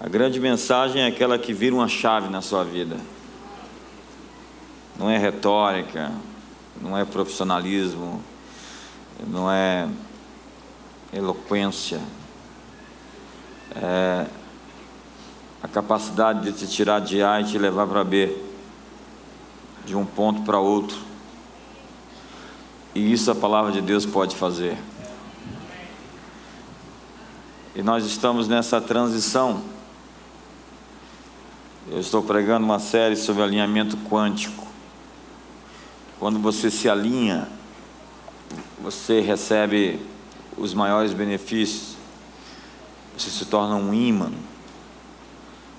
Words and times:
A 0.00 0.08
grande 0.08 0.38
mensagem 0.38 1.02
é 1.02 1.06
aquela 1.06 1.38
que 1.38 1.52
vira 1.52 1.74
uma 1.74 1.88
chave 1.88 2.28
na 2.28 2.40
sua 2.40 2.62
vida. 2.62 2.96
Não 4.96 5.10
é 5.10 5.18
retórica, 5.18 6.12
não 6.80 6.96
é 6.96 7.04
profissionalismo, 7.04 8.22
não 9.26 9.50
é 9.50 9.88
eloquência. 11.12 12.00
É 13.74 14.26
a 15.60 15.66
capacidade 15.66 16.44
de 16.44 16.52
te 16.52 16.68
tirar 16.68 17.00
de 17.00 17.20
A 17.20 17.40
e 17.40 17.44
te 17.44 17.58
levar 17.58 17.86
para 17.86 18.04
B, 18.04 18.36
de 19.84 19.96
um 19.96 20.06
ponto 20.06 20.42
para 20.42 20.60
outro. 20.60 20.96
E 22.94 23.12
isso 23.12 23.30
a 23.30 23.34
palavra 23.34 23.72
de 23.72 23.80
Deus 23.80 24.06
pode 24.06 24.36
fazer. 24.36 24.78
E 27.74 27.82
nós 27.82 28.04
estamos 28.04 28.46
nessa 28.46 28.80
transição. 28.80 29.77
Eu 31.90 32.00
estou 32.00 32.22
pregando 32.22 32.66
uma 32.66 32.78
série 32.78 33.16
sobre 33.16 33.42
alinhamento 33.42 33.96
quântico. 34.10 34.66
Quando 36.18 36.38
você 36.38 36.70
se 36.70 36.86
alinha, 36.86 37.48
você 38.78 39.20
recebe 39.20 39.98
os 40.58 40.74
maiores 40.74 41.14
benefícios. 41.14 41.96
Você 43.16 43.30
se 43.30 43.46
torna 43.46 43.74
um 43.74 43.94
ímã. 43.94 44.30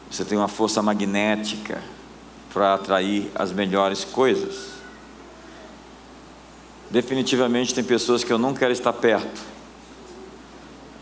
Você 0.09 0.25
tem 0.25 0.35
uma 0.35 0.47
força 0.47 0.81
magnética 0.81 1.79
para 2.51 2.73
atrair 2.73 3.31
as 3.35 3.51
melhores 3.51 4.03
coisas. 4.03 4.79
Definitivamente 6.89 7.75
tem 7.75 7.83
pessoas 7.83 8.23
que 8.23 8.33
eu 8.33 8.39
não 8.39 8.55
quero 8.55 8.71
estar 8.71 8.93
perto. 8.93 9.41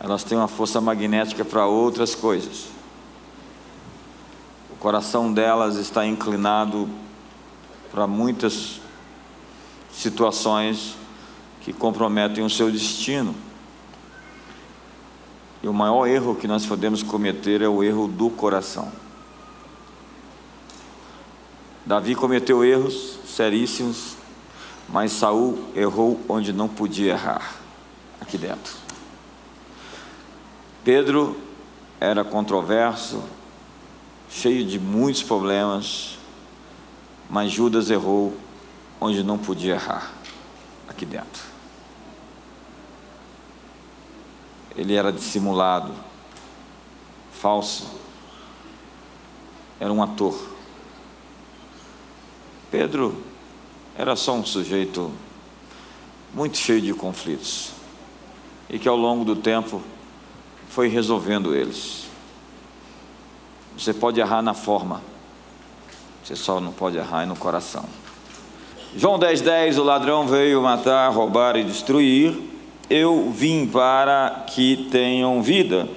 Elas 0.01 0.25
têm 0.25 0.37
uma 0.37 0.49
força 0.49 0.81
magnética 0.81 1.45
para 1.45 1.65
outras 1.65 2.13
coisas. 2.13 2.76
Coração 4.87 5.33
delas 5.33 5.75
está 5.75 6.05
inclinado 6.05 6.87
para 7.91 8.07
muitas 8.07 8.79
situações 9.91 10.95
que 11.59 11.73
comprometem 11.73 12.41
o 12.41 12.49
seu 12.49 12.71
destino. 12.71 13.35
E 15.61 15.67
o 15.67 15.73
maior 15.73 16.07
erro 16.07 16.35
que 16.35 16.47
nós 16.47 16.65
podemos 16.65 17.03
cometer 17.03 17.61
é 17.61 17.67
o 17.67 17.83
erro 17.83 18.07
do 18.07 18.29
coração. 18.29 18.89
Davi 21.85 22.15
cometeu 22.15 22.63
erros 22.63 23.19
seríssimos, 23.25 24.15
mas 24.87 25.11
Saul 25.11 25.65
errou 25.75 26.17
onde 26.29 26.53
não 26.53 26.69
podia 26.69 27.11
errar, 27.11 27.55
aqui 28.21 28.37
dentro. 28.37 28.73
Pedro 30.85 31.35
era 31.99 32.23
controverso, 32.23 33.21
cheio 34.29 34.65
de 34.65 34.79
muitos 34.79 35.23
problemas, 35.23 36.17
mas 37.29 37.51
Judas 37.51 37.89
errou 37.89 38.35
onde 38.99 39.23
não 39.23 39.37
podia 39.37 39.75
errar, 39.75 40.11
aqui 40.87 41.05
dentro. 41.05 41.43
Ele 44.75 44.93
era 44.93 45.11
dissimulado, 45.11 45.93
falso, 47.31 47.87
era 49.79 49.91
um 49.91 50.01
ator. 50.01 50.55
Pedro 52.69 53.23
era 53.97 54.15
só 54.15 54.33
um 54.35 54.45
sujeito 54.45 55.11
muito 56.33 56.57
cheio 56.57 56.81
de 56.81 56.93
conflitos 56.93 57.71
e 58.69 58.77
que 58.77 58.87
ao 58.87 58.97
longo 58.97 59.23
do 59.23 59.35
tempo 59.35 59.81
foi 60.69 60.87
resolvendo 60.87 61.55
eles. 61.55 62.06
Você 63.77 63.93
pode 63.93 64.19
errar 64.19 64.41
na 64.41 64.53
forma, 64.53 65.01
você 66.23 66.35
só 66.35 66.59
não 66.59 66.71
pode 66.71 66.97
errar 66.97 67.25
no 67.27 67.35
coração. 67.35 67.85
João 68.95 69.19
10,10: 69.19 69.41
10, 69.43 69.77
o 69.77 69.83
ladrão 69.83 70.27
veio 70.27 70.61
matar, 70.61 71.11
roubar 71.11 71.55
e 71.55 71.63
destruir. 71.63 72.35
Eu 72.89 73.29
vim 73.29 73.67
para 73.67 74.45
que 74.47 74.87
tenham 74.89 75.41
vida 75.43 75.87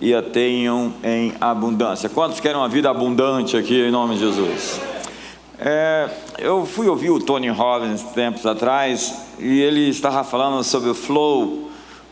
e 0.00 0.14
a 0.14 0.22
tenham 0.22 0.92
em 1.02 1.32
abundância. 1.40 2.08
Quantos 2.08 2.38
querem 2.38 2.58
uma 2.58 2.68
vida 2.68 2.88
abundante 2.88 3.56
aqui 3.56 3.80
em 3.80 3.90
nome 3.90 4.14
de 4.14 4.20
Jesus? 4.20 4.80
É, 5.58 6.10
eu 6.38 6.66
fui 6.66 6.86
ouvir 6.88 7.10
o 7.10 7.18
Tony 7.18 7.48
Robbins 7.48 8.02
tempos 8.02 8.44
atrás 8.44 9.26
e 9.38 9.60
ele 9.60 9.88
estava 9.88 10.22
falando 10.22 10.62
sobre 10.62 10.90
o 10.90 10.94
flow 10.94 11.70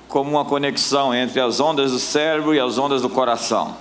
como 0.08 0.30
uma 0.30 0.44
conexão 0.44 1.14
entre 1.14 1.40
as 1.40 1.60
ondas 1.60 1.92
do 1.92 1.98
cérebro 1.98 2.54
e 2.54 2.60
as 2.60 2.78
ondas 2.78 3.02
do 3.02 3.08
coração. 3.08 3.76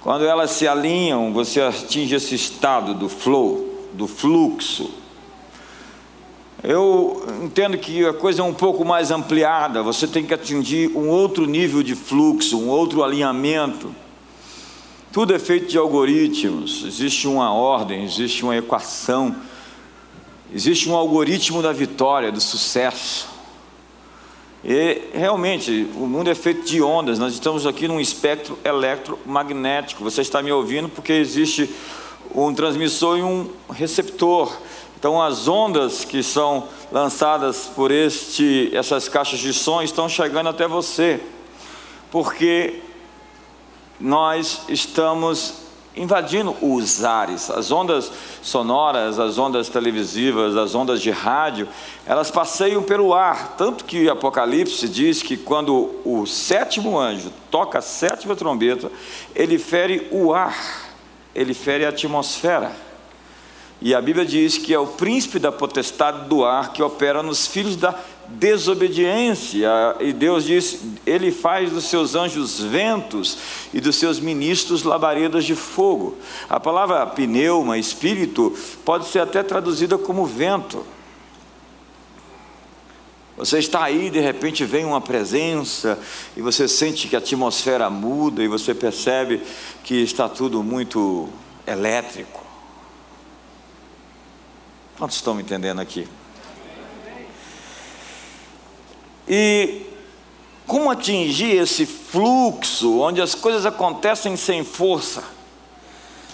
Quando 0.00 0.24
elas 0.24 0.52
se 0.52 0.66
alinham, 0.66 1.32
você 1.32 1.60
atinge 1.60 2.14
esse 2.14 2.34
estado 2.34 2.94
do 2.94 3.08
flow, 3.08 3.88
do 3.92 4.06
fluxo. 4.06 4.90
Eu 6.62 7.24
entendo 7.42 7.78
que 7.78 8.04
a 8.04 8.12
coisa 8.12 8.42
é 8.42 8.44
um 8.44 8.54
pouco 8.54 8.84
mais 8.84 9.10
ampliada, 9.10 9.82
você 9.82 10.06
tem 10.06 10.24
que 10.24 10.34
atingir 10.34 10.90
um 10.96 11.08
outro 11.08 11.46
nível 11.46 11.82
de 11.82 11.94
fluxo, 11.94 12.58
um 12.58 12.68
outro 12.68 13.02
alinhamento. 13.02 13.94
Tudo 15.12 15.34
é 15.34 15.38
feito 15.38 15.68
de 15.68 15.78
algoritmos, 15.78 16.84
existe 16.84 17.26
uma 17.26 17.52
ordem, 17.52 18.04
existe 18.04 18.42
uma 18.42 18.56
equação, 18.56 19.34
existe 20.52 20.88
um 20.88 20.94
algoritmo 20.94 21.62
da 21.62 21.72
vitória, 21.72 22.30
do 22.30 22.40
sucesso. 22.40 23.37
E 24.64 25.02
realmente, 25.12 25.88
o 25.94 26.06
mundo 26.06 26.28
é 26.28 26.34
feito 26.34 26.66
de 26.66 26.82
ondas, 26.82 27.18
nós 27.18 27.32
estamos 27.32 27.66
aqui 27.66 27.86
num 27.86 28.00
espectro 28.00 28.58
eletromagnético. 28.64 30.02
Você 30.02 30.20
está 30.20 30.42
me 30.42 30.50
ouvindo 30.50 30.88
porque 30.88 31.12
existe 31.12 31.70
um 32.34 32.52
transmissor 32.52 33.18
e 33.18 33.22
um 33.22 33.50
receptor. 33.70 34.52
Então, 34.98 35.22
as 35.22 35.46
ondas 35.46 36.04
que 36.04 36.24
são 36.24 36.68
lançadas 36.90 37.70
por 37.74 37.92
este, 37.92 38.70
essas 38.74 39.08
caixas 39.08 39.38
de 39.38 39.52
som 39.52 39.80
estão 39.80 40.08
chegando 40.08 40.48
até 40.48 40.66
você, 40.66 41.20
porque 42.10 42.80
nós 44.00 44.62
estamos 44.68 45.67
invadindo 45.98 46.56
os 46.62 47.04
ares. 47.04 47.50
As 47.50 47.70
ondas 47.70 48.10
sonoras, 48.40 49.18
as 49.18 49.38
ondas 49.38 49.68
televisivas, 49.68 50.56
as 50.56 50.74
ondas 50.74 51.02
de 51.02 51.10
rádio, 51.10 51.68
elas 52.06 52.30
passeiam 52.30 52.82
pelo 52.82 53.12
ar. 53.12 53.56
Tanto 53.56 53.84
que 53.84 54.08
Apocalipse 54.08 54.88
diz 54.88 55.22
que 55.22 55.36
quando 55.36 55.90
o 56.04 56.26
sétimo 56.26 56.98
anjo 56.98 57.32
toca 57.50 57.78
a 57.78 57.82
sétima 57.82 58.36
trombeta, 58.36 58.90
ele 59.34 59.58
fere 59.58 60.08
o 60.10 60.32
ar, 60.32 60.56
ele 61.34 61.54
fere 61.54 61.84
a 61.84 61.90
atmosfera. 61.90 62.72
E 63.80 63.94
a 63.94 64.00
Bíblia 64.00 64.26
diz 64.26 64.58
que 64.58 64.74
é 64.74 64.78
o 64.78 64.88
príncipe 64.88 65.38
da 65.38 65.52
potestade 65.52 66.28
do 66.28 66.44
ar 66.44 66.72
que 66.72 66.82
opera 66.82 67.22
nos 67.22 67.46
filhos 67.46 67.76
da 67.76 67.94
desobediência. 68.28 69.68
E 70.00 70.12
Deus 70.12 70.44
diz: 70.44 70.80
Ele 71.06 71.32
faz 71.32 71.70
dos 71.70 71.84
seus 71.84 72.14
anjos 72.14 72.60
ventos 72.60 73.38
e 73.72 73.80
dos 73.80 73.96
seus 73.96 74.20
ministros 74.20 74.82
labaredas 74.82 75.44
de 75.44 75.54
fogo. 75.54 76.16
A 76.48 76.60
palavra 76.60 77.06
pneuma, 77.06 77.78
espírito, 77.78 78.56
pode 78.84 79.06
ser 79.06 79.20
até 79.20 79.42
traduzida 79.42 79.96
como 79.96 80.26
vento. 80.26 80.84
Você 83.36 83.60
está 83.60 83.84
aí, 83.84 84.10
de 84.10 84.18
repente 84.18 84.64
vem 84.64 84.84
uma 84.84 85.00
presença 85.00 85.96
e 86.36 86.42
você 86.42 86.66
sente 86.66 87.06
que 87.06 87.14
a 87.14 87.20
atmosfera 87.20 87.88
muda 87.88 88.42
e 88.42 88.48
você 88.48 88.74
percebe 88.74 89.40
que 89.84 90.02
está 90.02 90.28
tudo 90.28 90.60
muito 90.60 91.28
elétrico. 91.64 92.44
Quantos 94.98 95.14
estão 95.14 95.34
me 95.34 95.42
entendendo 95.42 95.80
aqui? 95.80 96.08
E 99.28 99.82
como 100.66 100.90
atingir 100.90 101.56
esse 101.56 101.84
fluxo 101.84 103.00
onde 103.00 103.20
as 103.20 103.34
coisas 103.34 103.66
acontecem 103.66 104.36
sem 104.36 104.64
força, 104.64 105.22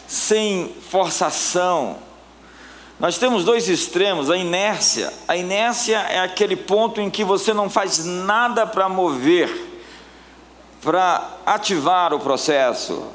sem 0.06 0.73
forçação? 0.91 1.96
Nós 2.99 3.19
temos 3.19 3.44
dois 3.44 3.69
extremos, 3.69 4.31
a 4.31 4.37
inércia. 4.37 5.12
A 5.26 5.37
inércia 5.37 5.99
é 5.99 6.20
aquele 6.20 6.56
ponto 6.56 7.00
em 7.00 7.11
que 7.11 7.25
você 7.25 7.52
não 7.52 7.69
faz 7.69 8.05
nada 8.05 8.67
para 8.67 8.88
mover, 8.88 9.50
para 10.81 11.38
ativar 11.44 12.14
o 12.14 12.20
processo. 12.20 13.06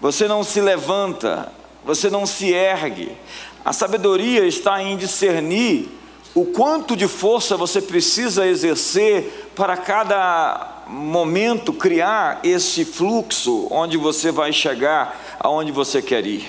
Você 0.00 0.26
não 0.26 0.42
se 0.42 0.60
levanta, 0.60 1.52
você 1.84 2.10
não 2.10 2.26
se 2.26 2.52
ergue. 2.52 3.16
A 3.64 3.72
sabedoria 3.72 4.44
está 4.44 4.82
em 4.82 4.96
discernir 4.96 5.88
o 6.36 6.44
quanto 6.44 6.94
de 6.94 7.08
força 7.08 7.56
você 7.56 7.80
precisa 7.80 8.46
exercer 8.46 9.50
para 9.56 9.74
cada 9.74 10.82
momento 10.86 11.72
criar 11.72 12.40
esse 12.44 12.84
fluxo 12.84 13.66
onde 13.70 13.96
você 13.96 14.30
vai 14.30 14.52
chegar 14.52 15.38
aonde 15.40 15.72
você 15.72 16.02
quer 16.02 16.26
ir. 16.26 16.46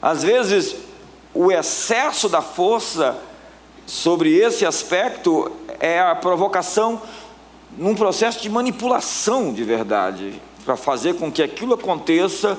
Às 0.00 0.22
vezes, 0.22 0.76
o 1.34 1.50
excesso 1.50 2.28
da 2.28 2.40
força 2.40 3.18
sobre 3.86 4.36
esse 4.36 4.64
aspecto 4.64 5.50
é 5.80 5.98
a 5.98 6.14
provocação 6.14 7.02
num 7.76 7.96
processo 7.96 8.40
de 8.40 8.48
manipulação 8.48 9.52
de 9.52 9.64
verdade, 9.64 10.40
para 10.64 10.76
fazer 10.76 11.14
com 11.14 11.32
que 11.32 11.42
aquilo 11.42 11.74
aconteça 11.74 12.56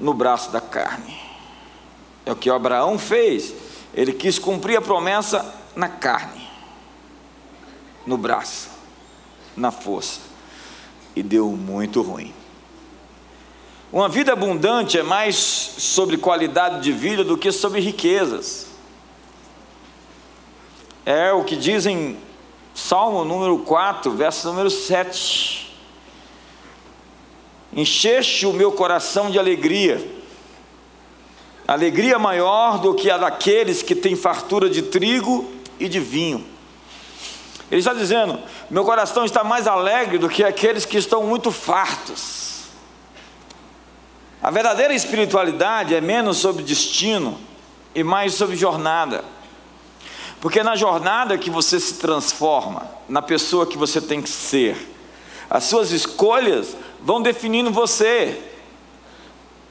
no 0.00 0.12
braço 0.12 0.50
da 0.50 0.60
carne. 0.60 1.16
É 2.24 2.32
o 2.32 2.36
que 2.36 2.50
Abraão 2.50 2.98
fez. 2.98 3.54
Ele 3.96 4.12
quis 4.12 4.38
cumprir 4.38 4.76
a 4.76 4.82
promessa 4.82 5.54
na 5.74 5.88
carne, 5.88 6.46
no 8.06 8.18
braço, 8.18 8.68
na 9.56 9.70
força. 9.70 10.20
E 11.16 11.22
deu 11.22 11.48
muito 11.48 12.02
ruim. 12.02 12.34
Uma 13.90 14.06
vida 14.06 14.34
abundante 14.34 14.98
é 14.98 15.02
mais 15.02 15.36
sobre 15.36 16.18
qualidade 16.18 16.82
de 16.82 16.92
vida 16.92 17.24
do 17.24 17.38
que 17.38 17.50
sobre 17.50 17.80
riquezas. 17.80 18.66
É 21.06 21.32
o 21.32 21.44
que 21.44 21.56
dizem 21.56 22.18
Salmo 22.74 23.24
número 23.24 23.60
4, 23.60 24.10
verso 24.10 24.46
número 24.48 24.68
7. 24.68 25.74
Encheste 27.72 28.44
o 28.44 28.52
meu 28.52 28.72
coração 28.72 29.30
de 29.30 29.38
alegria, 29.38 30.15
alegria 31.66 32.18
maior 32.18 32.78
do 32.78 32.94
que 32.94 33.10
a 33.10 33.18
daqueles 33.18 33.82
que 33.82 33.94
têm 33.94 34.14
fartura 34.14 34.70
de 34.70 34.82
trigo 34.82 35.50
e 35.78 35.88
de 35.88 36.00
vinho. 36.00 36.46
Ele 37.70 37.80
está 37.80 37.92
dizendo: 37.92 38.38
meu 38.70 38.84
coração 38.84 39.24
está 39.24 39.42
mais 39.42 39.66
alegre 39.66 40.18
do 40.18 40.28
que 40.28 40.44
aqueles 40.44 40.84
que 40.84 40.96
estão 40.96 41.24
muito 41.24 41.50
fartos. 41.50 42.46
A 44.42 44.50
verdadeira 44.50 44.94
espiritualidade 44.94 45.94
é 45.94 46.00
menos 46.00 46.36
sobre 46.36 46.62
destino 46.62 47.38
e 47.94 48.04
mais 48.04 48.34
sobre 48.34 48.54
jornada. 48.54 49.24
Porque 50.40 50.60
é 50.60 50.62
na 50.62 50.76
jornada 50.76 51.36
que 51.38 51.50
você 51.50 51.80
se 51.80 51.94
transforma, 51.94 52.88
na 53.08 53.22
pessoa 53.22 53.66
que 53.66 53.76
você 53.76 54.00
tem 54.00 54.22
que 54.22 54.28
ser. 54.28 54.76
As 55.48 55.64
suas 55.64 55.90
escolhas 55.90 56.76
vão 57.00 57.20
definindo 57.20 57.72
você. 57.72 58.40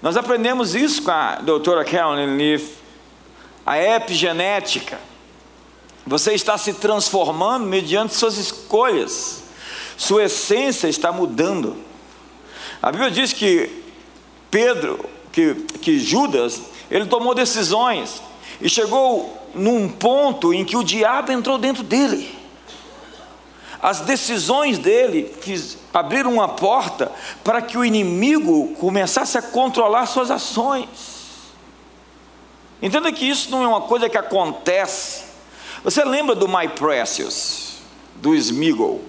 Nós 0.06 0.16
aprendemos 0.16 0.76
isso 0.76 1.02
com 1.02 1.10
a 1.10 1.38
doutora 1.38 1.84
Carolyn 1.84 2.38
Leaf, 2.38 2.76
a 3.66 3.82
epigenética. 3.82 5.00
Você 6.06 6.34
está 6.36 6.60
se 6.60 6.74
transformando 6.74 7.66
mediante 7.66 8.14
suas 8.14 8.38
escolhas. 8.38 9.46
Sua 9.98 10.26
essência 10.26 10.88
está 10.88 11.12
mudando. 11.12 11.76
A 12.84 12.92
Bíblia 12.92 13.10
diz 13.10 13.34
que 13.34 13.82
Pedro, 14.52 15.10
que, 15.32 15.56
que 15.82 15.98
Judas, 15.98 16.62
ele 16.92 17.08
tomou 17.08 17.34
decisões 17.34 18.22
e 18.62 18.70
chegou 18.70 19.50
num 19.56 19.90
ponto 19.90 20.54
em 20.54 20.64
que 20.64 20.78
o 20.78 20.84
diabo 20.84 21.32
entrou 21.32 21.58
dentro 21.58 21.82
dele. 21.82 22.32
As 23.86 24.02
decisões 24.02 24.80
dele 24.80 25.32
abriram 25.94 26.34
uma 26.34 26.48
porta 26.48 27.12
para 27.44 27.62
que 27.62 27.78
o 27.78 27.86
inimigo 27.86 28.74
começasse 28.80 29.38
a 29.38 29.44
controlar 29.44 30.08
suas 30.08 30.32
ações. 30.32 30.88
Entenda 32.82 33.12
que 33.12 33.30
isso 33.30 33.52
não 33.52 33.64
é 33.64 33.68
uma 33.68 33.82
coisa 33.82 34.10
que 34.10 34.18
acontece. 34.18 35.26
Você 35.84 36.04
lembra 36.04 36.34
do 36.34 36.48
My 36.48 36.68
Precious, 36.68 37.78
do 38.16 38.34
Smigol? 38.34 39.04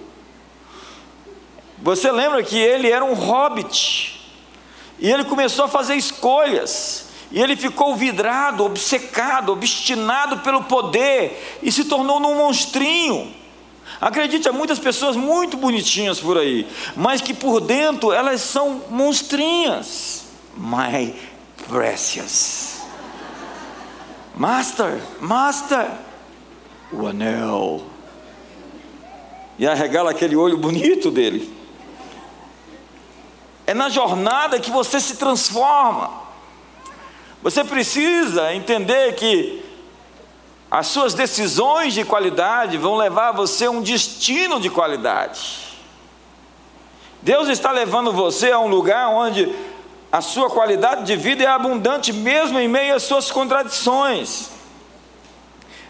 Você 1.79 2.11
lembra 2.11 2.43
que 2.43 2.59
ele 2.59 2.91
era 2.91 3.03
um 3.03 3.15
hobbit 3.15 4.29
e 4.99 5.09
ele 5.09 5.25
começou 5.25 5.65
a 5.65 5.67
fazer 5.67 5.95
escolhas 5.95 7.07
e 7.31 7.41
ele 7.41 7.55
ficou 7.55 7.95
vidrado, 7.95 8.63
obcecado, 8.63 9.51
obstinado 9.51 10.37
pelo 10.41 10.65
poder 10.65 11.57
e 11.63 11.71
se 11.71 11.85
tornou 11.85 12.19
num 12.19 12.35
monstrinho. 12.35 13.46
Acredite, 13.99 14.47
há 14.47 14.53
muitas 14.53 14.79
pessoas 14.79 15.15
muito 15.15 15.57
bonitinhas 15.57 16.19
por 16.19 16.37
aí, 16.37 16.67
mas 16.95 17.21
que 17.21 17.33
por 17.33 17.59
dentro 17.59 18.11
elas 18.11 18.41
são 18.41 18.83
monstrinhas. 18.89 20.25
My 20.55 21.15
precious. 21.67 22.81
Master, 24.35 25.01
master, 25.19 25.89
o 26.91 27.07
anel. 27.07 27.83
E 29.57 29.65
arregala 29.65 30.11
aquele 30.11 30.35
olho 30.35 30.57
bonito 30.57 31.09
dele. 31.09 31.51
É 33.65 33.73
na 33.73 33.89
jornada 33.89 34.59
que 34.59 34.69
você 34.69 34.99
se 34.99 35.17
transforma. 35.17 36.21
Você 37.41 37.63
precisa 37.63 38.53
entender 38.53 39.15
que 39.15 39.66
as 40.69 40.87
suas 40.87 41.13
decisões 41.13 41.93
de 41.93 42.03
qualidade 42.03 42.77
vão 42.77 42.95
levar 42.95 43.31
você 43.31 43.65
a 43.65 43.71
um 43.71 43.81
destino 43.81 44.59
de 44.59 44.69
qualidade. 44.69 45.67
Deus 47.21 47.47
está 47.47 47.71
levando 47.71 48.11
você 48.11 48.51
a 48.51 48.59
um 48.59 48.67
lugar 48.67 49.09
onde 49.09 49.53
a 50.11 50.21
sua 50.21 50.49
qualidade 50.49 51.05
de 51.05 51.15
vida 51.15 51.43
é 51.43 51.47
abundante, 51.47 52.11
mesmo 52.11 52.59
em 52.59 52.67
meio 52.67 52.95
às 52.95 53.03
suas 53.03 53.31
contradições. 53.31 54.49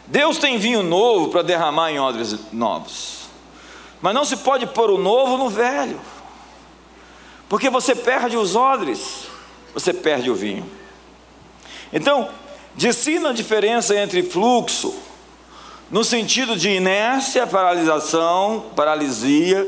Deus 0.05 0.37
tem 0.37 0.57
vinho 0.57 0.83
novo 0.83 1.29
para 1.29 1.41
derramar 1.41 1.91
em 1.91 1.99
odres 1.99 2.35
novos, 2.53 3.27
mas 4.01 4.13
não 4.13 4.23
se 4.23 4.37
pode 4.37 4.65
pôr 4.67 4.89
o 4.89 4.97
novo 4.97 5.37
no 5.37 5.49
velho, 5.49 5.99
porque 7.49 7.69
você 7.69 7.93
perde 7.93 8.37
os 8.37 8.55
odres, 8.55 9.27
você 9.73 9.93
perde 9.93 10.31
o 10.31 10.35
vinho. 10.35 10.69
Então, 11.91 12.29
discina 12.77 13.29
a 13.29 13.33
diferença 13.33 13.95
entre 13.95 14.21
fluxo, 14.21 14.95
no 15.89 16.03
sentido 16.03 16.55
de 16.55 16.69
inércia, 16.69 17.47
paralisação, 17.47 18.65
paralisia. 18.75 19.67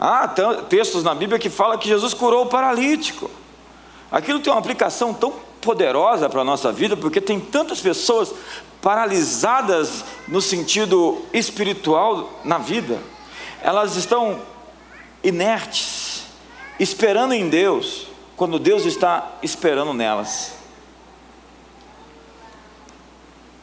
Há 0.00 0.28
textos 0.68 1.04
na 1.04 1.14
Bíblia 1.14 1.38
que 1.38 1.48
falam 1.48 1.78
que 1.78 1.88
Jesus 1.88 2.12
curou 2.12 2.44
o 2.44 2.48
paralítico. 2.48 3.30
Aquilo 4.10 4.40
tem 4.40 4.52
uma 4.52 4.58
aplicação 4.58 5.14
tão 5.14 5.32
poderosa 5.60 6.28
para 6.28 6.40
a 6.40 6.44
nossa 6.44 6.72
vida, 6.72 6.96
porque 6.96 7.20
tem 7.20 7.38
tantas 7.38 7.80
pessoas 7.80 8.32
paralisadas 8.82 10.04
no 10.26 10.40
sentido 10.40 11.18
espiritual 11.32 12.40
na 12.44 12.58
vida. 12.58 12.98
Elas 13.62 13.96
estão 13.96 14.40
inertes, 15.22 16.22
esperando 16.78 17.34
em 17.34 17.48
Deus, 17.48 18.06
quando 18.36 18.58
Deus 18.58 18.84
está 18.84 19.32
esperando 19.42 19.92
nelas. 19.92 20.57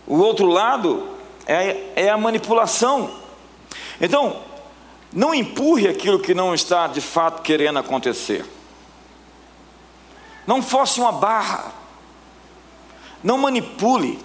O 0.07 0.17
outro 0.17 0.45
lado 0.47 1.07
é, 1.45 1.91
é 1.95 2.09
a 2.09 2.17
manipulação. 2.17 3.11
Então, 3.99 4.41
não 5.11 5.33
empurre 5.33 5.87
aquilo 5.87 6.19
que 6.19 6.33
não 6.33 6.53
está 6.53 6.87
de 6.87 7.01
fato 7.01 7.41
querendo 7.41 7.79
acontecer. 7.79 8.45
Não 10.45 10.61
force 10.61 10.99
uma 10.99 11.11
barra. 11.11 11.71
Não 13.23 13.37
manipule. 13.37 14.19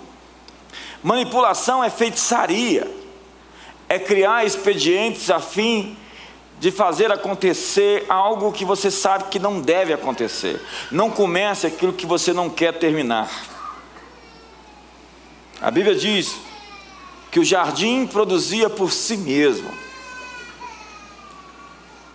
Manipulação 1.02 1.82
é 1.82 1.88
feitiçaria. 1.88 2.90
É 3.88 3.98
criar 3.98 4.44
expedientes 4.44 5.30
a 5.30 5.40
fim 5.40 5.96
de 6.60 6.70
fazer 6.70 7.10
acontecer 7.10 8.04
algo 8.06 8.52
que 8.52 8.66
você 8.66 8.90
sabe 8.90 9.24
que 9.30 9.38
não 9.38 9.60
deve 9.60 9.94
acontecer. 9.94 10.60
Não 10.92 11.10
comece 11.10 11.66
aquilo 11.66 11.92
que 11.92 12.04
você 12.04 12.34
não 12.34 12.50
quer 12.50 12.78
terminar. 12.78 13.30
A 15.60 15.70
Bíblia 15.70 15.94
diz 15.94 16.40
que 17.30 17.38
o 17.38 17.44
jardim 17.44 18.06
produzia 18.06 18.70
por 18.70 18.90
si 18.90 19.16
mesmo. 19.16 19.70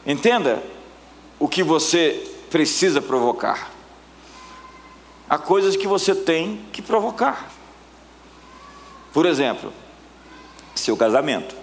Entenda 0.05 0.63
o 1.39 1.47
que 1.47 1.63
você 1.63 2.31
precisa 2.49 3.01
provocar. 3.01 3.71
Há 5.29 5.37
coisas 5.37 5.75
que 5.75 5.87
você 5.87 6.13
tem 6.13 6.65
que 6.71 6.81
provocar. 6.81 7.51
Por 9.13 9.25
exemplo, 9.25 9.71
seu 10.73 10.97
casamento. 10.97 11.55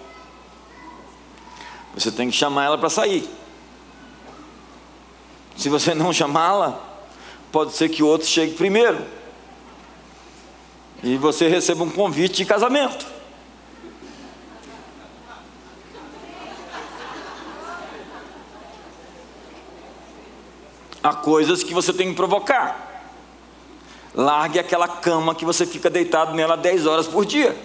Você 1.93 2.11
tem 2.11 2.29
que 2.29 2.35
chamar 2.35 2.65
ela 2.65 2.77
para 2.77 2.89
sair. 2.89 3.29
Se 5.55 5.69
você 5.69 5.93
não 5.93 6.11
chamá-la, 6.11 6.81
pode 7.51 7.73
ser 7.73 7.89
que 7.89 8.01
o 8.01 8.07
outro 8.07 8.27
chegue 8.27 8.55
primeiro 8.55 9.05
e 11.03 11.17
você 11.17 11.49
receba 11.49 11.83
um 11.83 11.89
convite 11.89 12.37
de 12.37 12.45
casamento. 12.45 13.05
Há 21.03 21.13
coisas 21.13 21.61
que 21.61 21.73
você 21.73 21.91
tem 21.91 22.11
que 22.11 22.15
provocar. 22.15 22.89
Largue 24.15 24.59
aquela 24.59 24.87
cama 24.87 25.35
que 25.35 25.43
você 25.43 25.65
fica 25.65 25.89
deitado 25.89 26.33
nela 26.33 26.55
10 26.55 26.87
horas 26.87 27.07
por 27.07 27.25
dia. 27.25 27.57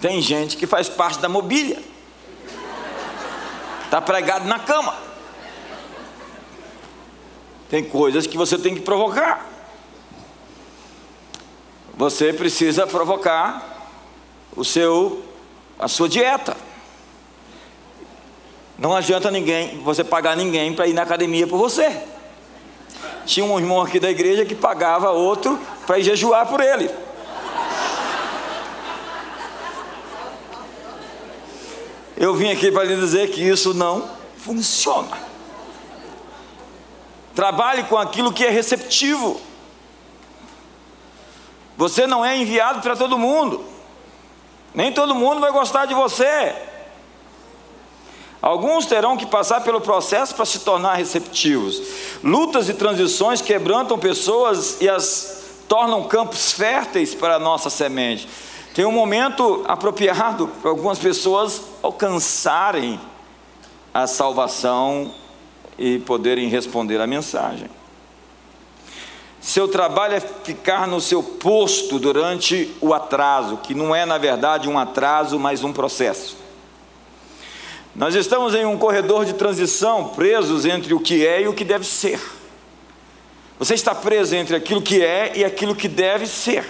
Tem 0.00 0.22
gente 0.22 0.56
que 0.56 0.66
faz 0.66 0.88
parte 0.88 1.18
da 1.18 1.28
mobília. 1.28 1.78
Está 3.84 4.00
pregado 4.00 4.46
na 4.46 4.58
cama. 4.58 4.96
Tem 7.68 7.84
coisas 7.84 8.26
que 8.26 8.38
você 8.38 8.56
tem 8.56 8.74
que 8.74 8.80
provocar 8.80 9.59
você 12.00 12.32
precisa 12.32 12.86
provocar 12.86 13.90
o 14.56 14.64
seu 14.64 15.22
a 15.78 15.86
sua 15.86 16.08
dieta. 16.08 16.56
Não 18.78 18.96
adianta 18.96 19.30
ninguém, 19.30 19.82
você 19.82 20.02
pagar 20.02 20.34
ninguém 20.34 20.72
para 20.72 20.86
ir 20.86 20.94
na 20.94 21.02
academia 21.02 21.46
por 21.46 21.58
você. 21.58 22.02
Tinha 23.26 23.44
um 23.44 23.58
irmão 23.58 23.82
aqui 23.82 24.00
da 24.00 24.10
igreja 24.10 24.46
que 24.46 24.54
pagava 24.54 25.10
outro 25.10 25.60
para 25.86 25.98
ir 25.98 26.04
jejuar 26.04 26.46
por 26.46 26.62
ele. 26.62 26.88
Eu 32.16 32.34
vim 32.34 32.50
aqui 32.50 32.72
para 32.72 32.84
lhe 32.84 32.96
dizer 32.96 33.30
que 33.30 33.42
isso 33.42 33.74
não 33.74 34.08
funciona. 34.38 35.18
Trabalhe 37.34 37.84
com 37.84 37.98
aquilo 37.98 38.32
que 38.32 38.46
é 38.46 38.48
receptivo. 38.48 39.49
Você 41.80 42.06
não 42.06 42.22
é 42.22 42.36
enviado 42.36 42.82
para 42.82 42.94
todo 42.94 43.18
mundo. 43.18 43.64
Nem 44.74 44.92
todo 44.92 45.14
mundo 45.14 45.40
vai 45.40 45.50
gostar 45.50 45.86
de 45.86 45.94
você. 45.94 46.54
Alguns 48.42 48.84
terão 48.84 49.16
que 49.16 49.24
passar 49.24 49.62
pelo 49.62 49.80
processo 49.80 50.34
para 50.34 50.44
se 50.44 50.58
tornar 50.58 50.96
receptivos. 50.96 51.80
Lutas 52.22 52.68
e 52.68 52.74
transições 52.74 53.40
quebrantam 53.40 53.98
pessoas 53.98 54.76
e 54.82 54.90
as 54.90 55.62
tornam 55.66 56.06
campos 56.06 56.52
férteis 56.52 57.14
para 57.14 57.36
a 57.36 57.38
nossa 57.38 57.70
semente. 57.70 58.28
Tem 58.74 58.84
um 58.84 58.92
momento 58.92 59.64
apropriado 59.66 60.48
para 60.60 60.70
algumas 60.70 60.98
pessoas 60.98 61.62
alcançarem 61.82 63.00
a 63.94 64.06
salvação 64.06 65.14
e 65.78 65.98
poderem 66.00 66.46
responder 66.46 67.00
a 67.00 67.06
mensagem. 67.06 67.79
Seu 69.40 69.66
trabalho 69.66 70.14
é 70.14 70.20
ficar 70.20 70.86
no 70.86 71.00
seu 71.00 71.22
posto 71.22 71.98
durante 71.98 72.70
o 72.80 72.92
atraso, 72.92 73.56
que 73.58 73.74
não 73.74 73.94
é 73.94 74.04
na 74.04 74.18
verdade 74.18 74.68
um 74.68 74.78
atraso, 74.78 75.38
mas 75.38 75.64
um 75.64 75.72
processo. 75.72 76.36
Nós 77.96 78.14
estamos 78.14 78.54
em 78.54 78.66
um 78.66 78.78
corredor 78.78 79.24
de 79.24 79.32
transição, 79.32 80.08
presos 80.08 80.66
entre 80.66 80.92
o 80.92 81.00
que 81.00 81.26
é 81.26 81.42
e 81.42 81.48
o 81.48 81.54
que 81.54 81.64
deve 81.64 81.86
ser. 81.86 82.20
Você 83.58 83.74
está 83.74 83.94
preso 83.94 84.34
entre 84.36 84.56
aquilo 84.56 84.80
que 84.80 85.02
é 85.02 85.32
e 85.36 85.44
aquilo 85.44 85.74
que 85.74 85.88
deve 85.88 86.26
ser. 86.26 86.64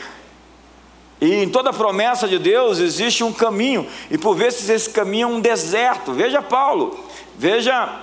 E 1.21 1.35
em 1.35 1.49
toda 1.49 1.73
promessa 1.73 2.27
de 2.27 2.39
Deus 2.39 2.79
existe 2.79 3.23
um 3.23 3.33
caminho, 3.33 3.87
e 4.11 4.17
por 4.17 4.35
vezes 4.35 4.69
esse 4.69 4.89
caminho 4.89 5.25
é 5.25 5.31
um 5.31 5.41
deserto. 5.41 6.13
Veja 6.13 6.41
Paulo, 6.41 6.99
veja 7.37 8.01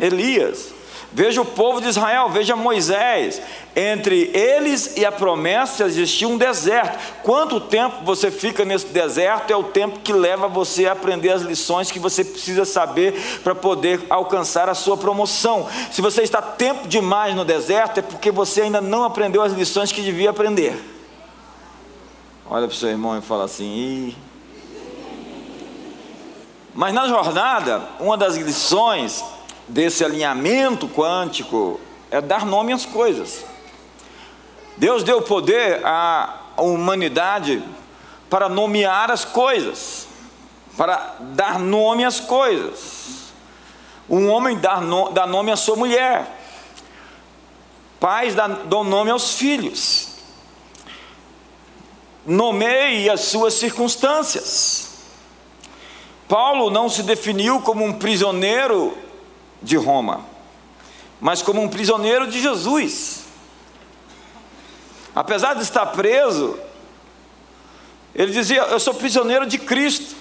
Elias, 0.00 0.72
veja 1.14 1.40
o 1.40 1.44
povo 1.44 1.80
de 1.80 1.88
Israel, 1.88 2.28
veja 2.28 2.56
Moisés. 2.56 3.40
Entre 3.74 4.30
eles 4.34 4.96
e 4.96 5.06
a 5.06 5.12
promessa 5.12 5.84
existia 5.84 6.28
um 6.28 6.36
deserto. 6.36 6.98
Quanto 7.22 7.60
tempo 7.60 8.04
você 8.04 8.30
fica 8.30 8.64
nesse 8.64 8.86
deserto 8.86 9.50
é 9.52 9.56
o 9.56 9.62
tempo 9.64 10.00
que 10.00 10.12
leva 10.12 10.48
você 10.48 10.86
a 10.86 10.92
aprender 10.92 11.30
as 11.30 11.42
lições 11.42 11.90
que 11.90 11.98
você 11.98 12.24
precisa 12.24 12.64
saber 12.64 13.40
para 13.42 13.54
poder 13.54 14.02
alcançar 14.10 14.68
a 14.68 14.74
sua 14.74 14.96
promoção. 14.96 15.68
Se 15.90 16.02
você 16.02 16.22
está 16.22 16.42
tempo 16.42 16.88
demais 16.88 17.34
no 17.34 17.44
deserto, 17.44 17.98
é 17.98 18.02
porque 18.02 18.30
você 18.30 18.62
ainda 18.62 18.80
não 18.80 19.04
aprendeu 19.04 19.42
as 19.42 19.52
lições 19.52 19.92
que 19.92 20.02
devia 20.02 20.30
aprender. 20.30 20.74
Olha 22.50 22.66
para 22.66 22.74
o 22.74 22.76
seu 22.76 22.90
irmão 22.90 23.16
e 23.16 23.22
fala 23.22 23.44
assim: 23.44 23.64
Ih. 23.64 24.16
Mas 26.74 26.92
na 26.92 27.06
jornada, 27.06 27.82
uma 28.00 28.16
das 28.16 28.36
lições 28.36 29.24
desse 29.68 30.04
alinhamento 30.04 30.88
quântico 30.88 31.80
é 32.10 32.20
dar 32.20 32.44
nome 32.44 32.72
às 32.72 32.84
coisas. 32.84 33.44
Deus 34.76 35.02
deu 35.02 35.22
poder 35.22 35.84
à 35.84 36.40
humanidade 36.58 37.62
para 38.28 38.48
nomear 38.48 39.10
as 39.10 39.24
coisas, 39.24 40.06
para 40.76 41.16
dar 41.20 41.58
nome 41.58 42.04
às 42.04 42.20
coisas. 42.20 43.32
Um 44.08 44.28
homem 44.28 44.58
dá, 44.58 44.80
no, 44.80 45.10
dá 45.10 45.26
nome 45.26 45.50
à 45.50 45.56
sua 45.56 45.76
mulher, 45.76 46.26
pais 47.98 48.34
dão 48.34 48.84
nome 48.84 49.10
aos 49.10 49.34
filhos 49.34 50.14
nomeie 52.26 53.10
as 53.10 53.20
suas 53.22 53.54
circunstâncias. 53.54 54.92
Paulo 56.26 56.70
não 56.70 56.88
se 56.88 57.02
definiu 57.02 57.60
como 57.60 57.84
um 57.84 57.92
prisioneiro 57.92 58.96
de 59.64 59.76
Roma, 59.76 60.24
mas 61.20 61.42
como 61.42 61.60
um 61.60 61.68
prisioneiro 61.68 62.26
de 62.26 62.40
Jesus. 62.40 63.24
Apesar 65.14 65.54
de 65.54 65.62
estar 65.62 65.86
preso, 65.86 66.58
ele 68.14 68.30
dizia: 68.30 68.62
Eu 68.62 68.78
sou 68.78 68.94
prisioneiro 68.94 69.46
de 69.46 69.58
Cristo. 69.58 70.14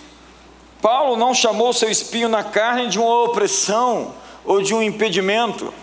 Paulo 0.82 1.16
não 1.16 1.34
chamou 1.34 1.72
seu 1.74 1.90
espinho 1.90 2.28
na 2.28 2.44
carne 2.44 2.90
de 2.90 3.00
uma 3.00 3.24
opressão 3.24 4.16
ou 4.44 4.62
de 4.62 4.74
um 4.74 4.82
impedimento. 4.82 5.74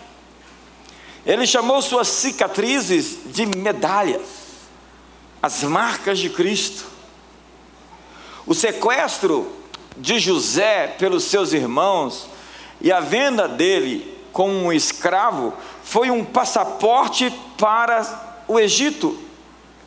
Ele 1.24 1.46
chamou 1.46 1.80
suas 1.80 2.08
cicatrizes 2.08 3.18
de 3.26 3.46
medalhas 3.46 4.40
as 5.42 5.62
marcas 5.62 6.18
de 6.18 6.28
Cristo. 6.28 6.84
O 8.46 8.54
sequestro 8.54 9.50
de 9.96 10.18
José 10.18 10.86
pelos 10.98 11.24
seus 11.24 11.52
irmãos 11.52 12.26
e 12.80 12.90
a 12.90 13.00
venda 13.00 13.46
dele 13.46 14.18
como 14.32 14.52
um 14.52 14.72
escravo 14.72 15.52
foi 15.82 16.10
um 16.10 16.24
passaporte 16.24 17.32
para 17.58 18.42
o 18.46 18.58
Egito, 18.58 19.18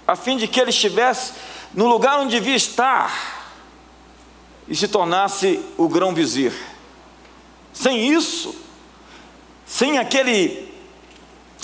a 0.07 0.15
fim 0.15 0.37
de 0.37 0.47
que 0.47 0.59
ele 0.59 0.69
estivesse 0.69 1.33
no 1.73 1.87
lugar 1.87 2.19
onde 2.19 2.35
devia 2.35 2.55
estar 2.55 3.43
e 4.67 4.75
se 4.75 4.87
tornasse 4.87 5.59
o 5.77 5.87
grão-vizir. 5.87 6.53
Sem 7.73 8.13
isso, 8.13 8.55
sem 9.65 9.97
aquele 9.97 10.71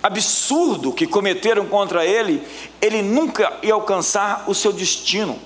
absurdo 0.01 0.93
que 0.93 1.05
cometeram 1.05 1.67
contra 1.67 2.05
ele, 2.05 2.45
ele 2.81 3.01
nunca 3.01 3.57
ia 3.61 3.73
alcançar 3.73 4.45
o 4.47 4.55
seu 4.55 4.71
destino. 4.71 5.39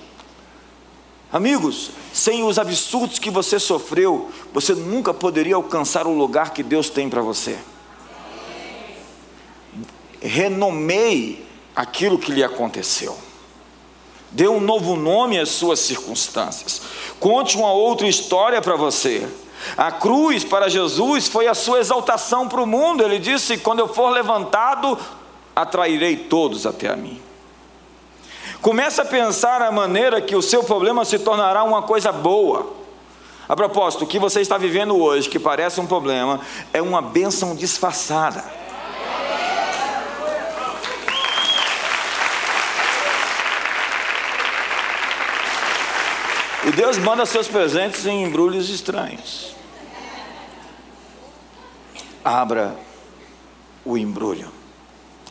Amigos, 1.33 1.89
sem 2.13 2.43
os 2.43 2.59
absurdos 2.59 3.17
que 3.17 3.31
você 3.31 3.57
sofreu, 3.57 4.29
você 4.53 4.75
nunca 4.75 5.11
poderia 5.11 5.55
alcançar 5.55 6.05
o 6.05 6.15
lugar 6.15 6.53
que 6.53 6.61
Deus 6.61 6.91
tem 6.91 7.09
para 7.09 7.23
você. 7.23 7.57
Renomeie 10.21 11.43
aquilo 11.75 12.19
que 12.19 12.31
lhe 12.31 12.43
aconteceu. 12.43 13.17
Dê 14.29 14.47
um 14.47 14.59
novo 14.59 14.95
nome 14.95 15.39
às 15.39 15.49
suas 15.49 15.79
circunstâncias. 15.79 16.83
Conte 17.19 17.57
uma 17.57 17.73
outra 17.73 18.07
história 18.07 18.61
para 18.61 18.75
você. 18.75 19.27
A 19.75 19.91
cruz 19.91 20.43
para 20.43 20.69
Jesus 20.69 21.27
foi 21.27 21.47
a 21.47 21.55
sua 21.55 21.79
exaltação 21.79 22.47
para 22.47 22.61
o 22.61 22.67
mundo. 22.67 23.03
Ele 23.03 23.17
disse: 23.17 23.57
Quando 23.57 23.79
eu 23.79 23.87
for 23.87 24.09
levantado, 24.09 24.99
atrairei 25.55 26.15
todos 26.15 26.67
até 26.67 26.89
a 26.89 26.95
mim. 26.95 27.19
Comece 28.63 28.99
a 28.99 29.05
pensar 29.05 29.61
a 29.61 29.71
maneira 29.71 30.19
que 30.19 30.35
o 30.35 30.41
seu 30.41 30.63
problema 30.63 31.05
se 31.05 31.19
tornará 31.19 31.63
uma 31.63 31.83
coisa 31.83 32.11
boa. 32.11 32.73
A 33.47 33.55
propósito, 33.55 34.05
o 34.05 34.07
que 34.07 34.17
você 34.17 34.41
está 34.41 34.57
vivendo 34.57 34.97
hoje, 34.97 35.29
que 35.29 35.37
parece 35.37 35.79
um 35.79 35.85
problema, 35.85 36.39
é 36.73 36.81
uma 36.81 36.99
bênção 36.99 37.55
disfarçada. 37.55 38.43
E 46.65 46.71
Deus 46.71 46.97
manda 46.97 47.23
seus 47.27 47.47
presentes 47.47 48.07
em 48.07 48.23
embrulhos 48.23 48.71
estranhos 48.71 49.53
abra 52.23 52.75
o 53.83 53.97
embrulho. 53.97 54.49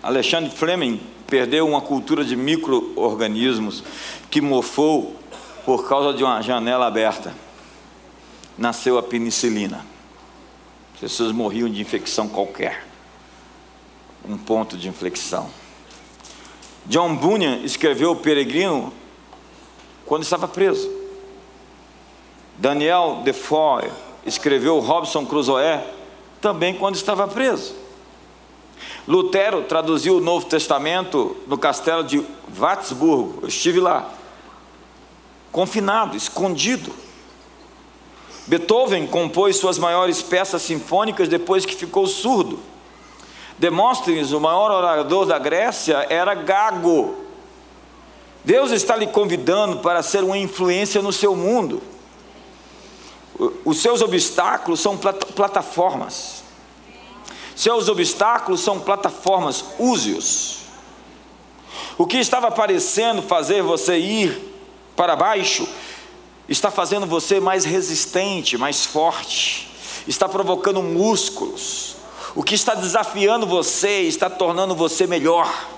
Alexandre 0.02 0.50
Fleming 0.50 1.00
perdeu 1.32 1.66
uma 1.66 1.80
cultura 1.80 2.22
de 2.26 2.36
micro-organismos 2.36 3.82
que 4.30 4.38
mofou 4.38 5.16
por 5.64 5.88
causa 5.88 6.12
de 6.12 6.22
uma 6.22 6.42
janela 6.42 6.86
aberta. 6.86 7.34
Nasceu 8.58 8.98
a 8.98 9.02
penicilina. 9.02 9.82
As 10.92 11.00
pessoas 11.00 11.32
morriam 11.32 11.70
de 11.70 11.80
infecção 11.80 12.28
qualquer. 12.28 12.86
Um 14.28 14.36
ponto 14.36 14.76
de 14.76 14.90
inflexão. 14.90 15.48
John 16.84 17.16
Bunyan 17.16 17.60
escreveu 17.64 18.10
O 18.10 18.16
Peregrino 18.16 18.92
quando 20.04 20.24
estava 20.24 20.46
preso. 20.46 20.86
Daniel 22.58 23.22
Defoe 23.24 23.90
escreveu 24.26 24.78
Robson 24.80 25.24
Crusoe 25.24 25.80
também 26.42 26.74
quando 26.74 26.96
estava 26.96 27.26
preso. 27.26 27.81
Lutero 29.06 29.62
traduziu 29.62 30.16
o 30.16 30.20
Novo 30.20 30.46
Testamento 30.46 31.36
no 31.46 31.58
castelo 31.58 32.04
de 32.04 32.24
Watzburgo. 32.56 33.40
Eu 33.42 33.48
estive 33.48 33.80
lá, 33.80 34.08
confinado, 35.50 36.16
escondido. 36.16 36.92
Beethoven 38.46 39.06
compôs 39.06 39.56
suas 39.56 39.78
maiores 39.78 40.22
peças 40.22 40.62
sinfônicas 40.62 41.28
depois 41.28 41.64
que 41.64 41.74
ficou 41.74 42.06
surdo. 42.06 42.58
Demóstenes, 43.58 44.32
o 44.32 44.40
maior 44.40 44.70
orador 44.70 45.26
da 45.26 45.38
Grécia, 45.38 46.06
era 46.08 46.34
gago. 46.34 47.16
Deus 48.44 48.72
está 48.72 48.96
lhe 48.96 49.06
convidando 49.06 49.78
para 49.78 50.02
ser 50.02 50.24
uma 50.24 50.36
influência 50.36 51.00
no 51.00 51.12
seu 51.12 51.36
mundo. 51.36 51.80
Os 53.64 53.80
seus 53.80 54.02
obstáculos 54.02 54.80
são 54.80 54.96
plataformas. 54.96 56.41
Seus 57.54 57.88
obstáculos 57.88 58.60
são 58.60 58.80
plataformas, 58.80 59.64
use-os. 59.78 60.58
O 61.98 62.06
que 62.06 62.18
estava 62.18 62.50
parecendo 62.50 63.22
fazer 63.22 63.62
você 63.62 63.98
ir 63.98 64.52
para 64.96 65.16
baixo, 65.16 65.68
está 66.48 66.70
fazendo 66.70 67.06
você 67.06 67.40
mais 67.40 67.64
resistente, 67.64 68.58
mais 68.58 68.84
forte, 68.84 69.70
está 70.06 70.28
provocando 70.28 70.82
músculos. 70.82 71.96
O 72.34 72.42
que 72.42 72.54
está 72.54 72.74
desafiando 72.74 73.46
você 73.46 74.02
está 74.02 74.28
tornando 74.30 74.74
você 74.74 75.06
melhor. 75.06 75.68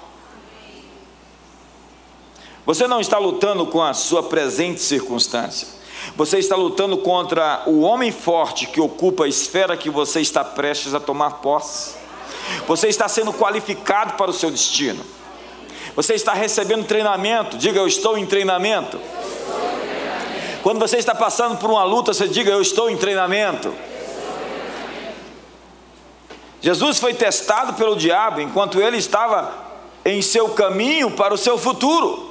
Você 2.65 2.87
não 2.87 3.01
está 3.01 3.19
lutando 3.19 3.67
com 3.67 3.83
a 3.83 3.93
sua 3.93 4.23
presente 4.23 4.81
circunstância. 4.81 5.69
Você 6.17 6.39
está 6.39 6.55
lutando 6.55 6.97
contra 6.99 7.63
o 7.67 7.81
homem 7.81 8.13
forte 8.13 8.67
que 8.67 8.81
ocupa 8.81 9.25
a 9.25 9.29
esfera 9.29 9.77
que 9.77 9.91
você 9.91 10.21
está 10.21 10.45
prestes 10.45 10.95
a 10.95 11.01
tomar 11.01 11.41
posse. 11.43 11.95
Você 12.67 12.89
está 12.89 13.09
sendo 13.09 13.33
qualificado 13.33 14.15
para 14.15 14.31
o 14.31 14.35
seu 14.35 14.51
destino. 14.51 15.05
Você 15.97 16.15
está 16.15 16.33
recebendo 16.33 16.85
treinamento. 16.87 17.57
Diga, 17.57 17.79
eu 17.79 17.87
estou 17.87 18.19
em 18.19 18.27
treinamento. 18.27 19.01
Quando 20.63 20.79
você 20.79 20.97
está 20.97 21.15
passando 21.15 21.59
por 21.59 21.71
uma 21.71 21.85
luta, 21.85 22.13
você 22.13 22.29
diga, 22.29 22.51
eu 22.51 22.63
estou 22.63 22.89
em 22.89 22.97
treinamento. 22.97 23.75
Jesus 26.61 26.99
foi 26.99 27.13
testado 27.13 27.75
pelo 27.75 27.97
diabo 27.97 28.41
enquanto 28.41 28.81
ele 28.81 28.97
estava 28.97 29.53
em 30.05 30.23
seu 30.23 30.51
caminho 30.51 31.11
para 31.11 31.35
o 31.35 31.39
seu 31.39 31.59
futuro. 31.59 32.31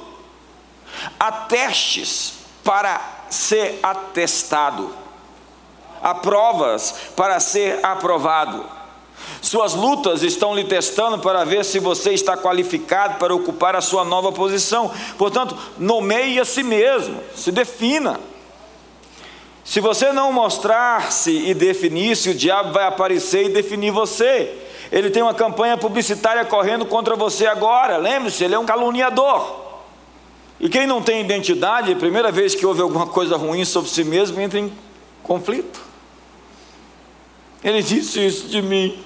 Há 1.18 1.30
testes 1.30 2.43
para 2.64 3.00
ser 3.28 3.78
atestado, 3.82 4.90
há 6.02 6.14
provas 6.14 6.94
para 7.14 7.38
ser 7.38 7.84
aprovado. 7.84 8.64
Suas 9.40 9.74
lutas 9.74 10.22
estão 10.22 10.54
lhe 10.54 10.64
testando 10.64 11.18
para 11.18 11.44
ver 11.44 11.64
se 11.64 11.78
você 11.78 12.12
está 12.12 12.36
qualificado 12.36 13.18
para 13.18 13.34
ocupar 13.34 13.76
a 13.76 13.80
sua 13.80 14.04
nova 14.04 14.32
posição. 14.32 14.90
Portanto, 15.18 15.56
nomeie 15.78 16.40
a 16.40 16.44
si 16.44 16.62
mesmo, 16.62 17.20
se 17.34 17.52
defina. 17.52 18.18
Se 19.62 19.80
você 19.80 20.12
não 20.12 20.32
mostrar-se 20.32 21.30
e 21.30 21.54
definir-se, 21.54 22.30
o 22.30 22.34
diabo 22.34 22.72
vai 22.72 22.86
aparecer 22.86 23.46
e 23.46 23.52
definir 23.52 23.90
você. 23.90 24.52
Ele 24.92 25.10
tem 25.10 25.22
uma 25.22 25.34
campanha 25.34 25.76
publicitária 25.76 26.44
correndo 26.44 26.84
contra 26.84 27.16
você 27.16 27.46
agora. 27.46 27.96
Lembre-se, 27.96 28.44
ele 28.44 28.54
é 28.54 28.58
um 28.58 28.66
caluniador. 28.66 29.63
E 30.58 30.68
quem 30.68 30.86
não 30.86 31.02
tem 31.02 31.20
identidade, 31.20 31.92
a 31.92 31.96
primeira 31.96 32.30
vez 32.30 32.54
que 32.54 32.64
ouve 32.64 32.80
alguma 32.80 33.06
coisa 33.06 33.36
ruim 33.36 33.64
sobre 33.64 33.90
si 33.90 34.04
mesmo, 34.04 34.40
entra 34.40 34.58
em 34.58 34.72
conflito. 35.22 35.80
Ele 37.62 37.82
disse 37.82 38.24
isso 38.24 38.48
de 38.48 38.62
mim. 38.62 38.98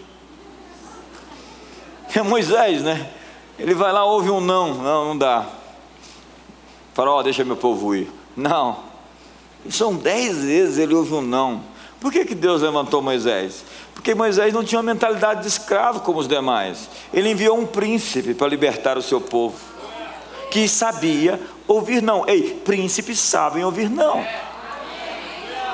É 2.15 2.23
Moisés, 2.23 2.83
né? 2.83 3.11
Ele 3.59 3.75
vai 3.75 3.93
lá, 3.93 4.03
ouve 4.03 4.31
um 4.31 4.41
não, 4.41 4.75
não, 4.75 5.05
não 5.09 5.19
dá. 5.19 5.47
Fala, 6.95 7.11
ó, 7.11 7.19
oh, 7.19 7.23
deixa 7.23 7.45
meu 7.45 7.55
povo 7.55 7.95
ir. 7.95 8.11
Não. 8.35 8.79
São 9.69 9.95
dez 9.95 10.39
vezes 10.39 10.79
ele 10.79 10.95
ouve 10.95 11.13
um 11.13 11.21
não. 11.21 11.63
Por 12.01 12.11
que, 12.11 12.25
que 12.25 12.35
Deus 12.35 12.63
levantou 12.63 13.03
Moisés? 13.03 13.63
Porque 13.95 14.15
Moisés 14.15 14.55
não 14.55 14.65
tinha 14.65 14.79
uma 14.81 14.91
mentalidade 14.91 15.43
de 15.43 15.49
escravo 15.49 16.01
como 16.01 16.19
os 16.19 16.27
demais. 16.27 16.89
Ele 17.13 17.31
enviou 17.31 17.59
um 17.59 17.67
príncipe 17.67 18.33
para 18.33 18.49
libertar 18.49 18.97
o 18.97 19.03
seu 19.03 19.21
povo 19.21 19.78
que 20.51 20.69
sabia 20.69 21.41
ouvir 21.67 22.03
não. 22.03 22.29
Ei, 22.29 22.55
príncipes 22.65 23.19
sabem 23.21 23.65
ouvir 23.65 23.89
não. 23.89 24.27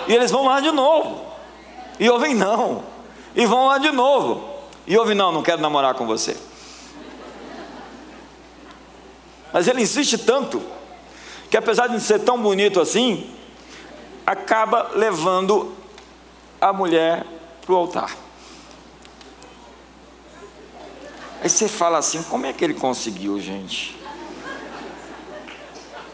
E 0.07 0.13
eles 0.13 0.31
vão 0.31 0.45
lá 0.47 0.61
de 0.61 0.71
novo. 0.71 1.25
E 1.99 2.09
ouvem 2.09 2.35
não. 2.35 2.85
E 3.35 3.47
vão 3.47 3.67
lá 3.67 3.79
de 3.79 3.91
novo. 3.91 4.49
E 4.87 4.97
ouvem 4.99 5.15
não, 5.15 5.33
não 5.33 5.43
quero 5.43 5.63
namorar 5.63 5.95
com 5.95 6.07
você. 6.07 6.37
Mas 9.53 9.69
ele 9.69 9.83
insiste 9.83 10.19
tanto 10.19 10.61
que 11.49 11.57
apesar 11.57 11.87
de 11.87 12.01
ser 12.01 12.19
tão 12.21 12.41
bonito 12.43 12.81
assim, 12.81 13.31
acaba 14.27 14.91
levando 14.95 15.73
a 16.61 16.73
mulher 16.73 17.25
para 17.65 17.73
o 17.73 17.77
altar. 17.77 18.17
Aí 21.41 21.49
você 21.49 21.69
fala 21.69 21.99
assim: 21.99 22.23
como 22.25 22.47
é 22.47 22.53
que 22.53 22.65
ele 22.65 22.75
conseguiu, 22.75 23.39
gente? 23.41 24.04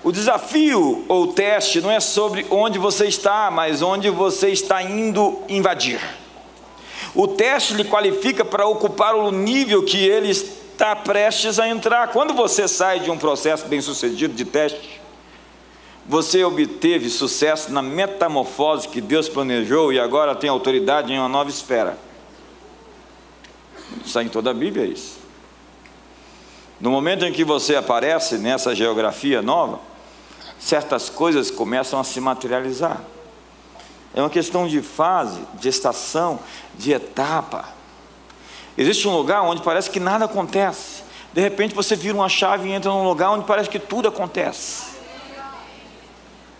O 0.02 0.10
desafio 0.10 1.04
ou 1.08 1.28
teste 1.28 1.80
não 1.80 1.90
é 1.90 2.00
sobre 2.00 2.46
onde 2.50 2.78
você 2.78 3.06
está, 3.06 3.50
mas 3.50 3.82
onde 3.82 4.08
você 4.08 4.48
está 4.48 4.82
indo 4.82 5.42
invadir. 5.48 6.00
O 7.14 7.28
teste 7.28 7.74
lhe 7.74 7.84
qualifica 7.84 8.44
para 8.44 8.66
ocupar 8.66 9.14
o 9.14 9.30
nível 9.30 9.84
que 9.84 9.98
ele 9.98 10.30
está 10.30 10.96
prestes 10.96 11.58
a 11.58 11.68
entrar. 11.68 12.08
Quando 12.08 12.32
você 12.32 12.66
sai 12.66 13.00
de 13.00 13.10
um 13.10 13.18
processo 13.18 13.66
bem 13.66 13.80
sucedido 13.80 14.32
de 14.32 14.44
teste, 14.44 15.00
você 16.06 16.42
obteve 16.44 17.10
sucesso 17.10 17.70
na 17.70 17.82
metamorfose 17.82 18.88
que 18.88 19.00
Deus 19.00 19.28
planejou 19.28 19.92
e 19.92 20.00
agora 20.00 20.34
tem 20.34 20.48
autoridade 20.48 21.12
em 21.12 21.18
uma 21.18 21.28
nova 21.28 21.50
esfera. 21.50 21.98
Está 24.04 24.22
em 24.22 24.28
toda 24.28 24.50
a 24.50 24.54
Bíblia 24.54 24.86
isso. 24.86 25.18
No 26.80 26.90
momento 26.90 27.26
em 27.26 27.32
que 27.32 27.44
você 27.44 27.76
aparece 27.76 28.38
nessa 28.38 28.74
geografia 28.74 29.42
nova, 29.42 29.89
certas 30.60 31.08
coisas 31.08 31.50
começam 31.50 31.98
a 31.98 32.04
se 32.04 32.20
materializar. 32.20 33.00
É 34.14 34.20
uma 34.20 34.30
questão 34.30 34.68
de 34.68 34.82
fase, 34.82 35.40
de 35.54 35.68
estação, 35.68 36.38
de 36.76 36.92
etapa. 36.92 37.68
Existe 38.76 39.08
um 39.08 39.16
lugar 39.16 39.42
onde 39.42 39.62
parece 39.62 39.90
que 39.90 39.98
nada 39.98 40.26
acontece. 40.26 41.02
De 41.32 41.40
repente 41.40 41.74
você 41.74 41.96
vira 41.96 42.14
uma 42.14 42.28
chave 42.28 42.68
e 42.68 42.72
entra 42.72 42.90
num 42.90 43.04
lugar 43.04 43.30
onde 43.30 43.46
parece 43.46 43.70
que 43.70 43.78
tudo 43.78 44.08
acontece. 44.08 44.90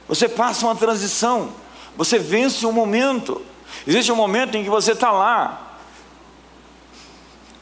Você 0.08 0.28
passa 0.28 0.66
uma 0.66 0.74
transição, 0.74 1.50
você 1.96 2.18
vence 2.18 2.64
um 2.66 2.72
momento. 2.72 3.44
Existe 3.86 4.10
um 4.10 4.16
momento 4.16 4.56
em 4.56 4.64
que 4.64 4.70
você 4.70 4.92
está 4.92 5.10
lá, 5.12 5.69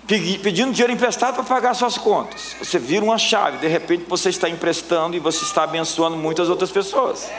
pedindo 0.09 0.73
dinheiro 0.73 0.91
emprestado 0.91 1.35
para 1.35 1.45
pagar 1.45 1.75
suas 1.75 1.99
contas. 1.99 2.57
Você 2.59 2.79
vira 2.79 3.05
uma 3.05 3.19
chave, 3.19 3.59
de 3.59 3.69
repente 3.69 4.07
você 4.09 4.31
está 4.31 4.49
emprestando 4.49 5.15
e 5.15 5.21
você 5.21 5.45
está 5.45 5.65
abençoando 5.65 6.17
muitas 6.17 6.49
outras 6.49 6.71
pessoas. 6.71 7.31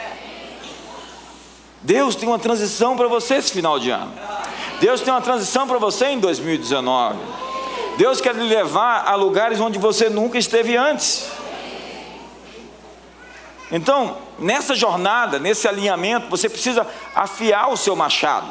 Deus 1.82 2.14
tem 2.14 2.28
uma 2.28 2.38
transição 2.38 2.96
para 2.96 3.08
você 3.08 3.34
esse 3.34 3.50
final 3.50 3.80
de 3.80 3.90
ano. 3.90 4.12
Deus 4.80 5.00
tem 5.00 5.12
uma 5.12 5.20
transição 5.20 5.66
para 5.66 5.78
você 5.78 6.06
em 6.06 6.20
2019. 6.20 7.18
Deus 7.96 8.20
quer 8.20 8.36
lhe 8.36 8.44
levar 8.44 9.08
a 9.08 9.16
lugares 9.16 9.58
onde 9.58 9.78
você 9.78 10.08
nunca 10.08 10.38
esteve 10.38 10.76
antes. 10.76 11.28
Então, 13.72 14.16
nessa 14.38 14.74
jornada, 14.76 15.38
nesse 15.38 15.66
alinhamento, 15.66 16.28
você 16.28 16.48
precisa 16.48 16.86
afiar 17.14 17.68
o 17.70 17.76
seu 17.76 17.96
machado. 17.96 18.50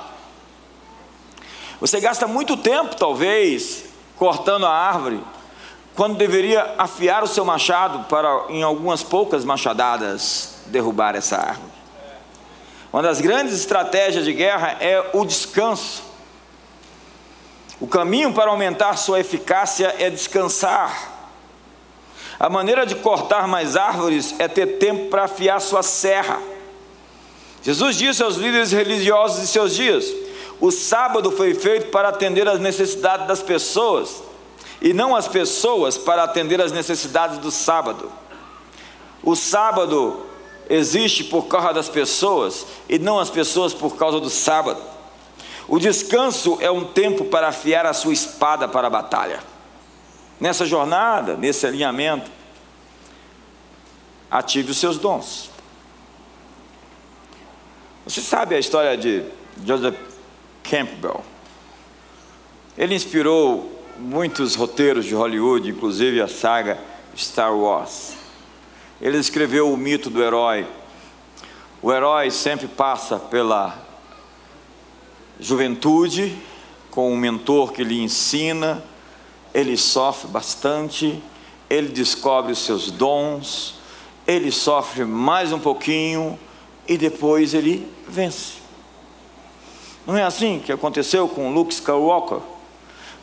Você 1.80 2.00
gasta 2.02 2.28
muito 2.28 2.58
tempo, 2.58 2.96
talvez, 2.96 3.89
cortando 4.20 4.66
a 4.66 4.72
árvore, 4.72 5.24
quando 5.96 6.18
deveria 6.18 6.76
afiar 6.78 7.24
o 7.24 7.28
seu 7.28 7.46
machado 7.46 8.06
para, 8.10 8.48
em 8.50 8.62
algumas 8.62 9.02
poucas 9.02 9.46
machadadas, 9.46 10.58
derrubar 10.68 11.16
essa 11.16 11.38
árvore. 11.38 11.72
Uma 12.92 13.02
das 13.02 13.22
grandes 13.22 13.54
estratégias 13.54 14.26
de 14.26 14.34
guerra 14.34 14.78
é 14.82 15.10
o 15.14 15.24
descanso. 15.24 16.04
O 17.80 17.88
caminho 17.88 18.34
para 18.34 18.52
aumentar 18.52 18.98
sua 18.98 19.22
eficácia 19.22 19.96
é 19.98 20.10
descansar. 20.10 21.18
A 22.38 22.50
maneira 22.50 22.86
de 22.86 22.96
cortar 22.96 23.48
mais 23.48 23.78
árvores 23.78 24.36
é 24.38 24.48
ter 24.48 24.80
tempo 24.80 25.10
para 25.10 25.26
afiar 25.26 25.62
sua 25.62 25.82
serra. 25.82 26.42
Jesus 27.62 27.96
disse 27.96 28.22
aos 28.22 28.36
líderes 28.36 28.72
religiosos 28.72 29.42
de 29.42 29.48
seus 29.48 29.76
dias: 29.76 30.06
o 30.60 30.72
sábado 30.72 31.32
foi 31.32 31.54
feito 31.54 31.90
para 31.90 32.10
atender 32.10 32.48
às 32.48 32.60
necessidades 32.60 33.28
das 33.28 33.42
pessoas 33.42 34.22
e 34.82 34.94
não 34.94 35.16
as 35.16 35.28
pessoas 35.28 35.98
para 35.98 36.24
atender 36.24 36.62
às 36.62 36.72
necessidades 36.72 37.38
do 37.38 37.50
sábado. 37.50 38.12
O 39.24 39.36
sábado 39.36 40.26
existe 40.70 41.24
por 41.24 41.48
causa 41.48 41.74
das 41.74 41.88
pessoas 41.88 42.66
e 42.90 43.00
não 43.00 43.20
as 43.20 43.30
pessoas 43.30 43.74
por 43.74 43.96
causa 43.96 44.20
do 44.20 44.30
sábado. 44.30 44.82
O 45.68 45.80
descanso 45.80 46.58
é 46.60 46.70
um 46.70 46.84
tempo 46.84 47.26
para 47.26 47.48
afiar 47.48 47.86
a 47.86 47.94
sua 47.94 48.12
espada 48.12 48.68
para 48.68 48.88
a 48.88 48.90
batalha. 48.90 49.40
Nessa 50.40 50.66
jornada, 50.66 51.36
nesse 51.36 51.66
alinhamento, 51.66 52.32
ative 54.30 54.72
os 54.72 54.78
seus 54.78 54.98
dons. 54.98 55.50
Você 58.06 58.22
sabe 58.22 58.56
a 58.56 58.60
história 58.60 58.98
de 58.98 59.24
Joseph 59.66 60.09
Campbell. 60.70 61.24
Ele 62.78 62.96
inspirou 62.96 63.84
muitos 63.98 64.56
roteiros 64.56 65.06
de 65.06 65.14
Hollywood, 65.14 65.70
inclusive 65.70 66.22
a 66.22 66.28
saga 66.28 66.80
Star 67.18 67.56
Wars. 67.56 68.14
Ele 69.02 69.18
escreveu 69.18 69.72
o 69.72 69.78
mito 69.78 70.10
do 70.10 70.22
herói. 70.22 70.68
O 71.82 71.92
herói 71.92 72.32
sempre 72.32 72.68
passa 72.68 73.18
pela 73.18 73.78
juventude, 75.40 76.38
com 76.92 77.12
um 77.12 77.18
mentor 77.18 77.72
que 77.72 77.84
lhe 77.84 78.02
ensina, 78.02 78.84
ele 79.54 79.78
sofre 79.78 80.30
bastante, 80.30 81.22
ele 81.70 81.90
descobre 81.90 82.52
os 82.52 82.60
seus 82.60 82.92
dons, 82.92 83.76
ele 84.28 84.52
sofre 84.52 85.06
mais 85.06 85.52
um 85.52 85.60
pouquinho 85.60 86.38
e 86.88 86.98
depois 86.98 87.54
ele 87.54 87.88
vence. 88.08 88.59
Não 90.10 90.18
é 90.18 90.24
assim 90.24 90.60
que 90.66 90.72
aconteceu 90.72 91.28
com 91.28 91.54
Luke 91.54 91.72
Skywalker? 91.72 92.40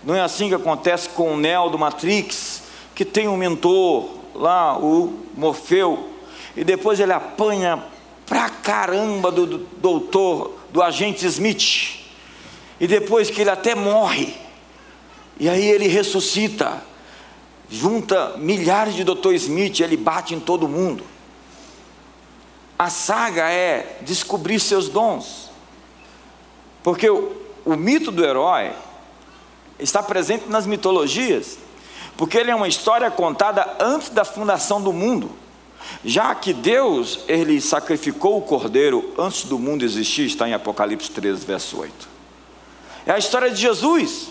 Não 0.05 0.14
é 0.14 0.20
assim 0.20 0.46
que 0.46 0.55
acontece 0.55 1.09
com 1.09 1.33
o 1.33 1.37
Neo 1.37 1.68
do 1.68 1.77
Matrix, 1.77 2.62
que 2.94 3.05
tem 3.05 3.27
um 3.27 3.37
mentor 3.37 4.09
lá, 4.33 4.79
o 4.79 5.12
Morfeu, 5.35 6.11
e 6.57 6.62
depois 6.62 7.01
ele 7.01 7.12
apanha 7.12 7.83
pra 8.25 8.49
caramba 8.49 9.33
do, 9.33 9.46
do 9.46 9.59
doutor, 9.79 10.53
do 10.70 10.81
agente 10.81 11.27
Smith, 11.27 12.07
e 12.79 12.87
depois 12.87 13.31
que 13.31 13.40
ele 13.40 13.51
até 13.51 13.75
morre, 13.75 14.33
e 15.40 15.49
aí 15.49 15.66
ele 15.66 15.88
ressuscita, 15.88 16.81
junta 17.68 18.37
milhares 18.37 18.94
de 18.94 19.03
doutor 19.03 19.35
Smith, 19.35 19.81
ele 19.81 19.96
bate 19.96 20.37
em 20.37 20.38
todo 20.38 20.68
mundo. 20.68 21.03
A 22.79 22.88
saga 22.88 23.51
é 23.51 23.99
descobrir 24.03 24.61
seus 24.61 24.88
dons, 24.88 25.46
porque 26.87 27.11
o, 27.11 27.33
o 27.64 27.75
mito 27.75 28.12
do 28.12 28.25
herói 28.25 28.70
está 29.77 30.05
presente 30.05 30.49
nas 30.49 30.68
mitologias, 30.68 31.59
porque 32.16 32.38
ele 32.38 32.53
é 32.53 32.55
uma 32.55 32.68
história 32.68 33.11
contada 33.11 33.77
antes 33.81 34.09
da 34.11 34.25
fundação 34.25 34.81
do 34.81 34.92
mundo. 34.92 35.33
Já 36.05 36.33
que 36.33 36.53
Deus, 36.53 37.25
ele 37.27 37.61
sacrificou 37.61 38.38
o 38.38 38.42
cordeiro 38.42 39.12
antes 39.18 39.46
do 39.46 39.59
mundo 39.59 39.85
existir, 39.85 40.27
está 40.27 40.49
em 40.49 40.55
Apocalipse 40.55 41.11
13, 41.11 41.44
verso 41.44 41.81
8. 41.81 42.09
É 43.05 43.11
a 43.11 43.18
história 43.18 43.51
de 43.51 43.61
Jesus, 43.61 44.29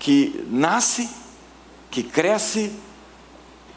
que 0.00 0.44
nasce, 0.50 1.08
que 1.88 2.02
cresce, 2.02 2.72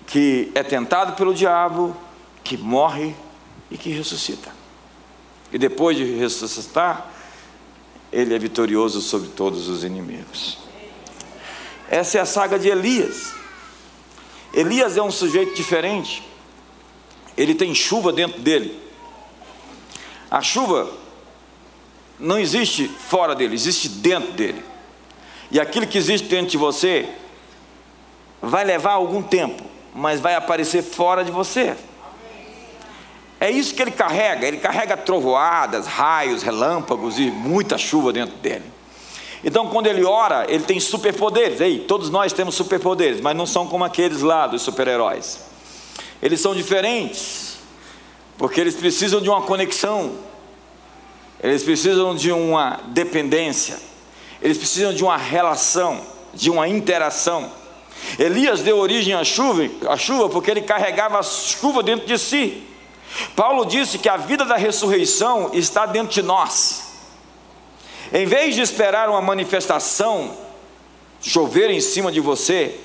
que 0.07 0.51
é 0.55 0.63
tentado 0.63 1.13
pelo 1.13 1.31
diabo, 1.31 1.95
que 2.43 2.57
morre 2.57 3.15
e 3.69 3.77
que 3.77 3.91
ressuscita. 3.91 4.49
E 5.53 5.59
depois 5.59 5.95
de 5.95 6.05
ressuscitar, 6.15 7.18
ele 8.11 8.33
é 8.33 8.39
vitorioso 8.39 9.01
sobre 9.01 9.29
todos 9.29 9.67
os 9.67 9.83
inimigos. 9.83 10.57
Essa 11.89 12.17
é 12.17 12.21
a 12.21 12.25
saga 12.25 12.57
de 12.57 12.67
Elias. 12.67 13.33
Elias 14.53 14.97
é 14.97 15.01
um 15.01 15.11
sujeito 15.11 15.55
diferente. 15.55 16.23
Ele 17.37 17.53
tem 17.55 17.73
chuva 17.73 18.11
dentro 18.11 18.41
dele. 18.41 18.79
A 20.29 20.41
chuva 20.41 20.91
não 22.19 22.37
existe 22.37 22.87
fora 22.87 23.33
dele, 23.33 23.55
existe 23.55 23.89
dentro 23.89 24.33
dele. 24.33 24.63
E 25.51 25.59
aquilo 25.59 25.87
que 25.87 25.97
existe 25.97 26.27
dentro 26.27 26.51
de 26.51 26.57
você 26.57 27.09
vai 28.41 28.63
levar 28.63 28.93
algum 28.93 29.21
tempo, 29.21 29.63
mas 29.93 30.19
vai 30.19 30.35
aparecer 30.35 30.83
fora 30.83 31.23
de 31.23 31.31
você. 31.31 31.75
É 33.39 33.49
isso 33.49 33.73
que 33.73 33.81
ele 33.81 33.91
carrega. 33.91 34.45
Ele 34.45 34.57
carrega 34.57 34.97
trovoadas, 34.97 35.87
raios, 35.87 36.43
relâmpagos 36.43 37.17
e 37.17 37.31
muita 37.31 37.77
chuva 37.77 38.11
dentro 38.11 38.35
dele. 38.37 38.65
Então, 39.43 39.67
quando 39.67 39.87
ele 39.87 40.03
ora, 40.03 40.45
ele 40.49 40.63
tem 40.63 40.79
superpoderes. 40.79 41.61
Ei, 41.61 41.79
todos 41.79 42.09
nós 42.09 42.33
temos 42.33 42.55
superpoderes, 42.55 43.21
mas 43.21 43.35
não 43.35 43.45
são 43.45 43.67
como 43.67 43.85
aqueles 43.85 44.21
lá 44.21 44.47
dos 44.47 44.61
super-heróis. 44.61 45.39
Eles 46.21 46.41
são 46.41 46.53
diferentes, 46.53 47.57
porque 48.37 48.59
eles 48.59 48.75
precisam 48.75 49.21
de 49.21 49.29
uma 49.29 49.41
conexão, 49.43 50.11
eles 51.41 51.63
precisam 51.63 52.13
de 52.13 52.33
uma 52.33 52.81
dependência, 52.87 53.79
eles 54.41 54.57
precisam 54.57 54.93
de 54.93 55.01
uma 55.01 55.15
relação, 55.15 56.01
de 56.33 56.49
uma 56.49 56.67
interação. 56.67 57.49
Elias 58.17 58.61
deu 58.61 58.77
origem 58.77 59.13
à 59.13 59.23
chuva, 59.23 59.69
à 59.87 59.95
chuva 59.95 60.27
porque 60.27 60.51
ele 60.51 60.61
carregava 60.61 61.19
a 61.19 61.23
chuva 61.23 61.81
dentro 61.81 62.05
de 62.05 62.17
si. 62.17 62.68
Paulo 63.35 63.65
disse 63.65 63.97
que 63.97 64.09
a 64.09 64.17
vida 64.17 64.45
da 64.45 64.55
ressurreição 64.55 65.51
está 65.53 65.85
dentro 65.85 66.13
de 66.13 66.21
nós. 66.21 66.89
Em 68.11 68.25
vez 68.25 68.55
de 68.55 68.61
esperar 68.61 69.09
uma 69.09 69.21
manifestação 69.21 70.35
chover 71.21 71.69
em 71.69 71.81
cima 71.81 72.11
de 72.11 72.19
você, 72.19 72.79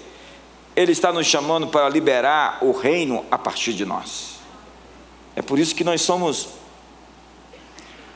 Ele 0.75 0.93
está 0.93 1.13
nos 1.13 1.27
chamando 1.27 1.69
para 1.69 1.89
liberar 1.89 2.59
o 2.63 2.73
reino 2.73 3.25
a 3.31 3.39
partir 3.39 3.73
de 3.73 3.85
nós. 3.85 4.35
É 5.37 5.43
por 5.43 5.59
isso 5.59 5.75
que 5.75 5.85
nós 5.85 6.03
somos 6.03 6.49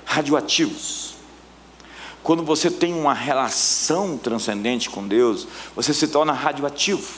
radioativos. 0.04 1.14
Quando 2.22 2.42
você 2.42 2.70
tem 2.70 2.92
uma 2.92 3.14
relação 3.14 4.18
transcendente 4.18 4.90
com 4.90 5.06
Deus, 5.06 5.46
você 5.74 5.94
se 5.94 6.08
torna 6.08 6.32
radioativo. 6.32 7.08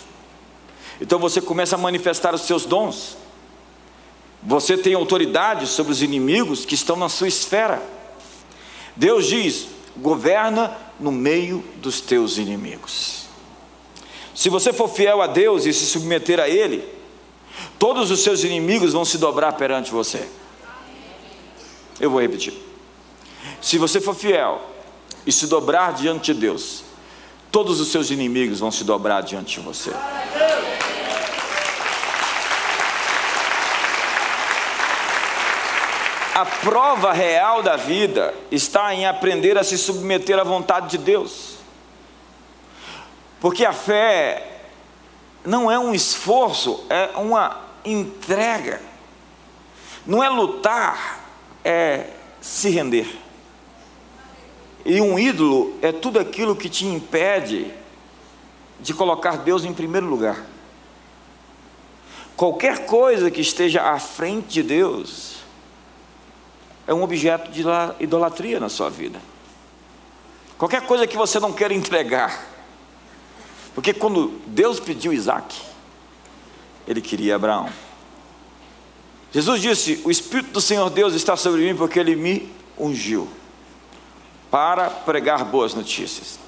Então 1.01 1.19
você 1.19 1.41
começa 1.41 1.75
a 1.75 1.79
manifestar 1.79 2.35
os 2.35 2.43
seus 2.43 2.65
dons. 2.65 3.17
Você 4.43 4.77
tem 4.77 4.95
autoridade 4.95 5.67
sobre 5.67 5.93
os 5.93 6.03
inimigos 6.03 6.65
que 6.65 6.75
estão 6.75 6.97
na 6.97 7.09
sua 7.09 7.29
esfera. 7.29 7.83
Deus 8.97 9.27
diz: 9.27 9.69
governa 9.97 10.77
no 10.99 11.13
meio 11.13 11.65
dos 11.77 12.01
teus 12.01 12.39
inimigos. 12.39 13.25
Se 14.35 14.49
você 14.49 14.73
for 14.73 14.89
fiel 14.89 15.21
a 15.21 15.27
Deus 15.27 15.67
e 15.67 15.73
se 15.73 15.85
submeter 15.87 16.41
a 16.41 16.49
Ele, 16.49 16.87
todos 17.79 18.11
os 18.11 18.21
seus 18.21 18.43
inimigos 18.43 18.93
vão 18.93 19.05
se 19.05 19.19
dobrar 19.19 19.53
perante 19.53 19.91
você. 19.91 20.27
Eu 22.01 22.11
vou 22.11 22.21
repetir. 22.21 22.55
Se 23.61 23.77
você 23.77 24.01
for 24.01 24.15
fiel 24.15 24.63
e 25.27 25.33
se 25.33 25.47
dobrar 25.47 25.93
diante 25.93 26.33
de 26.33 26.41
Deus, 26.41 26.83
todos 27.53 27.81
os 27.81 27.89
seus 27.89 28.11
inimigos 28.11 28.61
vão 28.61 28.71
se 28.71 28.85
dobrar 28.85 29.21
diante 29.23 29.59
de 29.59 29.67
você. 29.67 29.91
A 36.35 36.47
prova 36.47 37.13
real 37.13 37.63
da 37.63 37.77
vida 37.77 38.33
está 38.51 38.95
em 38.95 39.07
aprender 39.07 39.59
a 39.59 39.65
se 39.65 39.77
submeter 39.77 40.39
à 40.39 40.45
vontade 40.45 40.89
de 40.91 40.99
Deus. 40.99 41.57
Porque 43.41 43.65
a 43.65 43.73
fé 43.73 44.61
não 45.45 45.71
é 45.71 45.79
um 45.79 45.93
esforço, 45.93 46.85
é 46.89 47.11
uma 47.17 47.61
entrega. 47.85 48.81
Não 50.07 50.23
é 50.23 50.29
lutar, 50.29 51.21
é 51.65 52.07
se 52.41 52.71
render. 52.71 53.09
E 54.85 55.01
um 55.01 55.19
ídolo 55.19 55.77
é 55.83 55.93
tudo 55.93 56.19
aquilo 56.19 56.57
que 56.57 56.69
te 56.69 56.87
impede 56.87 57.73
de 58.79 58.95
colocar 58.95 59.39
Deus 59.39 59.65
em 59.65 59.75
primeiro 59.75 60.07
lugar. 60.07 60.45
Qualquer 62.37 62.87
coisa 62.87 63.31
que 63.31 63.41
esteja 63.41 63.91
à 63.91 63.99
frente 63.99 64.49
de 64.49 64.63
Deus 64.63 65.40
é 66.91 66.95
um 66.95 67.05
objeto 67.05 67.53
de 67.53 67.63
idolatria 68.01 68.59
na 68.59 68.69
sua 68.69 68.91
vida. 68.91 69.21
Qualquer 70.59 70.83
coisa 70.83 71.07
que 71.07 71.17
você 71.17 71.39
não 71.39 71.53
queira 71.53 71.73
entregar. 71.73 72.45
Porque 73.77 73.95
quando 73.95 74.41
Deus 74.45 74.81
pediu 74.81 75.13
Isaac, 75.13 75.57
ele 76.89 77.01
queria 77.01 77.37
Abraão. 77.37 77.69
Jesus 79.33 79.63
disse: 79.63 80.01
O 80.05 80.11
Espírito 80.11 80.51
do 80.51 80.61
Senhor 80.61 80.91
Deus 80.91 81.15
está 81.15 81.37
sobre 81.37 81.61
mim 81.61 81.77
porque 81.77 81.97
ele 81.97 82.17
me 82.17 82.53
ungiu 82.77 83.29
para 84.51 84.91
pregar 84.91 85.45
boas 85.45 85.75
notícias. 85.75 86.41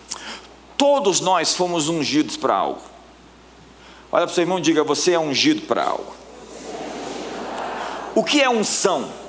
Todos 0.77 1.21
nós 1.21 1.55
fomos 1.55 1.89
ungidos 1.89 2.37
para 2.37 2.57
algo. 2.57 2.83
Olha 4.11 4.27
para 4.27 4.33
o 4.33 4.35
seu 4.35 4.43
irmão 4.43 4.59
e 4.59 4.63
diga: 4.63 4.83
Você 4.83 5.13
é 5.13 5.21
ungido 5.21 5.63
para 5.69 5.85
algo. 5.85 6.13
O 8.13 8.25
que 8.25 8.43
é 8.43 8.51
unção? 8.51 9.22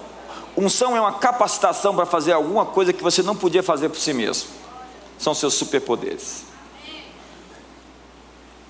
Unção 0.56 0.96
é 0.96 1.02
uma 1.02 1.14
capacitação 1.14 1.96
para 1.96 2.06
fazer 2.06 2.32
alguma 2.32 2.66
coisa 2.66 2.94
que 2.94 3.02
você 3.02 3.24
não 3.24 3.36
podia 3.36 3.64
fazer 3.64 3.90
por 3.90 3.98
si 3.98 4.14
mesmo. 4.14 4.50
São 5.18 5.34
seus 5.34 5.56
superpoderes. 5.56 6.46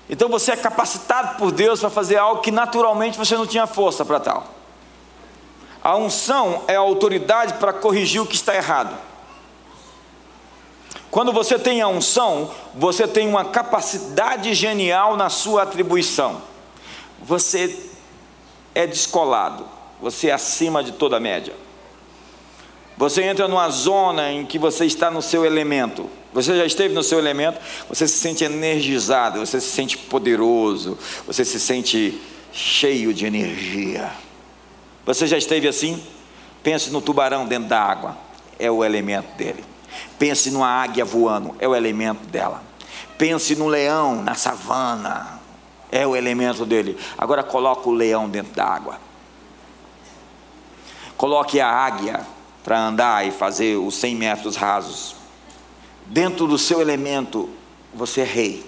Então 0.08 0.28
você 0.28 0.52
é 0.52 0.56
capacitado 0.56 1.38
por 1.38 1.50
Deus 1.50 1.80
para 1.80 1.90
fazer 1.90 2.16
algo 2.16 2.42
que 2.42 2.50
naturalmente 2.50 3.18
você 3.18 3.36
não 3.36 3.46
tinha 3.46 3.66
força 3.66 4.04
para 4.04 4.20
tal. 4.20 4.46
A 5.82 5.96
unção 5.96 6.62
é 6.66 6.76
a 6.76 6.80
autoridade 6.80 7.54
para 7.54 7.72
corrigir 7.72 8.20
o 8.20 8.26
que 8.26 8.36
está 8.36 8.54
errado. 8.54 8.96
Quando 11.10 11.32
você 11.32 11.58
tem 11.58 11.80
a 11.80 11.88
unção, 11.88 12.50
você 12.74 13.06
tem 13.06 13.28
uma 13.28 13.44
capacidade 13.44 14.52
genial 14.54 15.16
na 15.16 15.28
sua 15.28 15.62
atribuição. 15.62 16.42
Você 17.22 17.90
é 18.74 18.86
descolado, 18.86 19.66
você 20.00 20.28
é 20.28 20.32
acima 20.32 20.82
de 20.82 20.92
toda 20.92 21.18
a 21.18 21.20
média. 21.20 21.63
Você 22.96 23.22
entra 23.22 23.48
numa 23.48 23.68
zona 23.70 24.30
em 24.30 24.46
que 24.46 24.58
você 24.58 24.84
está 24.86 25.10
no 25.10 25.20
seu 25.20 25.44
elemento. 25.44 26.08
Você 26.32 26.56
já 26.56 26.64
esteve 26.64 26.94
no 26.94 27.02
seu 27.02 27.18
elemento, 27.18 27.60
você 27.88 28.08
se 28.08 28.18
sente 28.18 28.44
energizado, 28.44 29.38
você 29.38 29.60
se 29.60 29.68
sente 29.68 29.96
poderoso, 29.96 30.98
você 31.26 31.44
se 31.44 31.60
sente 31.60 32.20
cheio 32.52 33.14
de 33.14 33.24
energia. 33.24 34.10
Você 35.06 35.26
já 35.26 35.36
esteve 35.36 35.68
assim? 35.68 36.02
Pense 36.62 36.90
no 36.90 37.00
tubarão 37.00 37.46
dentro 37.46 37.68
da 37.68 37.80
água, 37.80 38.16
é 38.58 38.70
o 38.70 38.84
elemento 38.84 39.36
dele. 39.36 39.64
Pense 40.18 40.50
numa 40.50 40.68
águia 40.68 41.04
voando, 41.04 41.54
é 41.60 41.68
o 41.68 41.74
elemento 41.74 42.26
dela. 42.26 42.62
Pense 43.16 43.54
no 43.54 43.68
leão 43.68 44.22
na 44.22 44.34
savana, 44.34 45.40
é 45.90 46.06
o 46.06 46.16
elemento 46.16 46.66
dele. 46.66 46.98
Agora 47.16 47.42
coloque 47.42 47.88
o 47.88 47.92
leão 47.92 48.28
dentro 48.28 48.52
da 48.54 48.64
água. 48.64 48.98
Coloque 51.16 51.60
a 51.60 51.68
águia 51.68 52.26
para 52.64 52.80
andar 52.80 53.28
e 53.28 53.30
fazer 53.30 53.76
os 53.76 53.94
100 53.96 54.16
metros 54.16 54.56
rasos. 54.56 55.14
Dentro 56.06 56.46
do 56.46 56.58
seu 56.58 56.80
elemento, 56.80 57.50
você 57.92 58.22
é 58.22 58.24
rei. 58.24 58.66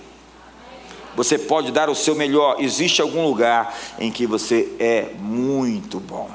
Você 1.16 1.38
pode 1.38 1.72
dar 1.72 1.88
o 1.88 1.94
seu 1.94 2.14
melhor. 2.14 2.56
Existe 2.58 3.00
algum 3.00 3.24
lugar 3.24 3.74
em 3.98 4.12
que 4.12 4.26
você 4.26 4.76
é 4.78 5.12
muito 5.18 5.98
bom. 5.98 6.30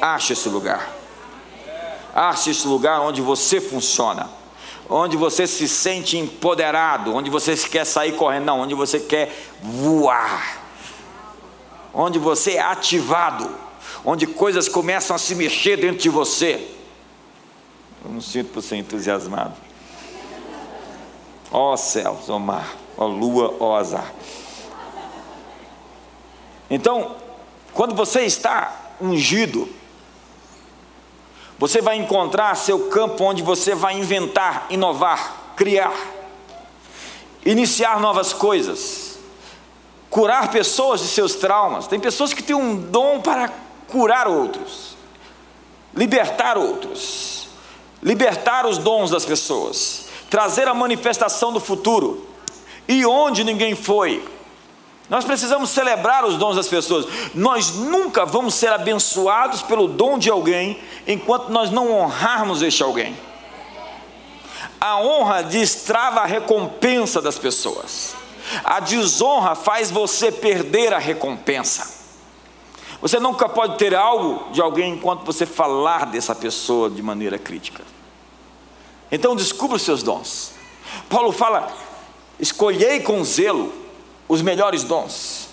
Ache 0.00 0.34
esse 0.34 0.48
lugar. 0.50 0.90
Ache 2.14 2.50
esse 2.50 2.68
lugar 2.68 3.00
onde 3.00 3.22
você 3.22 3.58
funciona. 3.58 4.28
Onde 4.90 5.16
você 5.16 5.46
se 5.46 5.66
sente 5.66 6.18
empoderado. 6.18 7.14
Onde 7.14 7.30
você 7.30 7.56
quer 7.56 7.86
sair 7.86 8.12
correndo. 8.12 8.44
Não, 8.44 8.60
onde 8.60 8.74
você 8.74 9.00
quer 9.00 9.34
voar. 9.62 10.60
Onde 11.94 12.18
você 12.18 12.52
é 12.52 12.60
ativado. 12.60 13.69
Onde 14.04 14.26
coisas 14.26 14.68
começam 14.68 15.14
a 15.14 15.18
se 15.18 15.34
mexer 15.34 15.76
dentro 15.76 15.98
de 15.98 16.08
você. 16.08 16.68
Eu 18.04 18.10
não 18.10 18.20
sinto 18.20 18.52
por 18.52 18.62
ser 18.62 18.76
entusiasmado. 18.76 19.54
Ó 21.52 21.72
oh, 21.72 21.76
céus, 21.76 22.28
ó 22.28 22.36
oh, 22.36 22.38
mar 22.38 22.80
ó 23.00 23.06
lua, 23.06 23.56
ó 23.58 23.76
azar. 23.76 24.12
Então, 26.68 27.16
quando 27.72 27.94
você 27.94 28.20
está 28.20 28.92
ungido, 29.00 29.66
você 31.58 31.80
vai 31.80 31.96
encontrar 31.96 32.54
seu 32.56 32.90
campo 32.90 33.24
onde 33.24 33.42
você 33.42 33.74
vai 33.74 33.98
inventar, 33.98 34.66
inovar, 34.68 35.54
criar, 35.56 35.94
iniciar 37.44 37.98
novas 38.00 38.34
coisas, 38.34 39.18
curar 40.10 40.50
pessoas 40.50 41.00
de 41.00 41.08
seus 41.08 41.34
traumas. 41.34 41.86
Tem 41.86 41.98
pessoas 41.98 42.34
que 42.34 42.42
têm 42.42 42.54
um 42.54 42.76
dom 42.76 43.20
para 43.20 43.50
curar 43.90 44.26
outros, 44.26 44.96
libertar 45.94 46.56
outros, 46.56 47.48
libertar 48.02 48.66
os 48.66 48.78
dons 48.78 49.10
das 49.10 49.24
pessoas, 49.24 50.06
trazer 50.30 50.68
a 50.68 50.74
manifestação 50.74 51.52
do 51.52 51.60
futuro 51.60 52.26
e 52.88 53.04
onde 53.04 53.44
ninguém 53.44 53.74
foi. 53.74 54.24
Nós 55.08 55.24
precisamos 55.24 55.70
celebrar 55.70 56.24
os 56.24 56.36
dons 56.36 56.54
das 56.54 56.68
pessoas. 56.68 57.04
Nós 57.34 57.72
nunca 57.72 58.24
vamos 58.24 58.54
ser 58.54 58.72
abençoados 58.72 59.60
pelo 59.60 59.88
dom 59.88 60.16
de 60.16 60.30
alguém 60.30 60.78
enquanto 61.04 61.48
nós 61.48 61.70
não 61.70 61.92
honrarmos 61.92 62.62
este 62.62 62.82
alguém. 62.82 63.16
A 64.80 65.00
honra 65.00 65.42
destrava 65.42 66.20
a 66.20 66.26
recompensa 66.26 67.20
das 67.20 67.36
pessoas. 67.36 68.14
A 68.64 68.80
desonra 68.80 69.54
faz 69.54 69.90
você 69.90 70.30
perder 70.30 70.94
a 70.94 70.98
recompensa. 70.98 71.99
Você 73.00 73.18
nunca 73.18 73.48
pode 73.48 73.78
ter 73.78 73.94
algo 73.94 74.52
de 74.52 74.60
alguém 74.60 74.92
enquanto 74.94 75.24
você 75.24 75.46
falar 75.46 76.06
dessa 76.06 76.34
pessoa 76.34 76.90
de 76.90 77.02
maneira 77.02 77.38
crítica. 77.38 77.82
Então 79.10 79.34
descubra 79.34 79.76
os 79.76 79.82
seus 79.82 80.02
dons. 80.02 80.52
Paulo 81.08 81.32
fala: 81.32 81.72
Escolhei 82.38 83.00
com 83.00 83.24
zelo 83.24 83.72
os 84.28 84.42
melhores 84.42 84.84
dons. 84.84 85.48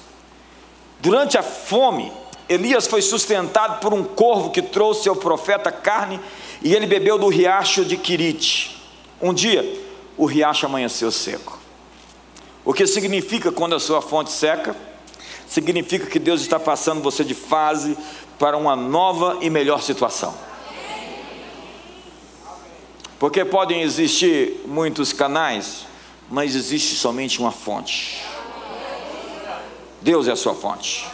Durante 0.99 1.37
a 1.37 1.43
fome, 1.43 2.11
Elias 2.49 2.87
foi 2.87 3.01
sustentado 3.01 3.79
por 3.79 3.93
um 3.93 4.03
corvo 4.03 4.51
que 4.51 4.61
trouxe 4.61 5.07
ao 5.07 5.15
profeta 5.15 5.71
carne 5.71 6.19
e 6.61 6.73
ele 6.73 6.85
bebeu 6.85 7.17
do 7.17 7.27
riacho 7.27 7.85
de 7.85 7.97
Quirite. 7.97 8.81
Um 9.21 9.33
dia, 9.33 9.83
o 10.17 10.25
riacho 10.25 10.65
amanheceu 10.65 11.11
seco. 11.11 11.59
O 12.63 12.73
que 12.73 12.85
significa 12.85 13.51
quando 13.51 13.75
a 13.75 13.79
sua 13.79 14.01
fonte 14.01 14.31
seca? 14.31 14.75
Significa 15.47 16.05
que 16.05 16.19
Deus 16.19 16.41
está 16.41 16.59
passando 16.59 17.01
você 17.01 17.23
de 17.23 17.33
fase 17.33 17.97
para 18.37 18.57
uma 18.57 18.75
nova 18.75 19.37
e 19.41 19.49
melhor 19.49 19.81
situação. 19.81 20.33
Porque 23.19 23.43
podem 23.43 23.81
existir 23.81 24.61
muitos 24.65 25.11
canais 25.11 25.87
mas 26.29 26.55
existe 26.55 26.95
somente 26.95 27.39
uma 27.39 27.51
fonte. 27.51 28.21
Deus 30.01 30.27
é 30.27 30.31
a 30.31 30.35
sua 30.35 30.53
fonte. 30.53 31.07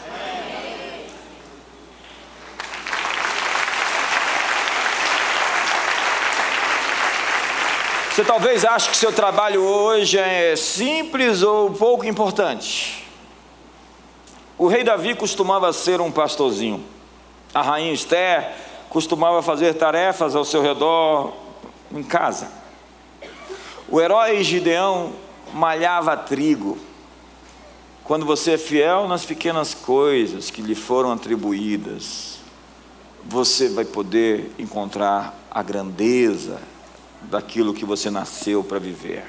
Você 8.12 8.24
talvez 8.24 8.64
ache 8.64 8.90
que 8.90 8.98
seu 8.98 9.12
trabalho 9.12 9.62
hoje 9.64 10.20
é 10.20 10.56
simples 10.56 11.42
ou 11.42 11.72
pouco 11.72 12.06
importante. 12.06 13.03
O 14.58 14.68
rei 14.68 14.84
Davi 14.84 15.16
costumava 15.16 15.74
ser 15.74 16.00
um 16.00 16.12
pastorzinho. 16.12 16.84
A 17.54 17.62
rainha 17.62 17.94
Esther 17.94 18.54
costumava 18.90 19.42
fazer 19.42 19.74
tarefas 19.74 20.36
ao 20.36 20.46
seu 20.46 20.62
redor 20.62 21.34
em 21.92 22.04
casa. 22.04 22.52
O 23.90 24.00
herói 24.00 24.44
Gideão 24.44 25.14
malhava 25.54 26.16
trigo. 26.16 26.78
Quando 28.04 28.26
você 28.26 28.54
é 28.54 28.58
fiel 28.58 29.08
nas 29.08 29.26
pequenas 29.26 29.74
coisas 29.74 30.50
que 30.50 30.62
lhe 30.62 30.76
foram 30.76 31.12
atribuídas, 31.12 32.40
você 33.24 33.70
vai 33.70 33.86
poder 33.86 34.52
encontrar 34.60 35.34
a 35.50 35.64
grandeza 35.64 36.60
daquilo 37.22 37.74
que 37.74 37.86
você 37.86 38.10
nasceu 38.12 38.64
para 38.64 38.80
viver. 38.80 39.24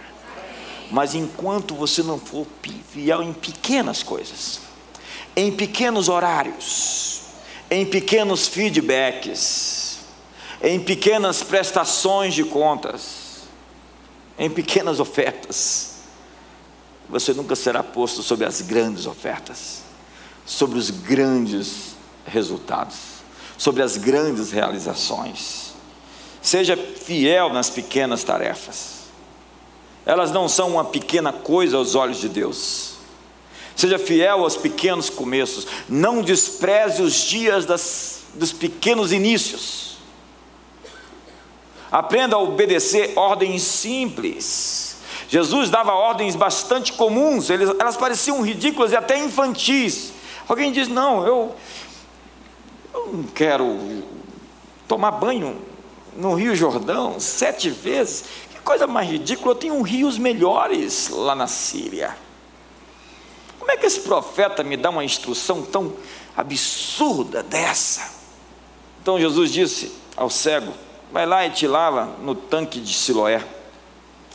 Mas 0.90 1.14
enquanto 1.14 1.74
você 1.74 2.02
não 2.02 2.18
for 2.18 2.46
fiel 2.90 3.22
em 3.22 3.32
pequenas 3.32 4.02
coisas, 4.02 4.60
em 5.36 5.52
pequenos 5.52 6.08
horários, 6.08 7.22
em 7.70 7.84
pequenos 7.84 8.46
feedbacks, 8.46 9.98
em 10.62 10.80
pequenas 10.80 11.42
prestações 11.42 12.34
de 12.34 12.44
contas, 12.44 13.42
em 14.38 14.48
pequenas 14.48 15.00
ofertas, 15.00 15.94
você 17.08 17.32
nunca 17.32 17.54
será 17.54 17.82
posto 17.82 18.22
sobre 18.22 18.46
as 18.46 18.60
grandes 18.60 19.06
ofertas, 19.06 19.82
sobre 20.46 20.78
os 20.78 20.90
grandes 20.90 21.94
resultados, 22.24 22.96
sobre 23.58 23.82
as 23.82 23.96
grandes 23.96 24.50
realizações. 24.50 25.74
Seja 26.40 26.76
fiel 26.76 27.52
nas 27.52 27.70
pequenas 27.70 28.24
tarefas, 28.24 29.04
elas 30.06 30.32
não 30.32 30.48
são 30.48 30.70
uma 30.72 30.84
pequena 30.84 31.32
coisa 31.32 31.76
aos 31.76 31.94
olhos 31.94 32.20
de 32.20 32.28
Deus. 32.28 32.93
Seja 33.76 33.98
fiel 33.98 34.44
aos 34.44 34.56
pequenos 34.56 35.10
começos, 35.10 35.66
não 35.88 36.22
despreze 36.22 37.02
os 37.02 37.14
dias 37.14 37.66
das, 37.66 38.20
dos 38.34 38.52
pequenos 38.52 39.12
inícios. 39.12 39.98
Aprenda 41.90 42.36
a 42.36 42.40
obedecer 42.40 43.12
ordens 43.16 43.62
simples. 43.62 44.96
Jesus 45.28 45.70
dava 45.70 45.92
ordens 45.92 46.36
bastante 46.36 46.92
comuns, 46.92 47.50
elas 47.50 47.96
pareciam 47.96 48.42
ridículas 48.42 48.92
e 48.92 48.96
até 48.96 49.18
infantis. 49.18 50.12
Alguém 50.48 50.70
diz: 50.70 50.88
Não, 50.88 51.26
eu, 51.26 51.54
eu 52.92 53.10
não 53.12 53.22
quero 53.24 54.02
tomar 54.86 55.12
banho 55.12 55.60
no 56.16 56.34
Rio 56.34 56.54
Jordão 56.54 57.18
sete 57.18 57.70
vezes. 57.70 58.24
Que 58.50 58.60
coisa 58.60 58.86
mais 58.86 59.08
ridícula, 59.08 59.52
eu 59.52 59.58
tenho 59.58 59.82
rios 59.82 60.18
melhores 60.18 61.08
lá 61.10 61.34
na 61.34 61.46
Síria. 61.46 62.16
Como 63.64 63.72
é 63.72 63.78
que 63.78 63.86
esse 63.86 64.00
profeta 64.00 64.62
me 64.62 64.76
dá 64.76 64.90
uma 64.90 65.02
instrução 65.02 65.62
tão 65.62 65.94
absurda 66.36 67.42
dessa? 67.42 68.12
Então 69.00 69.18
Jesus 69.18 69.50
disse 69.50 69.90
ao 70.14 70.28
cego: 70.28 70.70
vai 71.10 71.24
lá 71.24 71.46
e 71.46 71.50
te 71.50 71.66
lava 71.66 72.10
no 72.20 72.34
tanque 72.34 72.78
de 72.78 72.92
Siloé. 72.92 73.42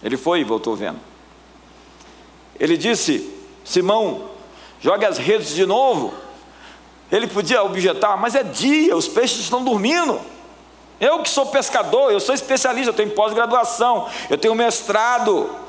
Ele 0.01 0.17
foi 0.17 0.39
e 0.39 0.43
voltou 0.43 0.75
vendo. 0.75 0.99
Ele 2.59 2.75
disse: 2.75 3.31
Simão, 3.63 4.31
jogue 4.81 5.05
as 5.05 5.19
redes 5.19 5.53
de 5.53 5.63
novo. 5.63 6.11
Ele 7.11 7.27
podia 7.27 7.63
objetar, 7.63 8.17
mas 8.17 8.33
é 8.33 8.41
dia, 8.41 8.97
os 8.97 9.07
peixes 9.07 9.41
estão 9.41 9.63
dormindo. 9.63 10.19
Eu 10.99 11.21
que 11.21 11.29
sou 11.29 11.45
pescador, 11.45 12.11
eu 12.11 12.19
sou 12.19 12.33
especialista, 12.33 12.89
eu 12.89 12.95
tenho 12.95 13.11
pós-graduação, 13.11 14.09
eu 14.27 14.39
tenho 14.39 14.55
mestrado. 14.55 15.68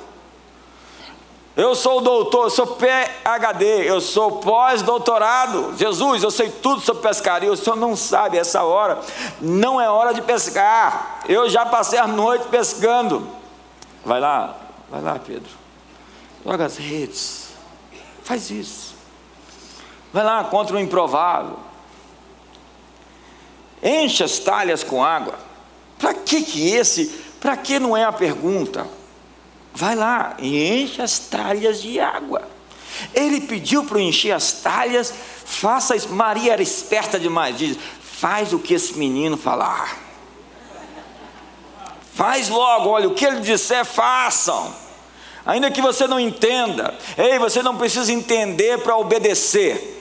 Eu 1.60 1.74
sou 1.74 2.00
doutor, 2.00 2.44
eu 2.44 2.50
sou 2.50 2.66
PhD, 2.68 3.86
eu 3.86 4.00
sou 4.00 4.38
pós-doutorado. 4.38 5.76
Jesus, 5.76 6.22
eu 6.22 6.30
sei 6.30 6.48
tudo 6.48 6.80
sobre 6.80 7.02
pescaria. 7.02 7.52
O 7.52 7.56
senhor 7.56 7.76
não 7.76 7.94
sabe, 7.94 8.38
essa 8.38 8.62
hora 8.62 8.98
não 9.42 9.78
é 9.78 9.86
hora 9.86 10.14
de 10.14 10.22
pescar. 10.22 11.20
Eu 11.28 11.50
já 11.50 11.66
passei 11.66 11.98
a 11.98 12.06
noite 12.06 12.48
pescando. 12.48 13.28
Vai 14.02 14.18
lá, 14.18 14.56
vai 14.90 15.02
lá, 15.02 15.18
Pedro. 15.18 15.50
Joga 16.46 16.64
as 16.64 16.78
redes. 16.78 17.48
Faz 18.22 18.50
isso. 18.50 18.94
Vai 20.14 20.24
lá 20.24 20.42
contra 20.44 20.76
o 20.76 20.80
improvável. 20.80 21.58
Enche 23.82 24.24
as 24.24 24.38
talhas 24.38 24.82
com 24.82 25.04
água. 25.04 25.34
Para 25.98 26.14
que 26.14 26.40
que 26.40 26.70
esse 26.70 27.04
Para 27.38 27.54
que 27.54 27.78
não 27.78 27.94
é 27.94 28.04
a 28.04 28.12
pergunta? 28.12 28.86
Vai 29.74 29.94
lá 29.94 30.36
e 30.38 30.82
enche 30.82 31.00
as 31.00 31.18
talhas 31.18 31.80
de 31.80 32.00
água. 32.00 32.42
Ele 33.14 33.40
pediu 33.40 33.84
para 33.84 34.00
encher 34.00 34.32
as 34.32 34.52
talhas, 34.52 35.12
faça 35.44 35.96
isso. 35.96 36.08
Maria 36.10 36.52
era 36.52 36.62
esperta 36.62 37.18
demais, 37.18 37.56
diz: 37.56 37.78
faz 38.00 38.52
o 38.52 38.58
que 38.58 38.74
esse 38.74 38.98
menino 38.98 39.36
falar. 39.36 39.96
Faz 42.12 42.48
logo, 42.48 42.90
olha, 42.90 43.08
o 43.08 43.14
que 43.14 43.24
ele 43.24 43.40
disser, 43.40 43.84
façam. 43.84 44.74
Ainda 45.46 45.70
que 45.70 45.80
você 45.80 46.06
não 46.06 46.20
entenda, 46.20 46.94
ei, 47.16 47.38
você 47.38 47.62
não 47.62 47.76
precisa 47.78 48.12
entender 48.12 48.78
para 48.82 48.96
obedecer. 48.96 49.96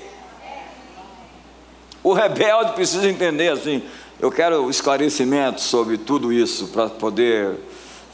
O 2.04 2.12
rebelde 2.12 2.74
precisa 2.74 3.10
entender 3.10 3.50
assim. 3.50 3.84
Eu 4.20 4.30
quero 4.30 4.70
esclarecimento 4.70 5.62
sobre 5.62 5.98
tudo 5.98 6.34
isso 6.34 6.68
para 6.68 6.90
poder 6.90 7.58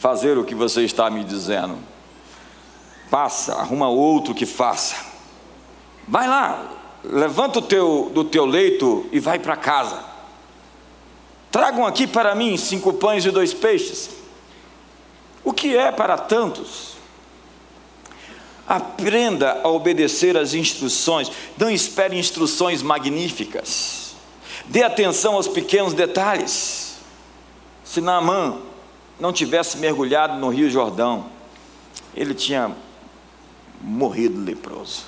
fazer 0.05 0.37
o 0.37 0.43
que 0.43 0.53
você 0.53 0.83
está 0.83 1.09
me 1.09 1.23
dizendo. 1.23 1.79
Passa, 3.09 3.55
arruma 3.55 3.89
outro 3.89 4.35
que 4.35 4.45
faça. 4.45 5.03
Vai 6.07 6.27
lá, 6.27 6.63
levanta 7.03 7.57
o 7.57 7.61
teu, 7.63 8.11
do 8.13 8.23
teu 8.23 8.45
leito 8.45 9.07
e 9.11 9.19
vai 9.19 9.39
para 9.39 9.57
casa. 9.57 9.99
Tragam 11.51 11.87
aqui 11.87 12.05
para 12.05 12.35
mim 12.35 12.55
cinco 12.55 12.93
pães 12.93 13.25
e 13.25 13.31
dois 13.31 13.51
peixes. 13.51 14.11
O 15.43 15.51
que 15.51 15.75
é 15.75 15.91
para 15.91 16.19
tantos? 16.19 16.97
Aprenda 18.67 19.59
a 19.63 19.69
obedecer 19.69 20.37
às 20.37 20.53
instruções, 20.53 21.31
não 21.57 21.71
espere 21.71 22.15
instruções 22.15 22.83
magníficas. 22.83 24.13
Dê 24.65 24.83
atenção 24.83 25.33
aos 25.33 25.47
pequenos 25.47 25.95
detalhes. 25.95 26.97
Se 27.83 27.99
não 29.19 29.31
tivesse 29.31 29.77
mergulhado 29.77 30.37
no 30.37 30.49
Rio 30.49 30.69
Jordão, 30.69 31.25
ele 32.15 32.33
tinha 32.33 32.75
morrido 33.81 34.43
leproso. 34.43 35.03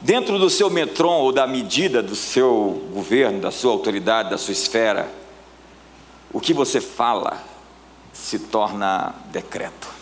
Dentro 0.00 0.38
do 0.38 0.50
seu 0.50 0.68
metron 0.68 1.20
ou 1.20 1.32
da 1.32 1.46
medida 1.46 2.02
do 2.02 2.14
seu 2.14 2.88
governo, 2.92 3.40
da 3.40 3.50
sua 3.50 3.72
autoridade, 3.72 4.30
da 4.30 4.38
sua 4.38 4.52
esfera, 4.52 5.10
o 6.32 6.40
que 6.40 6.52
você 6.52 6.80
fala 6.80 7.42
se 8.12 8.38
torna 8.38 9.14
decreto 9.32 9.94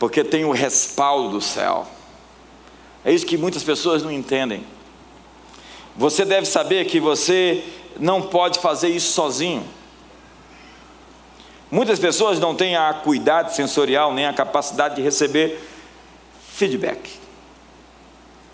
porque 0.00 0.24
tem 0.24 0.46
o 0.46 0.50
respaldo 0.50 1.28
do 1.28 1.40
céu. 1.42 1.86
É 3.04 3.12
isso 3.12 3.26
que 3.26 3.36
muitas 3.36 3.62
pessoas 3.62 4.02
não 4.02 4.10
entendem. 4.10 4.64
Você 5.94 6.24
deve 6.24 6.46
saber 6.46 6.86
que 6.86 6.98
você 6.98 7.62
não 7.98 8.22
pode 8.22 8.60
fazer 8.60 8.88
isso 8.88 9.12
sozinho. 9.12 9.62
Muitas 11.70 11.98
pessoas 11.98 12.40
não 12.40 12.54
têm 12.54 12.74
a 12.74 12.88
acuidade 12.88 13.54
sensorial 13.54 14.12
nem 14.12 14.26
a 14.26 14.32
capacidade 14.32 14.96
de 14.96 15.02
receber 15.02 15.62
feedback 16.52 17.18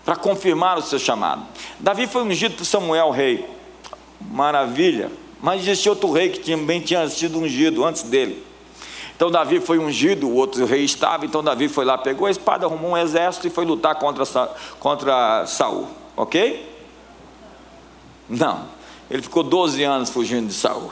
para 0.05 0.15
confirmar 0.15 0.77
o 0.77 0.81
seu 0.81 0.99
chamado. 0.99 1.43
Davi 1.79 2.07
foi 2.07 2.23
ungido 2.23 2.55
por 2.55 2.65
Samuel, 2.65 3.09
rei. 3.09 3.45
Maravilha. 4.21 5.11
Mas 5.41 5.61
existia 5.61 5.91
outro 5.91 6.11
rei 6.11 6.29
que 6.29 6.39
também 6.39 6.79
tinha 6.79 7.07
sido 7.09 7.39
ungido 7.39 7.83
antes 7.83 8.03
dele. 8.03 8.45
Então 9.15 9.31
Davi 9.31 9.59
foi 9.59 9.79
ungido, 9.79 10.29
o 10.29 10.35
outro 10.35 10.63
rei 10.65 10.83
estava, 10.83 11.25
então 11.25 11.43
Davi 11.43 11.67
foi 11.67 11.83
lá, 11.83 11.97
pegou 11.97 12.27
a 12.27 12.31
espada, 12.31 12.67
arrumou 12.67 12.91
um 12.91 12.97
exército 12.97 13.47
e 13.47 13.49
foi 13.49 13.65
lutar 13.65 13.95
contra, 13.95 14.23
contra 14.79 15.45
Saul. 15.47 15.87
Ok? 16.15 16.71
Não. 18.29 18.65
Ele 19.09 19.21
ficou 19.21 19.41
12 19.41 19.83
anos 19.83 20.09
fugindo 20.09 20.47
de 20.47 20.53
Saul. 20.53 20.91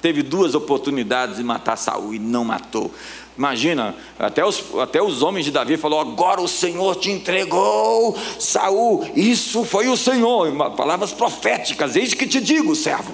Teve 0.00 0.22
duas 0.22 0.54
oportunidades 0.54 1.36
de 1.36 1.44
matar 1.44 1.76
Saul 1.76 2.14
e 2.14 2.18
não 2.18 2.44
matou. 2.44 2.92
Imagina, 3.36 3.94
até 4.18 4.44
os, 4.44 4.64
até 4.80 5.00
os 5.00 5.22
homens 5.22 5.44
de 5.44 5.52
Davi 5.52 5.76
falaram: 5.76 6.10
agora 6.10 6.40
o 6.40 6.48
Senhor 6.48 6.96
te 6.96 7.10
entregou, 7.10 8.16
Saul. 8.38 9.08
Isso 9.14 9.64
foi 9.64 9.88
o 9.88 9.96
Senhor. 9.96 10.52
Palavras 10.74 11.12
proféticas, 11.12 11.96
eis 11.96 12.14
que 12.14 12.26
te 12.26 12.40
digo, 12.40 12.74
servo. 12.74 13.12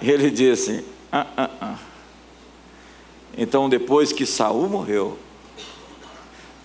Ele 0.00 0.30
disse: 0.30 0.84
ah, 1.12 1.26
ah, 1.36 1.50
ah. 1.60 1.78
Então, 3.36 3.68
depois 3.68 4.12
que 4.12 4.26
Saul 4.26 4.68
morreu, 4.68 5.18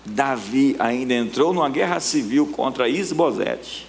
Davi 0.04 0.76
ainda 0.78 1.14
entrou 1.14 1.52
numa 1.52 1.68
guerra 1.68 1.98
civil 2.00 2.46
contra 2.48 2.88
Isbosete. 2.88 3.86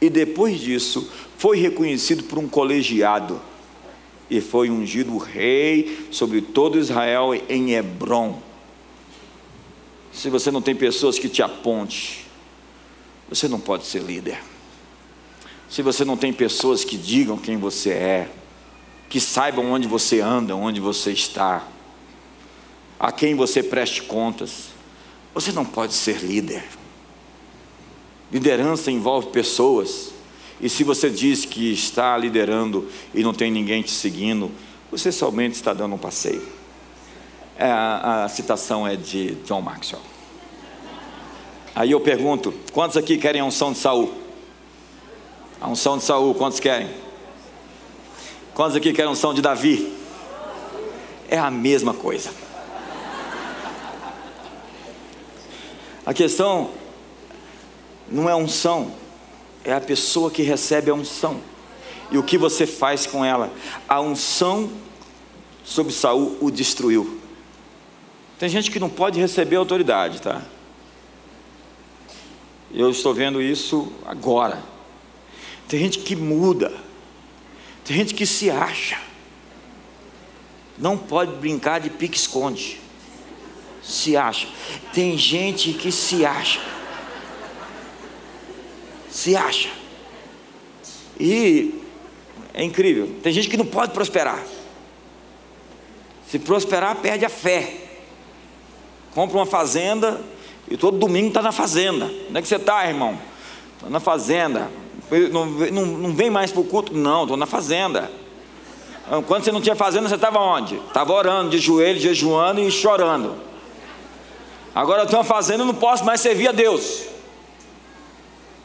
E 0.00 0.10
depois 0.10 0.60
disso, 0.60 1.10
foi 1.38 1.58
reconhecido 1.58 2.24
por 2.24 2.38
um 2.38 2.48
colegiado 2.48 3.40
e 4.30 4.40
foi 4.40 4.70
ungido 4.70 5.16
rei 5.18 6.08
sobre 6.10 6.40
todo 6.40 6.78
Israel 6.78 7.34
em 7.48 7.72
Hebron. 7.72 8.40
Se 10.12 10.30
você 10.30 10.50
não 10.50 10.62
tem 10.62 10.74
pessoas 10.74 11.18
que 11.18 11.28
te 11.28 11.42
aponte, 11.42 12.26
você 13.28 13.48
não 13.48 13.60
pode 13.60 13.84
ser 13.84 14.02
líder. 14.02 14.40
Se 15.68 15.82
você 15.82 16.04
não 16.04 16.16
tem 16.16 16.32
pessoas 16.32 16.84
que 16.84 16.96
digam 16.96 17.36
quem 17.36 17.56
você 17.56 17.90
é, 17.90 18.30
que 19.08 19.20
saibam 19.20 19.72
onde 19.72 19.86
você 19.86 20.20
anda, 20.20 20.56
onde 20.56 20.80
você 20.80 21.12
está, 21.12 21.66
a 22.98 23.12
quem 23.12 23.34
você 23.34 23.62
preste 23.62 24.02
contas. 24.02 24.68
Você 25.34 25.52
não 25.52 25.64
pode 25.64 25.92
ser 25.92 26.24
líder. 26.24 26.64
Liderança 28.32 28.90
envolve 28.90 29.28
pessoas. 29.28 30.13
E 30.60 30.68
se 30.68 30.84
você 30.84 31.10
diz 31.10 31.44
que 31.44 31.72
está 31.72 32.16
liderando 32.16 32.88
e 33.12 33.22
não 33.22 33.34
tem 33.34 33.50
ninguém 33.50 33.82
te 33.82 33.90
seguindo, 33.90 34.50
você 34.90 35.10
somente 35.10 35.54
está 35.54 35.72
dando 35.72 35.94
um 35.94 35.98
passeio. 35.98 36.46
É, 37.56 37.70
a, 37.70 38.24
a 38.24 38.28
citação 38.28 38.86
é 38.86 38.96
de 38.96 39.34
John 39.44 39.60
Maxwell. 39.60 40.02
Aí 41.74 41.90
eu 41.90 42.00
pergunto: 42.00 42.54
quantos 42.72 42.96
aqui 42.96 43.18
querem 43.18 43.40
a 43.40 43.44
unção 43.44 43.72
de 43.72 43.78
Saul? 43.78 44.14
A 45.60 45.68
unção 45.68 45.98
de 45.98 46.04
Saul, 46.04 46.34
quantos 46.34 46.60
querem? 46.60 46.88
Quantos 48.54 48.76
aqui 48.76 48.92
querem 48.92 49.08
a 49.08 49.12
unção 49.12 49.34
de 49.34 49.42
Davi? 49.42 49.92
É 51.28 51.38
a 51.38 51.50
mesma 51.50 51.92
coisa. 51.92 52.30
A 56.06 56.12
questão 56.12 56.70
não 58.10 58.28
é 58.28 58.34
unção, 58.34 58.92
é 59.64 59.72
a 59.72 59.80
pessoa 59.80 60.30
que 60.30 60.42
recebe 60.42 60.90
a 60.90 60.94
unção. 60.94 61.40
E 62.10 62.18
o 62.18 62.22
que 62.22 62.36
você 62.36 62.66
faz 62.66 63.06
com 63.06 63.24
ela? 63.24 63.52
A 63.88 64.00
unção 64.00 64.70
sobre 65.64 65.92
Saul 65.92 66.36
o 66.40 66.50
destruiu. 66.50 67.20
Tem 68.38 68.48
gente 68.48 68.70
que 68.70 68.78
não 68.78 68.90
pode 68.90 69.18
receber 69.18 69.56
autoridade, 69.56 70.20
tá? 70.20 70.42
Eu 72.72 72.90
estou 72.90 73.14
vendo 73.14 73.40
isso 73.40 73.90
agora. 74.04 74.62
Tem 75.66 75.80
gente 75.80 76.00
que 76.00 76.14
muda. 76.14 76.72
Tem 77.84 77.96
gente 77.96 78.14
que 78.14 78.26
se 78.26 78.50
acha. 78.50 78.98
Não 80.76 80.98
pode 80.98 81.32
brincar 81.36 81.80
de 81.80 81.88
pique-esconde 81.88 82.84
se 83.84 84.16
acha. 84.16 84.48
Tem 84.92 85.16
gente 85.18 85.72
que 85.74 85.92
se 85.92 86.24
acha. 86.24 86.60
Se 89.14 89.36
acha. 89.36 89.68
E 91.20 91.80
é 92.52 92.64
incrível. 92.64 93.08
Tem 93.22 93.32
gente 93.32 93.48
que 93.48 93.56
não 93.56 93.64
pode 93.64 93.92
prosperar. 93.92 94.42
Se 96.28 96.36
prosperar, 96.36 96.96
perde 96.96 97.24
a 97.24 97.28
fé. 97.28 97.76
Compra 99.14 99.38
uma 99.38 99.46
fazenda 99.46 100.20
e 100.68 100.76
todo 100.76 100.98
domingo 100.98 101.28
está 101.28 101.40
na 101.40 101.52
fazenda. 101.52 102.06
Onde 102.28 102.38
é 102.38 102.42
que 102.42 102.48
você 102.48 102.56
está, 102.56 102.88
irmão? 102.88 103.16
Estou 103.74 103.88
na 103.88 104.00
fazenda. 104.00 104.68
Não, 105.30 105.46
não, 105.46 105.86
não 105.86 106.12
vem 106.12 106.28
mais 106.28 106.50
para 106.50 106.60
o 106.60 106.64
culto? 106.64 106.92
Não, 106.92 107.22
estou 107.22 107.36
na 107.36 107.46
fazenda. 107.46 108.10
Quando 109.28 109.44
você 109.44 109.52
não 109.52 109.60
tinha 109.60 109.76
fazenda, 109.76 110.08
você 110.08 110.16
estava 110.16 110.40
onde? 110.40 110.74
Estava 110.74 111.12
orando, 111.12 111.50
de 111.50 111.58
joelho, 111.58 112.00
jejuando 112.00 112.60
e 112.60 112.68
chorando. 112.68 113.36
Agora 114.74 115.02
eu 115.02 115.06
tenho 115.06 115.18
uma 115.18 115.24
fazenda 115.24 115.62
e 115.62 115.66
não 115.66 115.74
posso 115.74 116.04
mais 116.04 116.20
servir 116.20 116.48
a 116.48 116.52
Deus. 116.52 117.13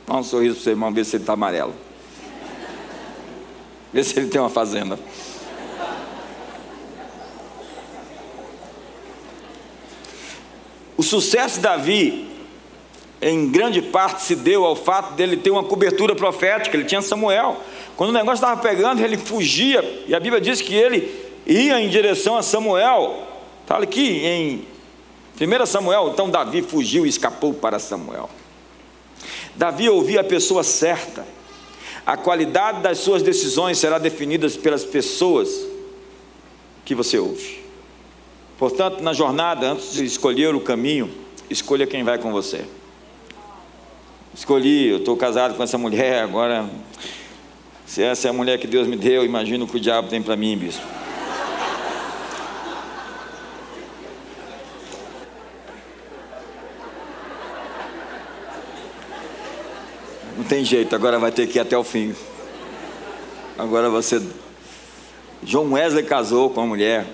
Dá 0.10 0.16
um 0.16 0.24
sorriso 0.24 0.56
para 0.56 0.62
o 0.62 0.64
seu 0.64 0.72
irmão, 0.72 0.92
ver 0.92 1.06
se 1.06 1.16
ele 1.18 1.24
está 1.24 1.34
amarelo. 1.34 1.72
Vê 3.94 4.04
se 4.04 4.18
ele 4.18 4.28
tem 4.28 4.42
uma 4.42 4.50
fazenda. 4.50 4.98
O 10.98 11.04
sucesso 11.04 11.58
de 11.58 11.62
Davi, 11.62 12.28
em 13.22 13.52
grande 13.52 13.84
parte, 13.84 14.24
se 14.24 14.36
deu 14.36 14.66
ao 14.66 14.76
fato 14.76 15.14
dele 15.14 15.38
ter 15.38 15.52
uma 15.52 15.64
cobertura 15.64 16.16
profética. 16.16 16.76
Ele 16.76 16.86
tinha 16.86 17.04
Samuel. 17.04 17.58
Quando 17.96 18.10
o 18.10 18.14
negócio 18.14 18.44
estava 18.44 18.60
pegando, 18.60 19.04
ele 19.04 19.16
fugia. 19.16 20.04
E 20.08 20.16
a 20.16 20.20
Bíblia 20.20 20.42
diz 20.42 20.60
que 20.60 20.74
ele 20.74 21.32
ia 21.46 21.80
em 21.80 21.88
direção 21.88 22.36
a 22.36 22.42
Samuel. 22.42 23.28
Está 23.62 23.78
aqui 23.78 24.26
em 24.26 24.66
1 25.40 25.66
Samuel, 25.68 26.10
então 26.12 26.32
Davi 26.32 26.64
fugiu 26.64 27.06
e 27.06 27.10
escapou 27.10 27.54
para 27.54 27.78
Samuel. 27.78 28.28
Davi 29.60 29.90
ouvia 29.90 30.22
a 30.22 30.24
pessoa 30.24 30.64
certa. 30.64 31.28
A 32.06 32.16
qualidade 32.16 32.82
das 32.82 33.00
suas 33.00 33.22
decisões 33.22 33.78
será 33.78 34.00
definida 34.00 34.50
pelas 34.52 34.86
pessoas 34.86 35.50
que 36.86 36.96
você 36.96 37.20
ouve. 37.20 37.60
Portanto, 38.58 39.04
na 39.04 39.12
jornada, 39.12 39.72
antes 39.72 39.92
de 39.92 40.06
escolher 40.06 40.56
o 40.56 40.62
caminho, 40.62 41.12
escolha 41.50 41.86
quem 41.86 42.06
vai 42.06 42.18
com 42.18 42.32
você. 42.32 42.64
Escolhi, 44.34 44.92
eu 44.92 45.00
estou 45.00 45.18
casado 45.18 45.56
com 45.56 45.62
essa 45.62 45.78
mulher, 45.78 46.24
agora, 46.24 46.70
se 47.86 48.02
essa 48.02 48.30
é 48.30 48.32
a 48.32 48.34
mulher 48.34 48.60
que 48.60 48.68
Deus 48.68 48.88
me 48.88 48.96
deu, 48.96 49.26
imagino 49.26 49.66
o 49.66 49.68
que 49.68 49.76
o 49.76 49.80
diabo 49.80 50.08
tem 50.08 50.22
para 50.22 50.38
mim, 50.38 50.58
bispo. 50.58 50.88
Tem 60.50 60.66
jeito, 60.66 60.96
agora 60.96 61.20
vai 61.20 61.32
ter 61.32 61.46
que 61.48 61.60
ir 61.60 61.62
até 61.62 61.78
o 61.78 61.84
fim. 61.84 62.16
Agora 63.56 63.88
você. 63.88 64.20
João 65.44 65.74
Wesley 65.74 66.04
casou 66.04 66.50
com 66.50 66.62
a 66.62 66.66
mulher. 66.66 67.06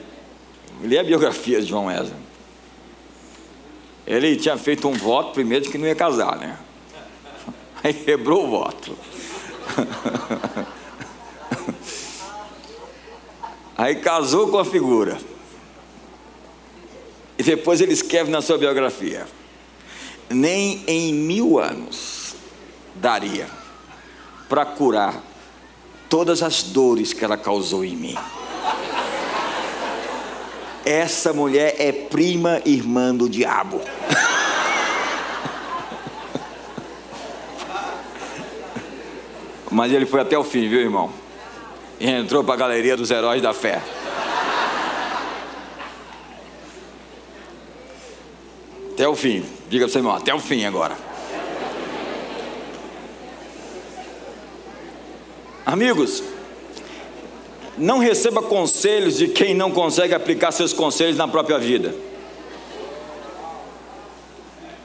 Lê 0.81 0.97
a 0.97 1.03
biografia 1.03 1.61
de 1.61 1.67
João 1.67 1.87
Wesley. 1.87 2.15
Ele 4.07 4.37
tinha 4.37 4.57
feito 4.57 4.87
um 4.87 4.93
voto 4.93 5.33
primeiro 5.33 5.65
de 5.65 5.71
que 5.71 5.77
não 5.77 5.85
ia 5.85 5.95
casar, 5.95 6.37
né? 6.37 6.57
Aí 7.83 7.93
quebrou 7.93 8.45
o 8.45 8.49
voto. 8.49 8.97
Aí 13.77 13.95
casou 13.95 14.47
com 14.47 14.57
a 14.57 14.63
figura. 14.63 15.17
E 17.37 17.43
depois 17.43 17.81
ele 17.81 17.91
escreve 17.91 18.31
na 18.31 18.41
sua 18.41 18.57
biografia: 18.57 19.27
Nem 20.29 20.85
em 20.87 21.13
mil 21.13 21.59
anos 21.59 22.14
daria 22.95 23.47
para 24.47 24.65
curar 24.65 25.21
todas 26.09 26.41
as 26.41 26.63
dores 26.63 27.13
que 27.13 27.23
ela 27.23 27.37
causou 27.37 27.83
em 27.83 27.95
mim. 27.95 28.17
Essa 30.85 31.33
mulher 31.33 31.75
é 31.79 31.91
prima 31.91 32.61
irmã 32.63 33.13
do 33.13 33.27
diabo. 33.27 33.81
Mas 39.71 39.91
ele 39.91 40.05
foi 40.05 40.21
até 40.21 40.37
o 40.37 40.43
fim, 40.43 40.69
viu, 40.69 40.79
irmão? 40.79 41.11
E 41.99 42.09
entrou 42.09 42.43
para 42.43 42.53
a 42.53 42.57
galeria 42.57 42.95
dos 42.95 43.09
heróis 43.11 43.41
da 43.41 43.53
fé. 43.53 43.81
Até 48.93 49.07
o 49.07 49.15
fim. 49.15 49.43
Diga 49.67 49.85
para 49.85 49.91
seu 49.91 49.99
irmão, 49.99 50.15
até 50.15 50.33
o 50.33 50.39
fim 50.39 50.63
agora. 50.63 50.95
Amigos, 55.65 56.21
não 57.75 57.97
receba 57.97 58.39
conselhos 58.43 59.17
de 59.17 59.27
quem 59.27 59.55
não 59.55 59.71
consegue 59.71 60.13
aplicar 60.13 60.51
seus 60.51 60.71
conselhos 60.71 61.17
na 61.17 61.27
própria 61.27 61.57
vida. 61.57 61.95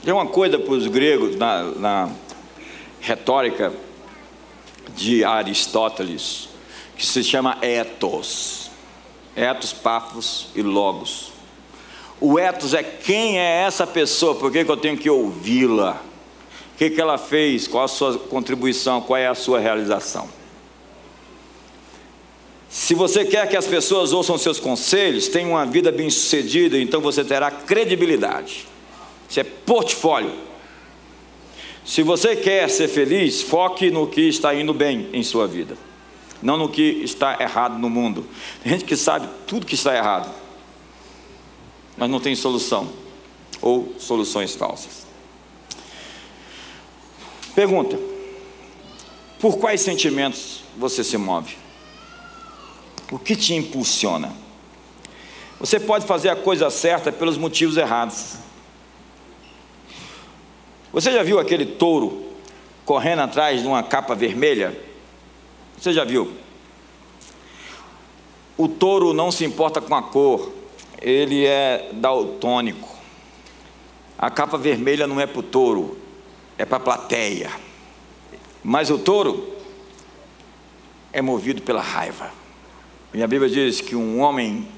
Tem 0.02 0.14
uma 0.14 0.26
coisa 0.26 0.58
para 0.58 0.72
os 0.72 0.86
gregos 0.86 1.36
na, 1.36 1.64
na 1.64 2.10
retórica 2.98 3.74
de 4.96 5.22
Aristóteles 5.22 6.48
que 6.96 7.04
se 7.04 7.22
chama 7.22 7.58
ethos. 7.60 8.70
Ethos, 9.36 9.74
paphos 9.74 10.48
e 10.54 10.62
logos. 10.62 11.30
O 12.18 12.38
ethos 12.38 12.72
é 12.72 12.82
quem 12.82 13.38
é 13.38 13.62
essa 13.62 13.86
pessoa, 13.86 14.34
por 14.34 14.50
que, 14.50 14.64
que 14.64 14.70
eu 14.70 14.76
tenho 14.78 14.96
que 14.96 15.10
ouvi-la? 15.10 16.02
O 16.74 16.78
que, 16.78 16.88
que 16.88 17.00
ela 17.00 17.18
fez? 17.18 17.68
Qual 17.68 17.84
a 17.84 17.88
sua 17.88 18.18
contribuição? 18.18 19.02
Qual 19.02 19.18
é 19.18 19.26
a 19.26 19.34
sua 19.34 19.58
realização? 19.58 20.39
Se 22.70 22.94
você 22.94 23.24
quer 23.24 23.48
que 23.48 23.56
as 23.56 23.66
pessoas 23.66 24.12
ouçam 24.12 24.38
seus 24.38 24.60
conselhos, 24.60 25.26
tenham 25.26 25.50
uma 25.50 25.66
vida 25.66 25.90
bem-sucedida, 25.90 26.78
então 26.78 27.00
você 27.00 27.24
terá 27.24 27.50
credibilidade. 27.50 28.64
Isso 29.28 29.40
é 29.40 29.44
portfólio. 29.44 30.32
Se 31.84 32.04
você 32.04 32.36
quer 32.36 32.70
ser 32.70 32.86
feliz, 32.86 33.42
foque 33.42 33.90
no 33.90 34.06
que 34.06 34.20
está 34.20 34.54
indo 34.54 34.72
bem 34.72 35.08
em 35.12 35.24
sua 35.24 35.48
vida, 35.48 35.76
não 36.40 36.56
no 36.56 36.68
que 36.68 36.82
está 37.02 37.36
errado 37.40 37.76
no 37.76 37.90
mundo. 37.90 38.24
Tem 38.62 38.72
gente 38.74 38.84
que 38.84 38.96
sabe 38.96 39.28
tudo 39.48 39.66
que 39.66 39.74
está 39.74 39.96
errado, 39.96 40.32
mas 41.96 42.08
não 42.08 42.20
tem 42.20 42.36
solução 42.36 42.88
ou 43.60 43.96
soluções 43.98 44.54
falsas. 44.54 45.04
Pergunta: 47.52 47.98
por 49.40 49.58
quais 49.58 49.80
sentimentos 49.80 50.62
você 50.76 51.02
se 51.02 51.18
move? 51.18 51.59
O 53.10 53.18
que 53.18 53.34
te 53.34 53.54
impulsiona? 53.54 54.32
Você 55.58 55.80
pode 55.80 56.06
fazer 56.06 56.28
a 56.28 56.36
coisa 56.36 56.70
certa 56.70 57.10
pelos 57.10 57.36
motivos 57.36 57.76
errados. 57.76 58.36
Você 60.92 61.12
já 61.12 61.22
viu 61.22 61.38
aquele 61.38 61.66
touro 61.66 62.24
correndo 62.84 63.20
atrás 63.20 63.60
de 63.60 63.66
uma 63.66 63.82
capa 63.82 64.14
vermelha? 64.14 64.78
Você 65.76 65.92
já 65.92 66.04
viu? 66.04 66.32
O 68.56 68.68
touro 68.68 69.12
não 69.12 69.30
se 69.30 69.44
importa 69.44 69.80
com 69.80 69.94
a 69.94 70.02
cor, 70.02 70.52
ele 71.00 71.46
é 71.46 71.90
daltônico. 71.92 72.88
A 74.18 74.30
capa 74.30 74.58
vermelha 74.58 75.06
não 75.06 75.20
é 75.20 75.26
para 75.26 75.40
o 75.40 75.42
touro, 75.42 75.98
é 76.58 76.64
para 76.64 76.76
a 76.76 76.80
plateia. 76.80 77.50
Mas 78.62 78.90
o 78.90 78.98
touro 78.98 79.56
é 81.12 81.22
movido 81.22 81.62
pela 81.62 81.80
raiva. 81.80 82.39
Minha 83.12 83.26
Bíblia 83.26 83.50
diz 83.50 83.80
que 83.80 83.96
um 83.96 84.20
homem 84.20 84.68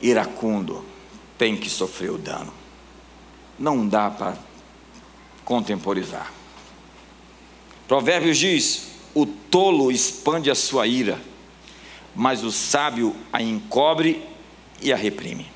iracundo 0.00 0.84
tem 1.36 1.56
que 1.56 1.68
sofrer 1.68 2.10
o 2.10 2.18
dano. 2.18 2.52
Não 3.58 3.86
dá 3.86 4.10
para 4.10 4.38
contemporizar. 5.44 6.32
Provérbios 7.86 8.38
diz: 8.38 8.88
o 9.14 9.26
tolo 9.26 9.90
expande 9.90 10.50
a 10.50 10.54
sua 10.54 10.86
ira, 10.86 11.20
mas 12.14 12.42
o 12.42 12.50
sábio 12.50 13.14
a 13.32 13.42
encobre 13.42 14.26
e 14.80 14.92
a 14.92 14.96
reprime. 14.96 15.46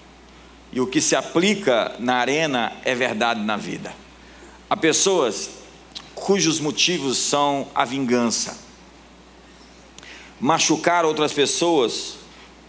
E 0.72 0.80
o 0.80 0.86
que 0.86 1.00
se 1.00 1.16
aplica 1.16 1.94
na 1.98 2.16
arena 2.16 2.72
é 2.84 2.94
verdade 2.94 3.40
na 3.40 3.56
vida. 3.56 3.94
Há 4.68 4.76
pessoas 4.76 5.50
cujos 6.14 6.58
motivos 6.58 7.16
são 7.16 7.68
a 7.74 7.84
vingança, 7.84 8.63
machucar 10.40 11.04
outras 11.04 11.32
pessoas, 11.32 12.16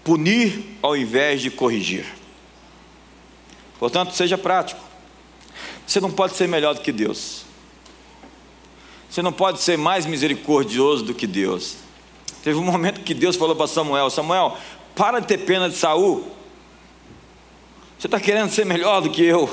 punir 0.04 0.78
ao 0.82 0.96
invés 0.96 1.42
de 1.42 1.50
corrigir. 1.50 2.06
Portanto, 3.80 4.14
seja 4.14 4.38
prático. 4.38 4.82
Você 5.86 6.00
não 6.00 6.12
pode 6.12 6.36
ser 6.36 6.48
melhor 6.48 6.74
do 6.74 6.82
que 6.82 6.92
Deus. 6.92 7.44
Você 9.10 9.22
não 9.22 9.32
pode 9.32 9.62
ser 9.62 9.78
mais 9.78 10.06
misericordioso 10.06 11.04
do 11.04 11.14
que 11.14 11.28
Deus. 11.28 11.78
Teve 12.44 12.58
um 12.58 12.64
momento 12.64 13.02
que 13.02 13.14
Deus 13.14 13.36
falou 13.36 13.56
para 13.56 13.68
Samuel: 13.68 14.10
Samuel, 14.10 14.58
para 14.96 15.20
de 15.20 15.28
ter 15.28 15.40
pena 15.40 15.70
de 15.70 15.76
Saul. 15.76 16.32
Você 17.98 18.08
está 18.08 18.20
querendo 18.20 18.52
ser 18.52 18.66
melhor 18.66 19.02
do 19.02 19.10
que 19.10 19.24
eu. 19.24 19.48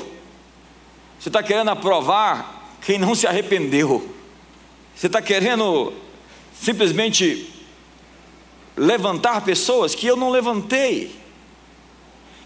Você 1.19 1.29
está 1.29 1.41
querendo 1.41 1.69
aprovar 1.69 2.77
quem 2.81 2.97
não 2.97 3.15
se 3.15 3.25
arrependeu. 3.25 4.13
Você 4.95 5.07
está 5.07 5.21
querendo 5.21 5.93
simplesmente 6.53 7.52
levantar 8.75 9.41
pessoas 9.41 9.93
que 9.95 10.07
eu 10.07 10.15
não 10.15 10.29
levantei. 10.29 11.15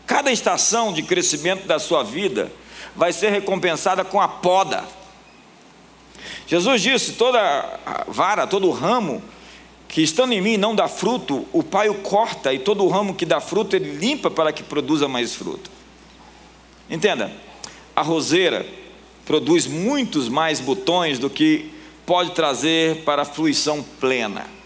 Cada 0.05 0.31
estação 0.31 0.93
de 0.93 1.03
crescimento 1.03 1.67
da 1.67 1.79
sua 1.79 2.03
vida 2.03 2.51
vai 2.95 3.11
ser 3.11 3.29
recompensada 3.29 4.03
com 4.03 4.21
a 4.21 4.27
poda. 4.27 4.83
Jesus 6.47 6.81
disse: 6.81 7.13
toda 7.13 7.79
vara, 8.07 8.47
todo 8.47 8.69
ramo 8.71 9.21
que 9.87 10.01
estando 10.01 10.33
em 10.33 10.41
mim 10.41 10.57
não 10.57 10.75
dá 10.75 10.87
fruto, 10.87 11.47
o 11.53 11.63
Pai 11.63 11.87
o 11.87 11.95
corta, 11.95 12.53
e 12.53 12.59
todo 12.59 12.87
ramo 12.87 13.15
que 13.15 13.25
dá 13.25 13.39
fruto 13.39 13.75
ele 13.75 13.93
limpa 13.95 14.29
para 14.29 14.51
que 14.51 14.61
produza 14.61 15.07
mais 15.07 15.33
fruto. 15.33 15.71
Entenda, 16.89 17.31
a 17.95 18.01
roseira 18.01 18.65
produz 19.25 19.65
muitos 19.65 20.27
mais 20.27 20.59
botões 20.59 21.19
do 21.19 21.29
que 21.29 21.71
pode 22.05 22.31
trazer 22.31 23.03
para 23.03 23.21
a 23.21 23.25
fruição 23.25 23.83
plena 23.99 24.56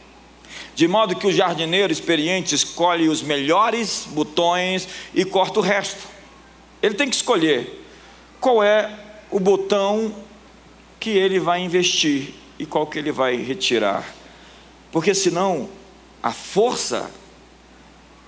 de 0.73 0.87
modo 0.87 1.15
que 1.15 1.27
o 1.27 1.31
jardineiro 1.31 1.91
experiente 1.91 2.55
escolhe 2.55 3.09
os 3.09 3.21
melhores 3.21 4.07
botões 4.09 4.87
e 5.13 5.25
corta 5.25 5.59
o 5.59 5.63
resto. 5.63 6.07
Ele 6.81 6.95
tem 6.95 7.09
que 7.09 7.15
escolher 7.15 7.85
qual 8.39 8.63
é 8.63 8.89
o 9.29 9.39
botão 9.39 10.13
que 10.99 11.09
ele 11.09 11.39
vai 11.39 11.61
investir 11.61 12.33
e 12.57 12.65
qual 12.65 12.87
que 12.87 12.97
ele 12.97 13.11
vai 13.11 13.35
retirar. 13.35 14.05
Porque 14.91 15.13
senão 15.13 15.69
a 16.21 16.31
força 16.31 17.11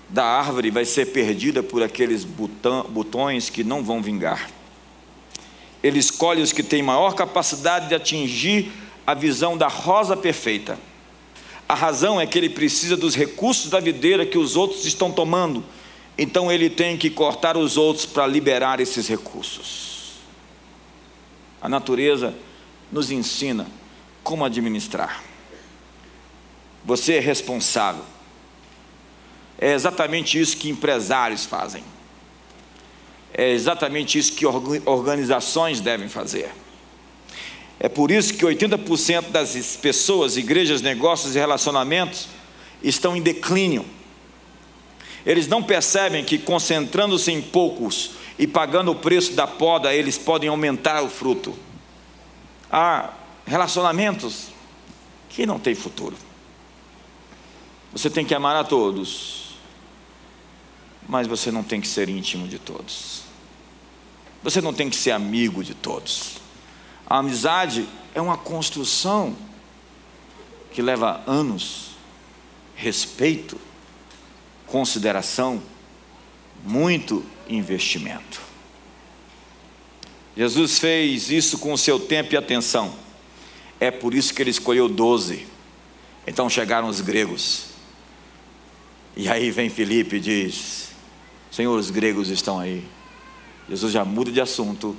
da 0.08 0.24
árvore 0.24 0.70
vai 0.70 0.84
ser 0.84 1.06
perdida 1.06 1.62
por 1.62 1.82
aqueles 1.82 2.24
botões 2.24 3.48
que 3.48 3.64
não 3.64 3.82
vão 3.82 4.02
vingar. 4.02 4.50
Ele 5.82 5.98
escolhe 5.98 6.42
os 6.42 6.52
que 6.52 6.62
têm 6.62 6.82
maior 6.82 7.14
capacidade 7.14 7.88
de 7.88 7.94
atingir 7.94 8.70
a 9.06 9.14
visão 9.14 9.56
da 9.56 9.68
rosa 9.68 10.16
perfeita 10.16 10.78
A 11.68 11.74
razão 11.74 12.20
é 12.20 12.26
que 12.26 12.38
ele 12.38 12.50
precisa 12.50 12.96
dos 12.96 13.14
recursos 13.14 13.70
da 13.70 13.80
videira 13.80 14.26
que 14.26 14.38
os 14.38 14.56
outros 14.56 14.84
estão 14.84 15.10
tomando. 15.10 15.64
Então 16.16 16.52
ele 16.52 16.68
tem 16.70 16.96
que 16.96 17.10
cortar 17.10 17.56
os 17.56 17.76
outros 17.76 18.06
para 18.06 18.26
liberar 18.26 18.80
esses 18.80 19.08
recursos. 19.08 20.18
A 21.60 21.68
natureza 21.68 22.34
nos 22.92 23.10
ensina 23.10 23.66
como 24.22 24.44
administrar. 24.44 25.22
Você 26.84 27.14
é 27.14 27.20
responsável. 27.20 28.04
É 29.58 29.72
exatamente 29.72 30.38
isso 30.38 30.56
que 30.56 30.68
empresários 30.68 31.44
fazem. 31.44 31.82
É 33.32 33.50
exatamente 33.50 34.18
isso 34.18 34.32
que 34.32 34.44
organizações 34.46 35.80
devem 35.80 36.08
fazer. 36.08 36.52
É 37.78 37.88
por 37.88 38.10
isso 38.10 38.34
que 38.34 38.44
80% 38.44 39.30
das 39.30 39.76
pessoas, 39.76 40.36
igrejas, 40.36 40.80
negócios 40.80 41.34
e 41.34 41.38
relacionamentos 41.38 42.28
estão 42.82 43.16
em 43.16 43.22
declínio. 43.22 43.84
Eles 45.26 45.46
não 45.46 45.62
percebem 45.62 46.24
que 46.24 46.38
concentrando-se 46.38 47.32
em 47.32 47.40
poucos 47.40 48.12
e 48.38 48.46
pagando 48.46 48.90
o 48.90 48.96
preço 48.96 49.32
da 49.32 49.46
poda, 49.46 49.94
eles 49.94 50.18
podem 50.18 50.48
aumentar 50.48 51.02
o 51.02 51.08
fruto. 51.08 51.54
Há 52.70 53.10
relacionamentos 53.46 54.48
que 55.28 55.46
não 55.46 55.58
têm 55.58 55.74
futuro. 55.74 56.16
Você 57.92 58.10
tem 58.10 58.24
que 58.24 58.34
amar 58.34 58.56
a 58.56 58.64
todos, 58.64 59.54
mas 61.08 61.26
você 61.26 61.50
não 61.50 61.62
tem 61.62 61.80
que 61.80 61.88
ser 61.88 62.08
íntimo 62.08 62.48
de 62.48 62.58
todos. 62.58 63.22
Você 64.42 64.60
não 64.60 64.74
tem 64.74 64.90
que 64.90 64.96
ser 64.96 65.12
amigo 65.12 65.62
de 65.62 65.74
todos. 65.74 66.43
A 67.06 67.18
amizade 67.18 67.86
é 68.14 68.20
uma 68.20 68.36
construção 68.36 69.36
que 70.72 70.82
leva 70.82 71.22
anos, 71.26 71.90
respeito, 72.74 73.58
consideração, 74.66 75.62
muito 76.64 77.24
investimento. 77.48 78.40
Jesus 80.36 80.78
fez 80.78 81.30
isso 81.30 81.58
com 81.58 81.72
o 81.72 81.78
seu 81.78 82.00
tempo 82.00 82.34
e 82.34 82.36
atenção. 82.36 82.92
É 83.78 83.90
por 83.90 84.14
isso 84.14 84.34
que 84.34 84.42
ele 84.42 84.50
escolheu 84.50 84.88
doze. 84.88 85.46
Então 86.26 86.48
chegaram 86.48 86.88
os 86.88 87.00
gregos. 87.00 87.66
E 89.16 89.28
aí 89.28 89.50
vem 89.50 89.68
Filipe 89.68 90.16
e 90.16 90.20
diz: 90.20 90.88
Senhor, 91.50 91.78
os 91.78 91.90
gregos 91.90 92.30
estão 92.30 92.58
aí. 92.58 92.84
Jesus 93.68 93.92
já 93.92 94.04
muda 94.04 94.32
de 94.32 94.40
assunto. 94.40 94.96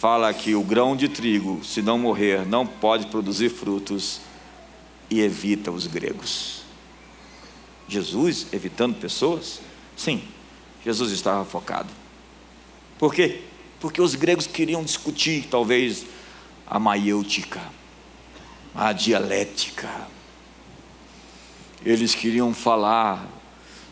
Fala 0.00 0.32
que 0.32 0.54
o 0.54 0.62
grão 0.62 0.96
de 0.96 1.10
trigo, 1.10 1.62
se 1.62 1.82
não 1.82 1.98
morrer, 1.98 2.46
não 2.46 2.66
pode 2.66 3.08
produzir 3.08 3.50
frutos 3.50 4.22
e 5.10 5.20
evita 5.20 5.70
os 5.70 5.86
gregos. 5.86 6.62
Jesus 7.86 8.46
evitando 8.50 8.98
pessoas? 8.98 9.60
Sim, 9.94 10.22
Jesus 10.82 11.12
estava 11.12 11.44
focado. 11.44 11.90
Por 12.98 13.12
quê? 13.12 13.42
Porque 13.78 14.00
os 14.00 14.14
gregos 14.14 14.46
queriam 14.46 14.82
discutir, 14.82 15.46
talvez, 15.50 16.06
a 16.66 16.78
maiêutica, 16.78 17.60
a 18.74 18.94
dialética. 18.94 20.08
Eles 21.84 22.14
queriam 22.14 22.54
falar 22.54 23.28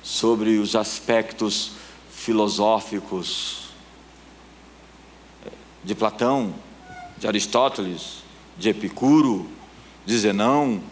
sobre 0.03 0.57
os 0.57 0.75
aspectos 0.75 1.73
filosóficos 2.11 3.68
de 5.85 5.95
Platão, 5.95 6.55
de 7.19 7.27
Aristóteles, 7.27 8.23
de 8.59 8.69
Epicuro, 8.69 9.49
de 10.05 10.19
Zenão. 10.19 10.83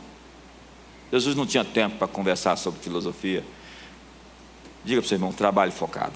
Jesus 1.12 1.34
não 1.34 1.46
tinha 1.46 1.64
tempo 1.64 1.96
para 1.96 2.08
conversar 2.08 2.56
sobre 2.56 2.80
filosofia. 2.80 3.44
Diga 4.84 5.00
para 5.00 5.06
o 5.06 5.08
seu 5.08 5.16
irmão, 5.16 5.32
trabalhe 5.32 5.72
focado. 5.72 6.14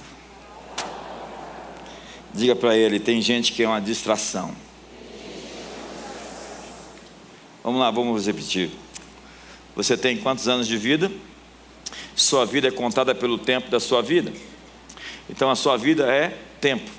Diga 2.33 2.55
para 2.55 2.77
ele, 2.77 3.01
tem 3.01 3.21
gente 3.21 3.53
que 3.53 3.63
é 3.63 3.69
uma 3.69 3.81
distração. 3.81 4.55
Vamos 7.63 7.81
lá, 7.81 7.91
vamos 7.91 8.27
repetir. 8.27 8.71
Você 9.75 9.97
tem 9.97 10.17
quantos 10.17 10.49
anos 10.49 10.67
de 10.67 10.77
vida? 10.77 11.11
Sua 12.15 12.45
vida 12.47 12.69
é 12.69 12.71
contada 12.71 13.15
pelo 13.15 13.39
tempo 13.39 13.71
da 13.71 13.81
sua 13.81 14.03
vida. 14.03 14.33
Então 15.29 15.51
a 15.51 15.57
sua 15.57 15.77
vida 15.77 16.07
é 16.07 16.37
tempo. 16.61 16.91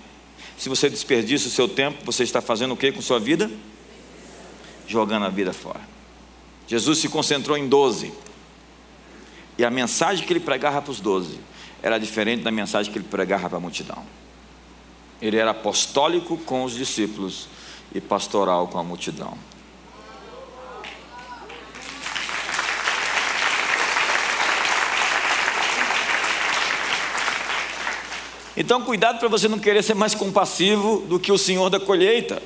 Se 0.62 0.70
você 0.70 0.88
desperdiça 0.88 1.48
o 1.48 1.50
seu 1.50 1.68
tempo, 1.68 2.06
você 2.06 2.22
está 2.22 2.40
fazendo 2.40 2.76
o 2.76 2.78
que 2.78 2.92
com 2.92 3.02
sua 3.02 3.20
vida? 3.20 3.50
Jogando 4.88 5.26
a 5.26 5.30
vida 5.30 5.52
fora. 5.52 5.82
Jesus 6.68 7.00
se 7.00 7.10
concentrou 7.10 7.58
em 7.58 7.68
doze. 7.68 8.14
E 9.58 9.66
a 9.66 9.72
mensagem 9.72 10.24
que 10.24 10.32
ele 10.32 10.40
pregava 10.40 10.80
para 10.80 10.92
os 10.92 11.00
doze 11.00 11.40
era 11.82 11.98
diferente 11.98 12.44
da 12.44 12.52
mensagem 12.52 12.92
que 12.92 13.00
ele 13.00 13.08
pregava 13.10 13.50
para 13.50 13.58
a 13.58 13.60
multidão. 13.60 14.06
Ele 15.20 15.36
era 15.36 15.50
apostólico 15.50 16.38
com 16.38 16.64
os 16.64 16.76
discípulos 16.76 17.48
e 17.92 18.00
pastoral 18.00 18.68
com 18.68 18.78
a 18.78 18.84
multidão. 18.84 19.36
Então, 28.56 28.82
cuidado 28.82 29.20
para 29.20 29.30
você 29.30 29.48
não 29.48 29.60
querer 29.60 29.82
ser 29.84 29.94
mais 29.94 30.14
compassivo 30.14 31.06
do 31.08 31.20
que 31.20 31.32
o 31.32 31.38
Senhor 31.38 31.70
da 31.70 31.80
colheita. 31.80 32.42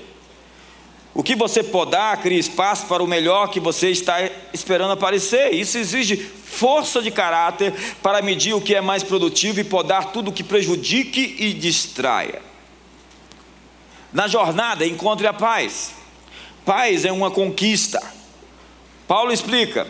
O 1.13 1.23
que 1.23 1.33
você 1.33 1.63
podar, 1.63 2.21
cria 2.21 2.37
espaço 2.37 2.87
para 2.87 3.01
o 3.01 3.07
melhor 3.07 3.47
que 3.47 3.59
você 3.59 3.89
está 3.89 4.17
esperando 4.53 4.91
aparecer. 4.91 5.53
Isso 5.53 5.77
exige 5.77 6.17
força 6.17 7.01
de 7.01 7.09
caráter 7.09 7.73
para 8.03 8.21
medir 8.21 8.53
o 8.53 8.59
que 8.59 8.75
é 8.75 8.81
mais 8.81 9.01
produtivo 9.01 9.61
e 9.61 9.63
podar 9.63 10.11
tudo 10.11 10.31
que 10.31 10.43
prejudique 10.43 11.37
e 11.39 11.53
distraia. 11.53 12.41
Na 14.11 14.27
jornada, 14.27 14.85
encontre 14.85 15.25
a 15.25 15.33
paz. 15.33 15.93
Paz 16.65 17.05
é 17.05 17.11
uma 17.11 17.31
conquista. 17.31 18.01
Paulo 19.07 19.31
explica: 19.31 19.87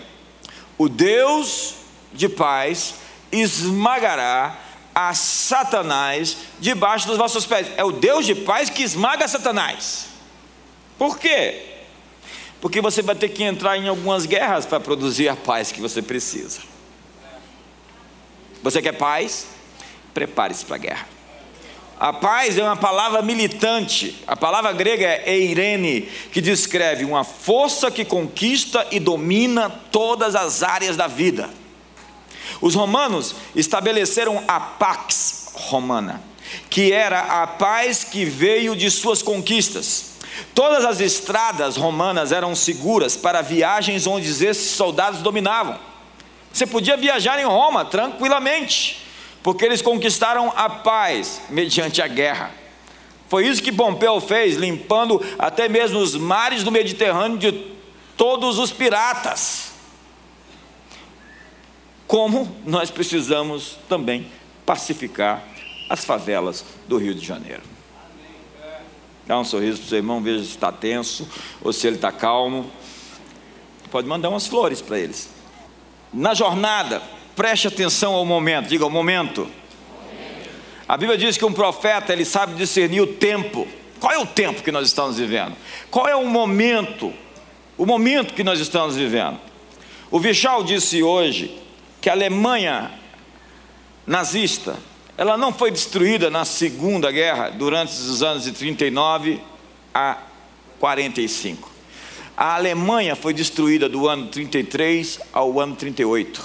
o 0.78 0.88
Deus 0.88 1.74
de 2.14 2.30
paz 2.30 2.96
esmagará 3.32 4.60
a 4.96 5.14
Satanás 5.14 6.38
debaixo 6.58 7.06
dos 7.06 7.18
vossos 7.18 7.46
pés. 7.46 7.68
É 7.76 7.84
o 7.84 7.92
Deus 7.92 8.26
de 8.26 8.34
paz 8.34 8.70
que 8.70 8.82
esmaga 8.82 9.28
Satanás. 9.28 10.08
Por 10.98 11.20
quê? 11.20 11.74
Porque 12.62 12.80
você 12.80 13.02
vai 13.02 13.14
ter 13.14 13.30
que 13.30 13.44
entrar 13.44 13.78
em 13.78 13.90
algumas 13.90 14.26
guerras 14.26 14.66
para 14.66 14.80
produzir 14.80 15.28
a 15.28 15.36
paz 15.36 15.72
que 15.72 15.82
você 15.82 16.02
precisa. 16.02 16.62
Você 18.64 18.82
quer 18.82 18.94
paz? 18.94 19.48
Prepare-se 20.14 20.64
para 20.66 20.76
a 20.78 20.80
guerra. 20.80 21.08
A 22.00 22.12
paz 22.12 22.58
é 22.58 22.64
uma 22.64 22.76
palavra 22.76 23.22
militante. 23.22 24.24
A 24.26 24.36
palavra 24.36 24.72
grega 24.72 25.06
é 25.06 25.36
eirene, 25.36 26.10
que 26.32 26.42
descreve 26.42 27.06
uma 27.06 27.24
força 27.24 27.92
que 27.92 28.04
conquista 28.04 28.88
e 28.92 29.00
domina 29.00 29.70
todas 29.92 30.36
as 30.36 30.64
áreas 30.64 30.98
da 30.98 31.08
vida. 31.08 31.50
Os 32.62 32.76
romanos 32.76 33.36
estabeleceram 33.56 34.44
a 34.48 34.60
Pax 34.60 35.52
Romana, 35.54 36.22
que 36.70 36.92
era 36.92 37.44
a 37.44 37.48
paz 37.48 38.04
que 38.04 38.26
veio 38.26 38.76
de 38.76 38.90
suas 38.90 39.22
conquistas. 39.22 40.16
Todas 40.54 40.84
as 40.86 41.00
estradas 41.00 41.78
romanas 41.78 42.32
eram 42.32 42.56
seguras 42.56 43.16
para 43.16 43.42
viagens 43.42 44.06
onde 44.06 44.30
esses 44.30 44.72
soldados 44.72 45.22
dominavam. 45.22 45.78
Você 46.52 46.66
podia 46.66 46.98
viajar 46.98 47.40
em 47.40 47.46
Roma 47.46 47.86
tranquilamente, 47.86 49.06
porque 49.44 49.66
eles 49.66 49.82
conquistaram 49.82 50.52
a 50.56 50.70
paz 50.70 51.42
mediante 51.50 52.02
a 52.02 52.08
guerra. 52.08 52.52
Foi 53.28 53.48
isso 53.48 53.62
que 53.62 53.72
Pompeu 53.72 54.22
fez, 54.22 54.56
limpando 54.56 55.22
até 55.40 55.68
mesmo 55.68 56.00
os 56.00 56.16
mares 56.16 56.64
do 56.64 56.72
Mediterrâneo 56.72 57.38
de 57.38 57.52
todos 58.16 58.60
os 58.60 58.72
piratas 58.72 59.65
como 62.08 62.56
nós 62.66 62.92
precisamos 62.92 63.78
também 63.90 64.28
pacificar 64.66 65.44
as 65.90 66.04
favelas 66.04 66.66
do 66.88 66.98
Rio 66.98 67.14
de 67.14 67.26
Janeiro. 67.26 67.62
Dá 69.26 69.40
um 69.40 69.44
sorriso 69.44 69.80
para 69.80 69.86
o 69.86 69.90
seu 69.90 69.98
irmão, 69.98 70.22
veja 70.22 70.44
se 70.44 70.50
está 70.50 70.72
tenso 70.72 71.28
ou 71.62 71.74
se 71.74 71.88
ele 71.88 71.96
está 71.96 72.12
calmo. 72.12 72.70
Pode 73.90 74.08
mandar 74.08 74.30
umas 74.30 74.46
flores 74.46 74.82
para 74.82 75.00
eles. 75.00 75.30
Na 76.14 76.34
jornada, 76.34 77.02
preste 77.36 77.68
atenção 77.68 78.14
ao 78.14 78.26
momento, 78.26 78.68
diga 78.68 78.86
o 78.86 78.90
momento. 78.90 79.48
A 80.88 80.96
Bíblia 80.96 81.18
diz 81.18 81.38
que 81.38 81.46
um 81.46 81.54
profeta 81.54 82.14
ele 82.14 82.26
sabe 82.26 82.54
discernir 82.54 83.02
o 83.02 83.08
tempo. 83.08 83.68
Qual 84.00 84.14
é 84.14 84.20
o 84.20 84.28
tempo 84.28 84.62
que 84.62 84.72
nós 84.72 84.88
estamos 84.88 85.18
vivendo? 85.18 85.56
Qual 85.90 86.08
é 86.08 86.16
o 86.16 86.28
momento? 86.28 87.12
O 87.78 87.86
momento 87.86 88.34
que 88.36 88.44
nós 88.44 88.60
estamos 88.60 88.96
vivendo. 88.96 89.40
O 90.12 90.20
Vichal 90.20 90.64
disse 90.64 91.02
hoje 91.02 91.65
que 92.06 92.10
a 92.12 92.14
Alemanha 92.14 92.92
nazista, 94.06 94.78
ela 95.18 95.36
não 95.36 95.52
foi 95.52 95.72
destruída 95.72 96.30
na 96.30 96.46
Segunda 96.46 97.12
Guerra 97.12 97.50
durante 97.50 97.94
os 97.94 98.22
anos 98.22 98.44
de 98.44 98.52
39 98.52 99.42
a 99.92 100.20
45. 100.80 101.68
A 102.38 102.54
Alemanha 102.54 103.16
foi 103.16 103.34
destruída 103.34 103.90
do 103.90 104.08
ano 104.08 104.28
33 104.28 105.20
ao 105.34 105.60
ano 105.60 105.76
38. 105.76 106.44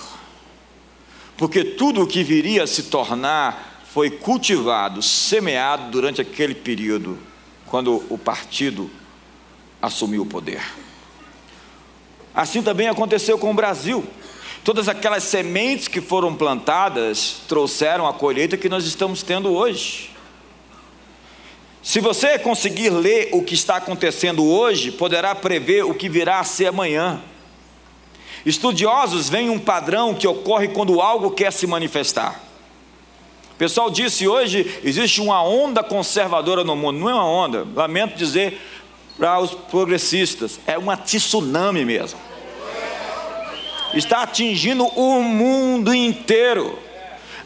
Porque 1.36 1.62
tudo 1.62 2.04
o 2.04 2.06
que 2.06 2.24
viria 2.24 2.62
a 2.62 2.66
se 2.66 2.84
tornar 2.84 3.84
foi 3.84 4.08
cultivado, 4.08 5.02
semeado 5.02 5.90
durante 5.90 6.22
aquele 6.22 6.54
período, 6.54 7.18
quando 7.66 8.02
o 8.08 8.16
partido 8.16 8.90
assumiu 9.82 10.22
o 10.22 10.26
poder. 10.26 10.62
Assim 12.34 12.62
também 12.62 12.88
aconteceu 12.88 13.38
com 13.38 13.50
o 13.50 13.54
Brasil. 13.54 14.02
Todas 14.62 14.88
aquelas 14.88 15.24
sementes 15.24 15.88
que 15.88 16.02
foram 16.02 16.34
plantadas 16.34 17.40
trouxeram 17.48 18.06
a 18.06 18.12
colheita 18.12 18.58
que 18.58 18.68
nós 18.68 18.84
estamos 18.84 19.22
tendo 19.22 19.54
hoje. 19.54 20.10
Se 21.82 21.98
você 21.98 22.38
conseguir 22.38 22.90
ler 22.90 23.30
o 23.32 23.42
que 23.42 23.54
está 23.54 23.76
acontecendo 23.76 24.44
hoje, 24.44 24.92
poderá 24.92 25.34
prever 25.34 25.84
o 25.84 25.94
que 25.94 26.10
virá 26.10 26.40
a 26.40 26.44
ser 26.44 26.66
amanhã. 26.66 27.22
Estudiosos 28.44 29.30
veem 29.30 29.48
um 29.48 29.58
padrão 29.58 30.14
que 30.14 30.28
ocorre 30.28 30.68
quando 30.68 31.00
algo 31.00 31.30
quer 31.30 31.52
se 31.52 31.66
manifestar. 31.66 32.38
O 33.52 33.56
pessoal 33.56 33.90
disse 33.90 34.28
hoje 34.28 34.78
existe 34.84 35.22
uma 35.22 35.42
onda 35.42 35.82
conservadora 35.82 36.64
no 36.64 36.76
mundo. 36.76 36.98
Não 36.98 37.08
é 37.08 37.14
uma 37.14 37.26
onda, 37.26 37.66
lamento 37.74 38.16
dizer 38.16 38.60
para 39.16 39.40
os 39.40 39.52
progressistas, 39.52 40.60
é 40.66 40.76
uma 40.76 40.96
tsunami 40.98 41.84
mesmo 41.84 42.29
está 43.94 44.22
atingindo 44.22 44.84
o 44.84 45.22
mundo 45.22 45.94
inteiro. 45.94 46.78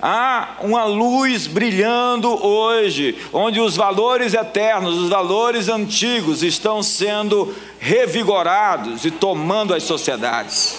Há 0.00 0.56
uma 0.60 0.84
luz 0.84 1.46
brilhando 1.46 2.28
hoje, 2.44 3.16
onde 3.32 3.60
os 3.60 3.74
valores 3.74 4.34
eternos, 4.34 4.98
os 4.98 5.08
valores 5.08 5.68
antigos 5.68 6.42
estão 6.42 6.82
sendo 6.82 7.54
revigorados 7.78 9.04
e 9.04 9.10
tomando 9.10 9.72
as 9.72 9.82
sociedades. 9.84 10.78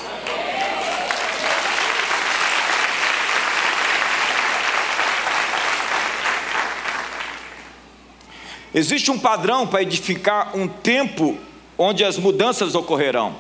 Existe 8.76 9.10
um 9.10 9.18
padrão 9.18 9.66
para 9.66 9.82
edificar 9.82 10.52
um 10.54 10.68
tempo 10.68 11.38
onde 11.78 12.04
as 12.04 12.18
mudanças 12.18 12.76
ocorrerão. 12.76 13.36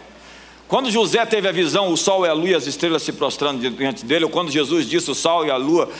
Quando 0.67 0.89
José 0.89 1.23
teve 1.27 1.47
a 1.47 1.51
visão, 1.51 1.91
o 1.91 1.97
sol 1.97 2.25
e 2.25 2.29
a 2.29 2.33
lua 2.33 2.49
e 2.49 2.55
as 2.55 2.65
estrelas 2.65 3.03
se 3.03 3.13
prostrando 3.13 3.69
diante 3.69 4.03
dele, 4.03 4.25
ou 4.25 4.31
quando 4.31 4.49
Jesus 4.49 4.89
disse 4.89 5.11
o 5.11 5.15
sol 5.15 5.45
e 5.45 5.51
a 5.51 5.57
lua, 5.57 5.91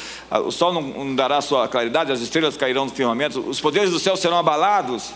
o 0.44 0.52
sol 0.52 0.74
não, 0.74 1.16
dará 1.16 1.40
sua 1.40 1.68
claridade, 1.68 2.12
as 2.12 2.20
estrelas 2.20 2.58
cairão 2.58 2.86
no 2.86 2.92
firmamento, 2.92 3.40
os 3.42 3.62
poderes 3.62 3.92
do 3.92 4.00
céu 4.00 4.18
serão 4.18 4.40
abalados. 4.40 5.12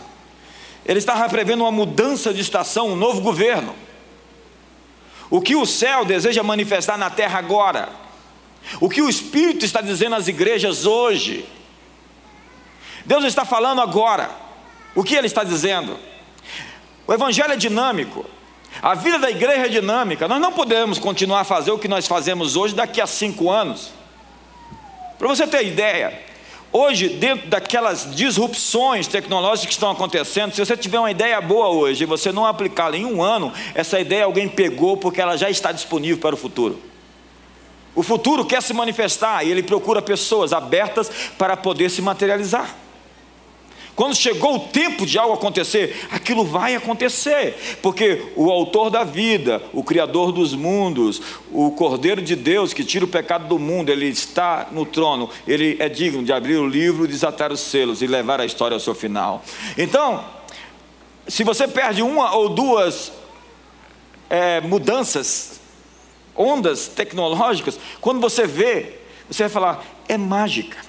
Ele 0.85 0.99
estava 0.99 1.27
prevendo 1.27 1.61
uma 1.61 1.71
mudança 1.71 2.31
de 2.31 2.41
estação, 2.41 2.89
um 2.89 2.95
novo 2.95 3.21
governo. 3.21 3.75
O 5.31 5.41
que 5.41 5.55
o 5.55 5.65
céu 5.65 6.05
deseja 6.05 6.43
manifestar 6.43 6.97
na 6.97 7.09
terra 7.09 7.39
agora, 7.39 7.89
o 8.79 8.87
que 8.87 9.01
o 9.01 9.09
Espírito 9.09 9.65
está 9.65 9.81
dizendo 9.81 10.15
às 10.15 10.27
igrejas 10.27 10.85
hoje, 10.85 11.43
Deus 13.03 13.23
está 13.23 13.45
falando 13.45 13.81
agora, 13.81 14.29
o 14.93 15.03
que 15.03 15.15
Ele 15.15 15.27
está 15.27 15.43
dizendo? 15.43 15.97
O 17.07 17.13
Evangelho 17.13 17.53
é 17.53 17.55
dinâmico, 17.55 18.25
a 18.81 18.95
vida 18.95 19.19
da 19.19 19.29
igreja 19.29 19.65
é 19.65 19.69
dinâmica. 19.69 20.27
Nós 20.27 20.39
não 20.39 20.51
podemos 20.51 20.97
continuar 20.97 21.41
a 21.41 21.43
fazer 21.43 21.71
o 21.71 21.79
que 21.79 21.87
nós 21.87 22.07
fazemos 22.07 22.55
hoje 22.55 22.75
daqui 22.75 23.01
a 23.01 23.07
cinco 23.07 23.49
anos. 23.49 23.91
Para 25.17 25.27
você 25.27 25.45
ter 25.45 25.65
ideia, 25.65 26.17
hoje, 26.71 27.09
dentro 27.09 27.47
daquelas 27.49 28.15
disrupções 28.15 29.05
tecnológicas 29.07 29.65
que 29.65 29.73
estão 29.73 29.91
acontecendo, 29.91 30.53
se 30.53 30.65
você 30.65 30.77
tiver 30.77 30.99
uma 30.99 31.11
ideia 31.11 31.41
boa 31.41 31.69
hoje 31.69 32.03
e 32.03 32.07
você 32.07 32.31
não 32.31 32.45
aplicá-la 32.45 32.95
em 32.95 33.05
um 33.05 33.21
ano, 33.21 33.51
essa 33.75 33.99
ideia 33.99 34.23
alguém 34.23 34.47
pegou 34.47 34.95
porque 34.95 35.19
ela 35.19 35.35
já 35.35 35.49
está 35.49 35.71
disponível 35.71 36.19
para 36.19 36.35
o 36.35 36.37
futuro. 36.37 36.81
O 37.93 38.03
futuro 38.03 38.45
quer 38.45 38.61
se 38.61 38.73
manifestar 38.73 39.45
e 39.45 39.51
ele 39.51 39.63
procura 39.63 40.01
pessoas 40.01 40.53
abertas 40.53 41.11
para 41.37 41.57
poder 41.57 41.89
se 41.89 42.01
materializar. 42.01 42.73
Quando 43.99 44.15
chegou 44.15 44.55
o 44.55 44.59
tempo 44.59 45.05
de 45.05 45.19
algo 45.19 45.33
acontecer, 45.33 46.07
aquilo 46.09 46.45
vai 46.45 46.73
acontecer, 46.73 47.77
porque 47.81 48.31
o 48.33 48.49
autor 48.49 48.89
da 48.89 49.03
vida, 49.03 49.61
o 49.73 49.83
criador 49.83 50.31
dos 50.31 50.55
mundos, 50.55 51.21
o 51.51 51.71
Cordeiro 51.71 52.21
de 52.21 52.33
Deus 52.33 52.71
que 52.71 52.85
tira 52.85 53.03
o 53.03 53.09
pecado 53.09 53.49
do 53.49 53.59
mundo, 53.59 53.89
ele 53.89 54.05
está 54.05 54.69
no 54.71 54.85
trono, 54.85 55.29
ele 55.45 55.75
é 55.81 55.89
digno 55.89 56.23
de 56.23 56.31
abrir 56.31 56.55
o 56.55 56.65
livro, 56.65 57.05
desatar 57.05 57.51
os 57.51 57.59
selos 57.59 58.01
e 58.01 58.07
levar 58.07 58.39
a 58.39 58.45
história 58.45 58.73
ao 58.73 58.79
seu 58.79 58.95
final. 58.95 59.43
Então, 59.77 60.23
se 61.27 61.43
você 61.43 61.67
perde 61.67 62.01
uma 62.01 62.33
ou 62.37 62.47
duas 62.47 63.11
é, 64.29 64.61
mudanças, 64.61 65.59
ondas 66.37 66.87
tecnológicas, 66.87 67.77
quando 67.99 68.21
você 68.21 68.47
vê, 68.47 68.93
você 69.29 69.43
vai 69.43 69.49
falar, 69.49 69.85
é 70.07 70.17
mágica. 70.17 70.88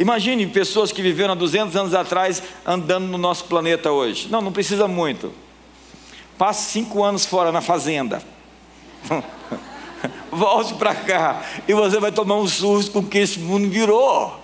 Imagine 0.00 0.46
pessoas 0.46 0.90
que 0.90 1.02
viveram 1.02 1.34
há 1.34 1.36
200 1.36 1.76
anos 1.76 1.92
atrás 1.92 2.42
andando 2.64 3.06
no 3.06 3.18
nosso 3.18 3.44
planeta 3.44 3.92
hoje. 3.92 4.28
Não, 4.30 4.40
não 4.40 4.50
precisa 4.50 4.88
muito. 4.88 5.30
Passe 6.38 6.72
cinco 6.72 7.04
anos 7.04 7.26
fora 7.26 7.52
na 7.52 7.60
fazenda. 7.60 8.22
Volte 10.32 10.72
para 10.72 10.94
cá 10.94 11.44
e 11.68 11.74
você 11.74 12.00
vai 12.00 12.10
tomar 12.10 12.36
um 12.36 12.48
susto 12.48 12.92
com 12.92 13.00
o 13.00 13.06
que 13.06 13.18
esse 13.18 13.38
mundo 13.40 13.68
virou. 13.68 14.40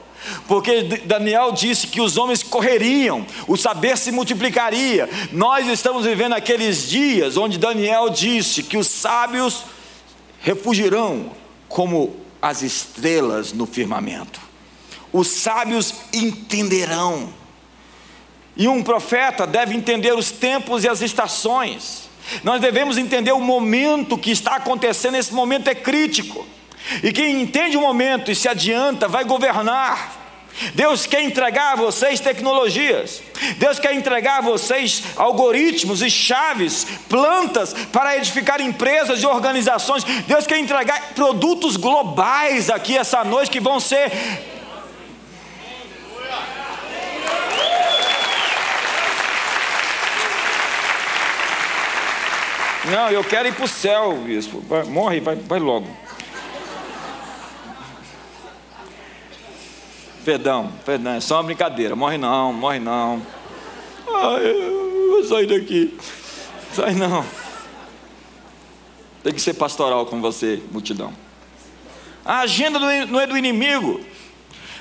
Porque 0.46 0.82
Daniel 1.07 1.52
disse 1.52 1.86
que 1.86 2.02
os 2.02 2.18
homens 2.18 2.42
correriam, 2.42 3.24
o 3.48 3.57
saber 3.57 3.96
se 3.96 4.12
multiplicaria. 4.12 5.09
Nós 5.32 5.66
estamos 5.68 6.04
vivendo 6.04 6.34
aqueles 6.34 6.86
dias 6.86 7.38
onde 7.38 7.57
Daniel 7.57 8.11
disse 8.11 8.62
que 8.62 8.76
os 8.76 8.88
sábios 8.88 9.64
refugirão 10.42 11.30
como 11.66 12.14
as 12.42 12.61
estrelas 12.61 13.54
no 13.54 13.64
firmamento 13.64 14.45
os 15.17 15.29
sábios 15.29 15.95
entenderão. 16.12 17.33
E 18.55 18.69
um 18.69 18.83
profeta 18.83 19.47
deve 19.47 19.75
entender 19.75 20.14
os 20.14 20.31
tempos 20.31 20.85
e 20.85 20.89
as 20.89 21.01
estações. 21.01 22.09
Nós 22.45 22.61
devemos 22.61 22.99
entender 22.99 23.33
o 23.33 23.41
momento 23.41 24.19
que 24.19 24.31
está 24.31 24.57
acontecendo, 24.57 25.17
esse 25.17 25.33
momento 25.33 25.69
é 25.69 25.75
crítico. 25.75 26.47
E 27.03 27.12
quem 27.12 27.41
entende 27.41 27.77
o 27.77 27.81
momento 27.81 28.31
e 28.31 28.35
se 28.35 28.47
adianta 28.47 29.09
vai 29.09 29.25
governar. 29.25 30.25
Deus 30.75 31.07
quer 31.07 31.23
entregar 31.23 31.73
a 31.73 31.77
vocês 31.77 32.19
tecnologias, 32.19 33.23
Deus 33.59 33.79
quer 33.79 33.93
entregar 33.93 34.39
a 34.39 34.41
vocês 34.41 35.03
algoritmos 35.14 36.01
e 36.01 36.09
chaves, 36.09 36.87
plantas 37.11 37.75
para 37.93 38.17
edificar 38.17 38.59
empresas 38.62 39.23
e 39.23 39.27
organizações. 39.27 40.03
Deus 40.27 40.47
quer 40.47 40.59
entregar 40.59 41.12
produtos 41.14 41.77
globais 41.77 42.71
aqui 42.71 42.97
essa 42.97 43.23
noite 43.23 43.51
que 43.51 43.61
vão 43.61 43.79
ser 43.79 44.11
Não, 52.91 53.11
eu 53.11 53.24
quero 53.24 53.49
ir 53.49 53.55
para 53.55 53.64
o 53.64 53.68
céu, 53.68 54.14
bispo. 54.18 54.61
Vai, 54.61 54.84
morre, 54.84 55.20
vai, 55.20 55.34
vai 55.34 55.59
logo. 55.59 55.89
Perdão, 60.24 60.72
perdão, 60.84 61.12
é 61.14 61.20
só 61.20 61.37
uma 61.37 61.45
brincadeira. 61.45 61.95
Morre 61.95 62.18
não, 62.18 62.53
morre 62.53 62.78
não. 62.78 63.20
Ai, 64.09 64.47
eu 64.47 65.11
vou 65.11 65.24
sair 65.24 65.47
daqui. 65.47 65.97
Sai 66.72 66.95
não. 66.95 67.24
Tem 69.22 69.32
que 69.32 69.41
ser 69.41 69.55
pastoral 69.55 70.07
com 70.07 70.20
você, 70.20 70.62
multidão. 70.70 71.12
A 72.24 72.41
agenda 72.41 72.78
não 73.07 73.20
é 73.20 73.26
do 73.26 73.37
inimigo. 73.37 74.01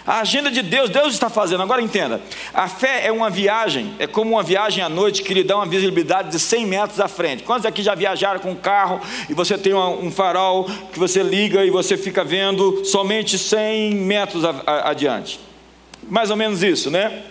A 0.08 0.20
agenda 0.20 0.51
de 0.51 0.62
Deus, 0.62 0.89
Deus 0.91 1.14
está 1.14 1.30
fazendo. 1.30 1.64
Agora 1.64 1.82
entenda: 1.82 2.22
a 2.53 2.68
fé 2.68 3.08
é 3.08 3.12
uma 3.12 3.30
viagem, 3.30 3.95
é 3.97 4.06
como 4.06 4.32
uma 4.32 4.43
viagem 4.43 4.84
à 4.84 4.89
noite 4.89 5.24
que 5.24 5.34
lhe 5.34 5.43
dá 5.43 5.56
uma 5.56 5.66
visibilidade 5.66 6.30
de 6.30 6.39
100 6.39 6.66
metros 6.68 6.99
à 6.99 7.08
frente. 7.08 7.41
Quantos 7.41 7.66
aqui 7.66 7.82
já 7.82 7.95
viajaram 7.95 8.39
com 8.39 8.51
um 8.51 8.56
carro 8.56 9.01
e 9.28 9.34
você 9.34 9.58
tem 9.58 9.74
um 9.74 10.12
farol 10.12 10.66
que 10.93 10.99
você 10.99 11.24
liga 11.24 11.66
e 11.66 11.72
você 11.72 11.97
fica 11.97 12.24
vendo 12.24 12.86
somente 12.86 13.38
100 13.38 13.95
metros 13.95 14.43
adiante? 14.68 15.39
Mais 16.08 16.30
ou 16.30 16.38
menos 16.38 16.62
isso, 16.62 16.91
né? 16.91 17.24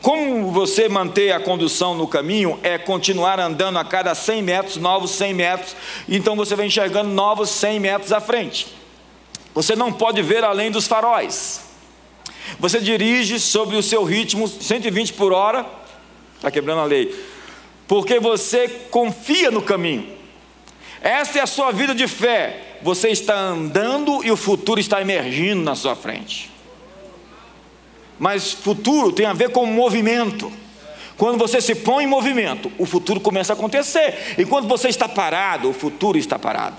Como 0.00 0.50
você 0.50 0.88
manter 0.88 1.32
a 1.32 1.40
condução 1.40 1.94
no 1.94 2.06
caminho 2.06 2.58
é 2.62 2.78
continuar 2.78 3.40
andando 3.40 3.78
a 3.78 3.84
cada 3.84 4.14
100 4.14 4.42
metros, 4.42 4.76
novos 4.76 5.10
100 5.10 5.34
metros, 5.34 5.76
então 6.08 6.36
você 6.36 6.54
vai 6.54 6.66
enxergando 6.66 7.10
novos 7.10 7.50
100 7.50 7.80
metros 7.80 8.12
à 8.12 8.20
frente. 8.20 8.66
Você 9.54 9.76
não 9.76 9.92
pode 9.92 10.22
ver 10.22 10.42
além 10.42 10.70
dos 10.70 10.86
faróis. 10.86 11.63
Você 12.58 12.80
dirige 12.80 13.38
sobre 13.38 13.76
o 13.76 13.82
seu 13.82 14.04
ritmo 14.04 14.46
120 14.46 15.12
por 15.14 15.32
hora, 15.32 15.66
está 16.36 16.50
quebrando 16.50 16.80
a 16.80 16.84
lei, 16.84 17.14
porque 17.86 18.18
você 18.18 18.68
confia 18.90 19.50
no 19.50 19.62
caminho. 19.62 20.06
Esta 21.00 21.38
é 21.38 21.42
a 21.42 21.46
sua 21.46 21.70
vida 21.70 21.94
de 21.94 22.08
fé. 22.08 22.78
Você 22.82 23.08
está 23.10 23.34
andando 23.34 24.24
e 24.24 24.30
o 24.30 24.36
futuro 24.36 24.80
está 24.80 25.00
emergindo 25.00 25.62
na 25.62 25.74
sua 25.74 25.94
frente. 25.94 26.50
Mas 28.18 28.52
futuro 28.52 29.12
tem 29.12 29.26
a 29.26 29.32
ver 29.32 29.50
com 29.50 29.66
movimento. 29.66 30.50
Quando 31.16 31.38
você 31.38 31.60
se 31.60 31.74
põe 31.74 32.04
em 32.04 32.06
movimento, 32.06 32.72
o 32.78 32.86
futuro 32.86 33.20
começa 33.20 33.52
a 33.52 33.56
acontecer. 33.56 34.34
E 34.38 34.44
quando 34.44 34.66
você 34.66 34.88
está 34.88 35.08
parado, 35.08 35.68
o 35.68 35.72
futuro 35.72 36.18
está 36.18 36.38
parado. 36.38 36.76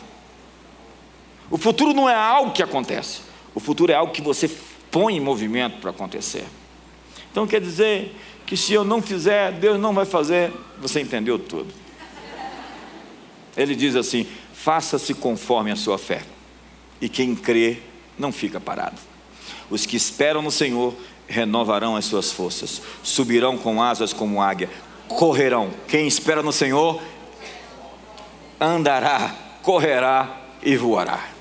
O 1.49 1.57
futuro 1.57 1.93
não 1.93 2.09
é 2.09 2.15
algo 2.15 2.51
que 2.51 2.63
acontece. 2.63 3.21
O 3.53 3.59
futuro 3.59 3.91
é 3.91 3.95
algo 3.95 4.11
que 4.11 4.21
você 4.21 4.49
põe 4.95 5.17
em 5.17 5.19
movimento 5.19 5.81
para 5.81 5.89
acontecer. 5.89 6.45
Então 7.29 7.45
quer 7.45 7.59
dizer 7.59 8.15
que 8.45 8.55
se 8.55 8.71
eu 8.71 8.85
não 8.85 9.01
fizer, 9.01 9.51
Deus 9.51 9.77
não 9.77 9.93
vai 9.93 10.05
fazer. 10.05 10.53
Você 10.79 11.01
entendeu 11.01 11.37
tudo. 11.37 11.67
Ele 13.57 13.75
diz 13.75 13.93
assim: 13.97 14.25
faça-se 14.53 15.13
conforme 15.13 15.69
a 15.69 15.75
sua 15.75 15.97
fé. 15.97 16.23
E 17.01 17.09
quem 17.09 17.35
crê 17.35 17.79
não 18.17 18.31
fica 18.31 18.57
parado. 18.57 18.95
Os 19.69 19.85
que 19.85 19.97
esperam 19.97 20.41
no 20.41 20.49
Senhor 20.49 20.95
renovarão 21.27 21.97
as 21.97 22.05
suas 22.05 22.31
forças, 22.31 22.81
subirão 23.03 23.57
com 23.57 23.83
asas 23.83 24.13
como 24.13 24.41
águia, 24.41 24.69
correrão. 25.09 25.71
Quem 25.89 26.07
espera 26.07 26.41
no 26.41 26.53
Senhor 26.53 27.01
andará, 28.61 29.35
correrá 29.61 30.41
e 30.63 30.77
voará. 30.77 31.34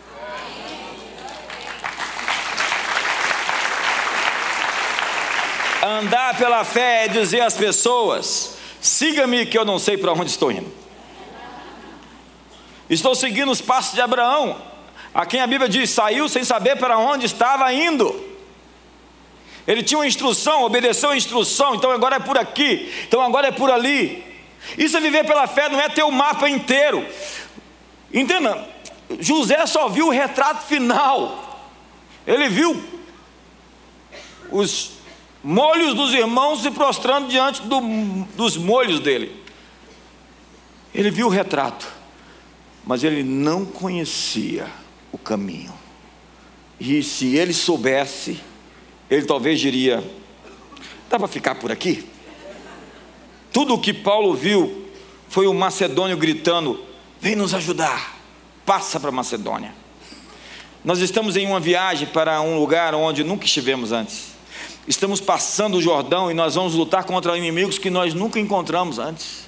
Andar 5.85 6.39
pela 6.39 6.65
fé 6.65 7.05
é 7.05 7.09
dizer 7.09 7.43
às 7.43 7.55
pessoas: 7.55 8.57
siga-me, 8.81 9.45
que 9.45 9.59
eu 9.59 9.67
não 9.67 9.79
sei 9.79 9.99
para 9.99 10.15
onde 10.15 10.31
estou 10.31 10.51
indo. 10.51 10.73
Estou 12.89 13.15
seguindo 13.15 13.53
os 13.53 13.61
passos 13.61 13.93
de 13.93 14.01
Abraão, 14.01 14.57
a 15.13 15.27
quem 15.27 15.43
a 15.43 15.47
Bíblia 15.47 15.69
diz: 15.69 15.91
saiu 15.91 16.27
sem 16.27 16.43
saber 16.43 16.77
para 16.77 16.97
onde 16.97 17.27
estava 17.27 17.71
indo. 17.71 18.33
Ele 19.67 19.83
tinha 19.83 19.99
uma 19.99 20.07
instrução, 20.07 20.63
obedeceu 20.63 21.11
a 21.11 21.17
instrução, 21.19 21.75
então 21.75 21.91
agora 21.91 22.17
é 22.17 22.21
por 22.21 22.39
aqui, 22.39 22.91
então 23.07 23.21
agora 23.21 23.49
é 23.49 23.53
por 23.53 23.71
ali. 23.71 24.25
Isso 24.79 24.97
é 24.97 25.01
viver 25.01 25.27
pela 25.27 25.47
fé, 25.47 25.69
não 25.69 25.79
é 25.79 25.91
ter 25.91 26.03
o 26.03 26.11
mapa 26.11 26.49
inteiro. 26.49 27.07
Entenda, 28.11 28.67
José 29.21 29.67
só 29.67 29.91
viu 29.91 30.07
o 30.07 30.11
retrato 30.11 30.67
final. 30.67 31.61
Ele 32.27 32.49
viu 32.49 32.83
os 34.51 34.95
molhos 35.45 35.95
dos 35.95 36.15
irmãos 36.15 36.63
se 36.63 36.71
prostrando 36.71 37.29
diante 37.29 37.61
do, 37.63 37.81
dos 38.35 38.57
molhos 38.57 38.99
dele. 38.99 39.45
Ele 40.95 41.11
viu 41.11 41.27
o 41.27 41.31
retrato, 41.31 41.87
mas 42.87 43.05
ele 43.05 43.23
não 43.23 43.67
conhecia 43.67 44.67
o 45.13 45.19
caminho. 45.19 45.73
E 46.81 47.03
se 47.03 47.37
ele 47.37 47.53
soubesse, 47.53 48.41
ele 49.11 49.27
talvez 49.27 49.61
diria: 49.61 50.03
dá 51.11 51.19
para 51.19 51.29
ficar 51.29 51.57
por 51.57 51.71
aqui? 51.71 52.09
Tudo 53.53 53.75
o 53.75 53.81
que 53.81 53.93
Paulo 53.93 54.35
viu 54.35 54.89
foi 55.29 55.47
o 55.47 55.55
macedônio 55.55 56.17
gritando: 56.17 56.83
vem 57.21 57.37
nos 57.37 57.55
ajudar, 57.55 58.17
passa 58.65 58.99
para 58.99 59.11
Macedônia. 59.11 59.75
Nós 60.85 61.01
estamos 61.01 61.37
em 61.37 61.47
uma 61.47 61.61
viagem 61.61 62.07
para 62.07 62.41
um 62.43 62.59
lugar 62.59 62.95
onde 62.95 63.25
nunca 63.25 63.47
estivemos 63.47 63.91
antes. 63.91 64.34
Estamos 64.87 65.21
passando 65.21 65.79
o 65.79 65.83
Jordão 65.83 66.31
e 66.31 66.35
nós 66.35 66.55
vamos 66.55 66.75
lutar 66.75 67.05
contra 67.05 67.37
inimigos 67.39 67.79
que 67.79 67.89
nós 67.89 68.13
nunca 68.13 68.39
encontramos 68.39 68.99
antes. 68.99 69.45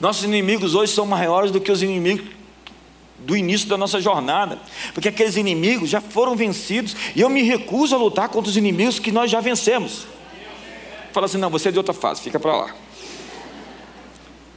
Nossos 0.00 0.24
inimigos 0.24 0.74
hoje 0.74 0.92
são 0.92 1.06
maiores 1.06 1.50
do 1.50 1.60
que 1.60 1.72
os 1.72 1.82
inimigos 1.82 2.26
do 3.18 3.34
início 3.34 3.66
da 3.66 3.78
nossa 3.78 4.00
jornada, 4.00 4.58
porque 4.92 5.08
aqueles 5.08 5.36
inimigos 5.36 5.88
já 5.88 6.00
foram 6.00 6.36
vencidos 6.36 6.94
e 7.14 7.20
eu 7.22 7.30
me 7.30 7.42
recuso 7.42 7.94
a 7.94 7.98
lutar 7.98 8.28
contra 8.28 8.50
os 8.50 8.56
inimigos 8.56 8.98
que 8.98 9.10
nós 9.10 9.30
já 9.30 9.40
vencemos. 9.40 10.06
Fala 11.12 11.24
assim: 11.24 11.38
não, 11.38 11.48
você 11.48 11.70
é 11.70 11.72
de 11.72 11.78
outra 11.78 11.94
fase, 11.94 12.20
fica 12.20 12.38
para 12.38 12.54
lá. 12.54 12.74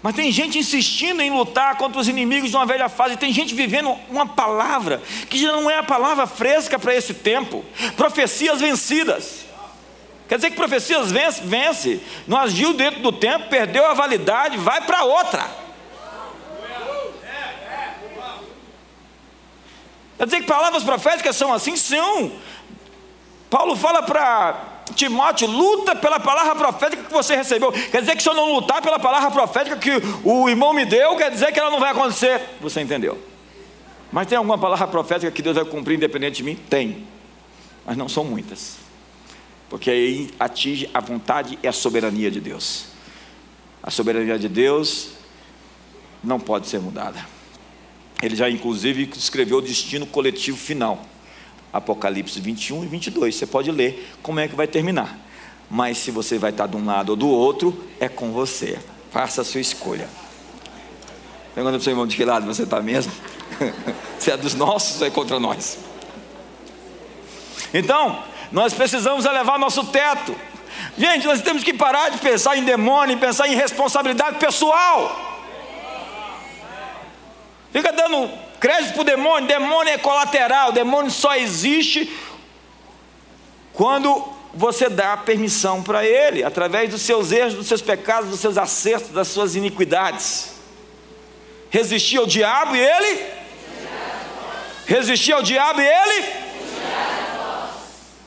Mas 0.02 0.16
tem 0.16 0.32
gente 0.32 0.58
insistindo 0.58 1.22
em 1.22 1.32
lutar 1.32 1.78
contra 1.78 2.00
os 2.00 2.08
inimigos 2.08 2.50
de 2.50 2.56
uma 2.56 2.66
velha 2.66 2.88
fase, 2.88 3.18
tem 3.18 3.34
gente 3.34 3.54
vivendo 3.54 3.94
uma 4.10 4.26
palavra 4.26 5.02
que 5.30 5.38
já 5.38 5.52
não 5.52 5.70
é 5.70 5.78
a 5.78 5.84
palavra 5.84 6.26
fresca 6.26 6.78
para 6.78 6.96
esse 6.96 7.14
tempo 7.14 7.64
profecias 7.96 8.60
vencidas. 8.60 9.49
Quer 10.30 10.36
dizer 10.36 10.52
que 10.52 10.56
profecias 10.56 11.12
vence, 11.12 11.42
vence, 11.44 12.00
não 12.28 12.38
agiu 12.38 12.72
dentro 12.76 13.02
do 13.02 13.12
tempo, 13.12 13.50
perdeu 13.50 13.84
a 13.88 13.96
validade, 13.96 14.60
vai 14.60 14.80
para 14.82 15.04
outra. 15.04 15.50
Quer 20.20 20.26
dizer 20.26 20.42
que 20.42 20.46
palavras 20.46 20.84
proféticas 20.84 21.36
são 21.36 21.52
assim? 21.52 21.76
São. 21.76 22.32
Paulo 23.50 23.76
fala 23.76 24.04
para 24.04 24.84
Timóteo: 24.94 25.48
luta 25.48 25.96
pela 25.96 26.20
palavra 26.20 26.54
profética 26.54 27.06
que 27.06 27.12
você 27.12 27.36
recebeu. 27.36 27.72
Quer 27.72 28.02
dizer 28.02 28.16
que 28.16 28.22
se 28.22 28.30
eu 28.30 28.36
não 28.36 28.54
lutar 28.54 28.84
pela 28.84 29.00
palavra 29.00 29.32
profética 29.32 29.78
que 29.78 29.94
o 30.24 30.48
irmão 30.48 30.74
me 30.74 30.86
deu, 30.86 31.16
quer 31.16 31.32
dizer 31.32 31.52
que 31.52 31.60
ela 31.60 31.72
não 31.72 31.80
vai 31.80 31.90
acontecer. 31.90 32.40
Você 32.62 32.82
entendeu? 32.82 33.18
Mas 34.12 34.28
tem 34.28 34.38
alguma 34.38 34.60
palavra 34.60 34.88
profética 34.88 35.32
que 35.32 35.42
Deus 35.42 35.56
vai 35.56 35.66
cumprir 35.66 35.96
independente 35.96 36.38
de 36.38 36.44
mim? 36.44 36.56
Tem. 36.56 37.08
Mas 37.84 37.98
não 37.98 38.08
são 38.08 38.24
muitas. 38.24 38.89
Porque 39.70 39.90
aí 39.90 40.32
atinge 40.40 40.90
a 40.94 41.00
vontade 41.00 41.60
e 41.62 41.68
a 41.68 41.72
soberania 41.72 42.32
de 42.32 42.42
Deus. 42.42 42.86
A 43.84 43.92
soberania 43.92 44.38
de 44.38 44.50
Deus 44.50 45.12
não 46.24 46.40
pode 46.40 46.68
ser 46.68 46.80
mudada. 46.80 47.24
Ele 48.22 48.36
já, 48.36 48.50
inclusive, 48.50 49.10
escreveu 49.16 49.60
o 49.60 49.62
destino 49.62 50.06
coletivo 50.06 50.58
final. 50.58 51.06
Apocalipse 51.72 52.40
21 52.40 52.84
e 52.84 52.88
22. 52.88 53.36
Você 53.36 53.46
pode 53.46 53.72
ler 53.72 54.12
como 54.22 54.40
é 54.40 54.48
que 54.48 54.56
vai 54.56 54.68
terminar. 54.68 55.18
Mas 55.70 56.00
se 56.00 56.10
você 56.12 56.38
vai 56.38 56.50
estar 56.50 56.68
de 56.68 56.76
um 56.76 56.86
lado 56.86 57.12
ou 57.12 57.16
do 57.16 57.30
outro, 57.30 57.86
é 58.00 58.10
com 58.10 58.32
você. 58.32 58.80
Faça 59.12 59.42
a 59.42 59.46
sua 59.46 59.62
escolha. 59.62 60.10
Pergunta 61.54 61.74
para 61.74 61.80
o 61.80 61.84
seu 61.84 61.92
irmão 61.92 62.08
de 62.08 62.16
que 62.16 62.26
lado 62.26 62.46
você 62.46 62.64
está 62.64 62.82
mesmo? 62.82 63.12
se 64.20 64.32
é 64.32 64.38
dos 64.38 64.56
nossos 64.56 65.00
ou 65.02 65.08
é 65.08 65.10
contra 65.10 65.40
nós? 65.40 65.78
Então, 67.74 68.24
nós 68.52 68.74
precisamos 68.74 69.26
elevar 69.26 69.60
nosso 69.60 69.86
teto. 69.86 70.36
Gente, 70.97 71.26
nós 71.26 71.41
temos 71.41 71.64
que 71.64 71.74
parar 71.74 72.10
de 72.10 72.18
pensar 72.18 72.58
em 72.58 72.64
demônio, 72.64 73.18
pensar 73.18 73.47
em 73.47 73.56
responsabilidade 73.56 74.38
pessoal. 74.38 75.28
Fica 77.72 77.91
dando 77.93 78.30
crédito 78.60 78.93
para 78.93 79.02
o 79.02 79.06
demônio, 79.06 79.47
demônio 79.47 79.93
é 79.93 79.97
colateral, 79.97 80.72
demônio 80.72 81.12
só 81.12 81.36
existe 81.36 82.12
quando 83.74 84.28
você 84.54 84.89
dá 84.89 85.16
permissão 85.16 85.84
para 85.84 86.04
ele, 86.06 86.43
através 86.43 86.89
dos 86.89 87.02
seus 87.02 87.32
erros, 87.32 87.54
dos 87.54 87.68
seus 87.68 87.82
pecados, 87.82 88.30
dos 88.30 88.39
seus 88.39 88.58
acertos, 88.58 89.10
das 89.10 89.28
suas 89.28 89.56
iniquidades. 89.56 90.54
Resistir 91.70 92.18
ao 92.18 92.26
diabo 92.26 92.76
e 92.76 92.80
ele? 92.80 93.26
Resistir 94.88 95.34
ao 95.34 95.43
diabo 95.43 95.80
e 95.80 95.88
ele? 95.88 96.26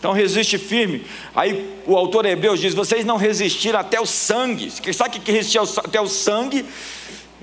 Então 0.03 0.11
resiste 0.11 0.59
firme. 0.59 1.07
Aí 1.33 1.79
o 1.87 1.97
autor 1.97 2.27
Hebreus 2.27 2.59
diz: 2.59 2.75
vocês 2.75 3.05
não 3.05 3.17
resistiram 3.17 3.79
até 3.79 4.01
o 4.01 4.07
sangue. 4.07 4.69
Sabe 4.93 5.19
o 5.19 5.21
que 5.21 5.31
resistir 5.31 5.61
até 5.79 6.01
o 6.01 6.09
sangue? 6.09 6.67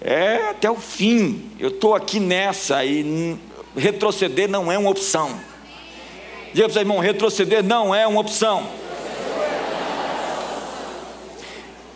é 0.01 0.49
até 0.49 0.70
o 0.70 0.76
fim. 0.76 1.51
Eu 1.60 1.70
estou 1.70 1.95
aqui 1.95 2.20
nessa 2.20 2.84
e 2.86 3.38
retroceder 3.76 4.49
não 4.49 4.72
é 4.72 4.78
uma 4.78 4.89
opção. 4.89 5.39
Diga 6.53 6.70
para 6.70 6.78
o 6.78 6.82
irmão: 6.82 6.99
retroceder 6.99 7.64
não 7.64 7.93
é 7.93 8.07
uma 8.07 8.22
opção. 8.22 8.68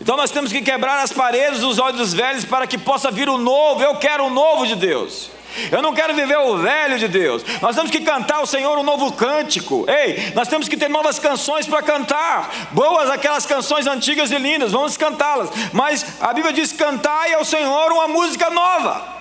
Então 0.00 0.16
nós 0.16 0.30
temos 0.30 0.52
que 0.52 0.60
quebrar 0.60 1.02
as 1.02 1.12
paredes 1.12 1.60
dos 1.60 1.78
olhos 1.78 2.12
velhos 2.12 2.44
para 2.44 2.66
que 2.66 2.76
possa 2.76 3.10
vir 3.10 3.28
o 3.28 3.38
novo. 3.38 3.82
Eu 3.82 3.96
quero 3.96 4.26
o 4.26 4.30
novo 4.30 4.66
de 4.66 4.76
Deus. 4.76 5.30
Eu 5.70 5.82
não 5.82 5.94
quero 5.94 6.14
viver 6.14 6.38
o 6.38 6.58
velho 6.58 6.98
de 6.98 7.08
Deus. 7.08 7.44
Nós 7.60 7.74
temos 7.74 7.90
que 7.90 8.00
cantar 8.00 8.36
ao 8.36 8.46
Senhor 8.46 8.78
um 8.78 8.82
novo 8.82 9.12
cântico. 9.12 9.86
Ei, 9.88 10.32
nós 10.34 10.48
temos 10.48 10.68
que 10.68 10.76
ter 10.76 10.88
novas 10.88 11.18
canções 11.18 11.66
para 11.66 11.82
cantar. 11.82 12.68
Boas 12.72 13.10
aquelas 13.10 13.46
canções 13.46 13.86
antigas 13.86 14.30
e 14.30 14.38
lindas, 14.38 14.72
vamos 14.72 14.96
cantá-las. 14.96 15.50
Mas 15.72 16.04
a 16.20 16.32
Bíblia 16.32 16.52
diz: 16.52 16.72
cantai 16.72 17.34
ao 17.34 17.44
Senhor 17.44 17.92
uma 17.92 18.08
música 18.08 18.50
nova. 18.50 19.14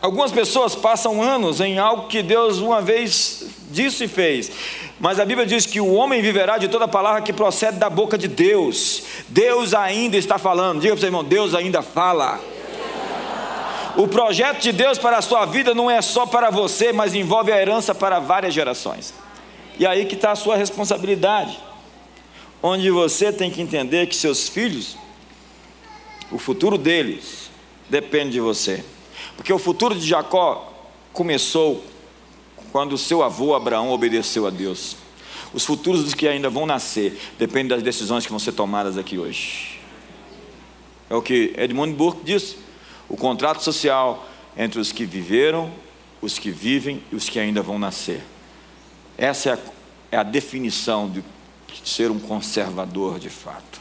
Algumas 0.00 0.32
pessoas 0.32 0.74
passam 0.74 1.22
anos 1.22 1.60
em 1.60 1.78
algo 1.78 2.08
que 2.08 2.22
Deus 2.22 2.58
uma 2.58 2.80
vez 2.80 3.44
disse 3.70 4.04
e 4.04 4.08
fez. 4.08 4.50
Mas 4.98 5.20
a 5.20 5.24
Bíblia 5.24 5.46
diz 5.46 5.66
que 5.66 5.80
o 5.80 5.92
homem 5.92 6.22
viverá 6.22 6.56
de 6.58 6.68
toda 6.68 6.88
palavra 6.88 7.22
que 7.22 7.32
procede 7.32 7.78
da 7.78 7.90
boca 7.90 8.16
de 8.16 8.28
Deus. 8.28 9.02
Deus 9.28 9.74
ainda 9.74 10.16
está 10.16 10.38
falando. 10.38 10.80
Diga 10.80 10.94
para 10.94 10.98
o 10.98 11.00
seu 11.00 11.08
irmão: 11.08 11.24
Deus 11.24 11.54
ainda 11.54 11.82
fala. 11.82 12.40
O 13.96 14.06
projeto 14.08 14.60
de 14.60 14.72
Deus 14.72 14.98
para 14.98 15.18
a 15.18 15.22
sua 15.22 15.46
vida 15.46 15.74
não 15.74 15.90
é 15.90 16.00
só 16.00 16.26
para 16.26 16.50
você, 16.50 16.92
mas 16.92 17.14
envolve 17.14 17.52
a 17.52 17.60
herança 17.60 17.94
para 17.94 18.18
várias 18.18 18.54
gerações. 18.54 19.12
E 19.78 19.86
aí 19.86 20.04
que 20.04 20.14
está 20.14 20.32
a 20.32 20.36
sua 20.36 20.56
responsabilidade, 20.56 21.58
onde 22.62 22.90
você 22.90 23.32
tem 23.32 23.50
que 23.50 23.62
entender 23.62 24.06
que 24.06 24.14
seus 24.14 24.48
filhos, 24.48 24.96
o 26.30 26.38
futuro 26.38 26.76
deles, 26.76 27.50
depende 27.88 28.32
de 28.32 28.40
você. 28.40 28.84
Porque 29.36 29.52
o 29.52 29.58
futuro 29.58 29.94
de 29.94 30.06
Jacó 30.06 30.70
começou 31.12 31.82
quando 32.70 32.96
seu 32.96 33.22
avô 33.22 33.54
Abraão 33.54 33.90
obedeceu 33.90 34.46
a 34.46 34.50
Deus. 34.50 34.96
Os 35.52 35.64
futuros 35.64 36.04
dos 36.04 36.14
que 36.14 36.28
ainda 36.28 36.48
vão 36.48 36.66
nascer 36.66 37.18
dependem 37.38 37.68
das 37.68 37.82
decisões 37.82 38.24
que 38.24 38.30
vão 38.30 38.38
ser 38.38 38.52
tomadas 38.52 38.96
aqui 38.96 39.18
hoje. 39.18 39.80
É 41.08 41.14
o 41.14 41.22
que 41.22 41.52
Edmund 41.56 41.94
Burke 41.94 42.20
diz: 42.22 42.56
o 43.10 43.16
contrato 43.16 43.62
social 43.62 44.24
entre 44.56 44.80
os 44.80 44.92
que 44.92 45.04
viveram, 45.04 45.70
os 46.22 46.38
que 46.38 46.50
vivem 46.50 47.02
e 47.10 47.16
os 47.16 47.28
que 47.28 47.40
ainda 47.40 47.60
vão 47.60 47.78
nascer. 47.78 48.22
Essa 49.18 49.50
é 49.50 49.52
a, 49.52 49.58
é 50.12 50.16
a 50.16 50.22
definição 50.22 51.10
de 51.10 51.22
ser 51.84 52.10
um 52.10 52.20
conservador 52.20 53.18
de 53.18 53.28
fato. 53.28 53.80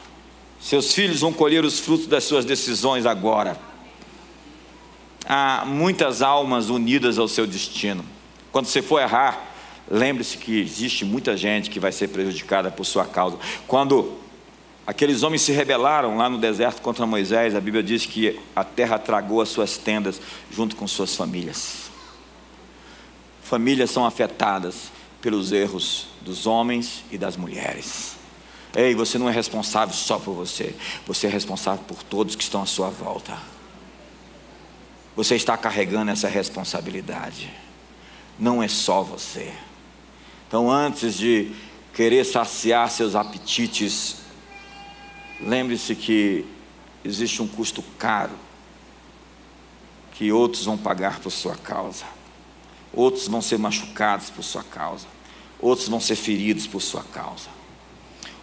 Seus 0.59 0.93
filhos 0.93 1.21
vão 1.21 1.31
colher 1.31 1.63
os 1.63 1.79
frutos 1.79 2.07
das 2.07 2.23
suas 2.23 2.43
decisões 2.43 3.05
agora. 3.05 3.57
Há 5.25 5.63
muitas 5.65 6.21
almas 6.21 6.69
unidas 6.69 7.19
ao 7.19 7.27
seu 7.27 7.45
destino. 7.45 8.03
Quando 8.51 8.65
você 8.65 8.81
for 8.81 8.99
errar, 8.99 9.53
lembre-se 9.89 10.37
que 10.37 10.59
existe 10.59 11.05
muita 11.05 11.37
gente 11.37 11.69
que 11.69 11.79
vai 11.79 11.91
ser 11.91 12.07
prejudicada 12.07 12.71
por 12.71 12.83
sua 12.83 13.05
causa. 13.05 13.37
Quando 13.67 14.17
aqueles 14.89 15.21
homens 15.21 15.43
se 15.43 15.51
rebelaram 15.51 16.17
lá 16.17 16.27
no 16.27 16.39
deserto 16.39 16.81
contra 16.81 17.05
Moisés, 17.05 17.53
a 17.53 17.61
Bíblia 17.61 17.83
diz 17.83 18.07
que 18.07 18.39
a 18.55 18.63
terra 18.63 18.97
tragou 18.97 19.39
as 19.39 19.49
suas 19.49 19.77
tendas 19.77 20.19
junto 20.49 20.75
com 20.75 20.87
suas 20.87 21.15
famílias. 21.15 21.91
Famílias 23.43 23.91
são 23.91 24.03
afetadas 24.03 24.91
pelos 25.21 25.51
erros 25.51 26.07
dos 26.21 26.47
homens 26.47 27.03
e 27.11 27.19
das 27.19 27.37
mulheres. 27.37 28.15
Ei, 28.75 28.95
você 28.95 29.19
não 29.19 29.29
é 29.29 29.31
responsável 29.31 29.93
só 29.93 30.17
por 30.17 30.33
você, 30.33 30.75
você 31.05 31.27
é 31.27 31.29
responsável 31.29 31.83
por 31.87 32.01
todos 32.01 32.35
que 32.35 32.41
estão 32.41 32.63
à 32.63 32.65
sua 32.65 32.89
volta. 32.89 33.37
Você 35.15 35.35
está 35.35 35.55
carregando 35.55 36.09
essa 36.09 36.27
responsabilidade, 36.27 37.53
não 38.39 38.63
é 38.63 38.67
só 38.67 39.03
você. 39.03 39.53
Então, 40.47 40.67
antes 40.71 41.15
de 41.15 41.51
querer 41.93 42.25
saciar 42.25 42.89
seus 42.89 43.13
apetites, 43.13 44.18
lembre-se 45.41 45.95
que 45.95 46.45
existe 47.03 47.41
um 47.41 47.47
custo 47.47 47.83
caro 47.97 48.33
que 50.13 50.31
outros 50.31 50.65
vão 50.65 50.77
pagar 50.77 51.19
por 51.19 51.31
sua 51.31 51.55
causa, 51.55 52.03
outros 52.93 53.27
vão 53.27 53.41
ser 53.41 53.57
machucados 53.57 54.29
por 54.29 54.43
sua 54.43 54.63
causa, 54.63 55.07
outros 55.61 55.87
vão 55.87 55.99
ser 55.99 56.15
feridos 56.15 56.67
por 56.67 56.81
sua 56.81 57.03
causa. 57.03 57.47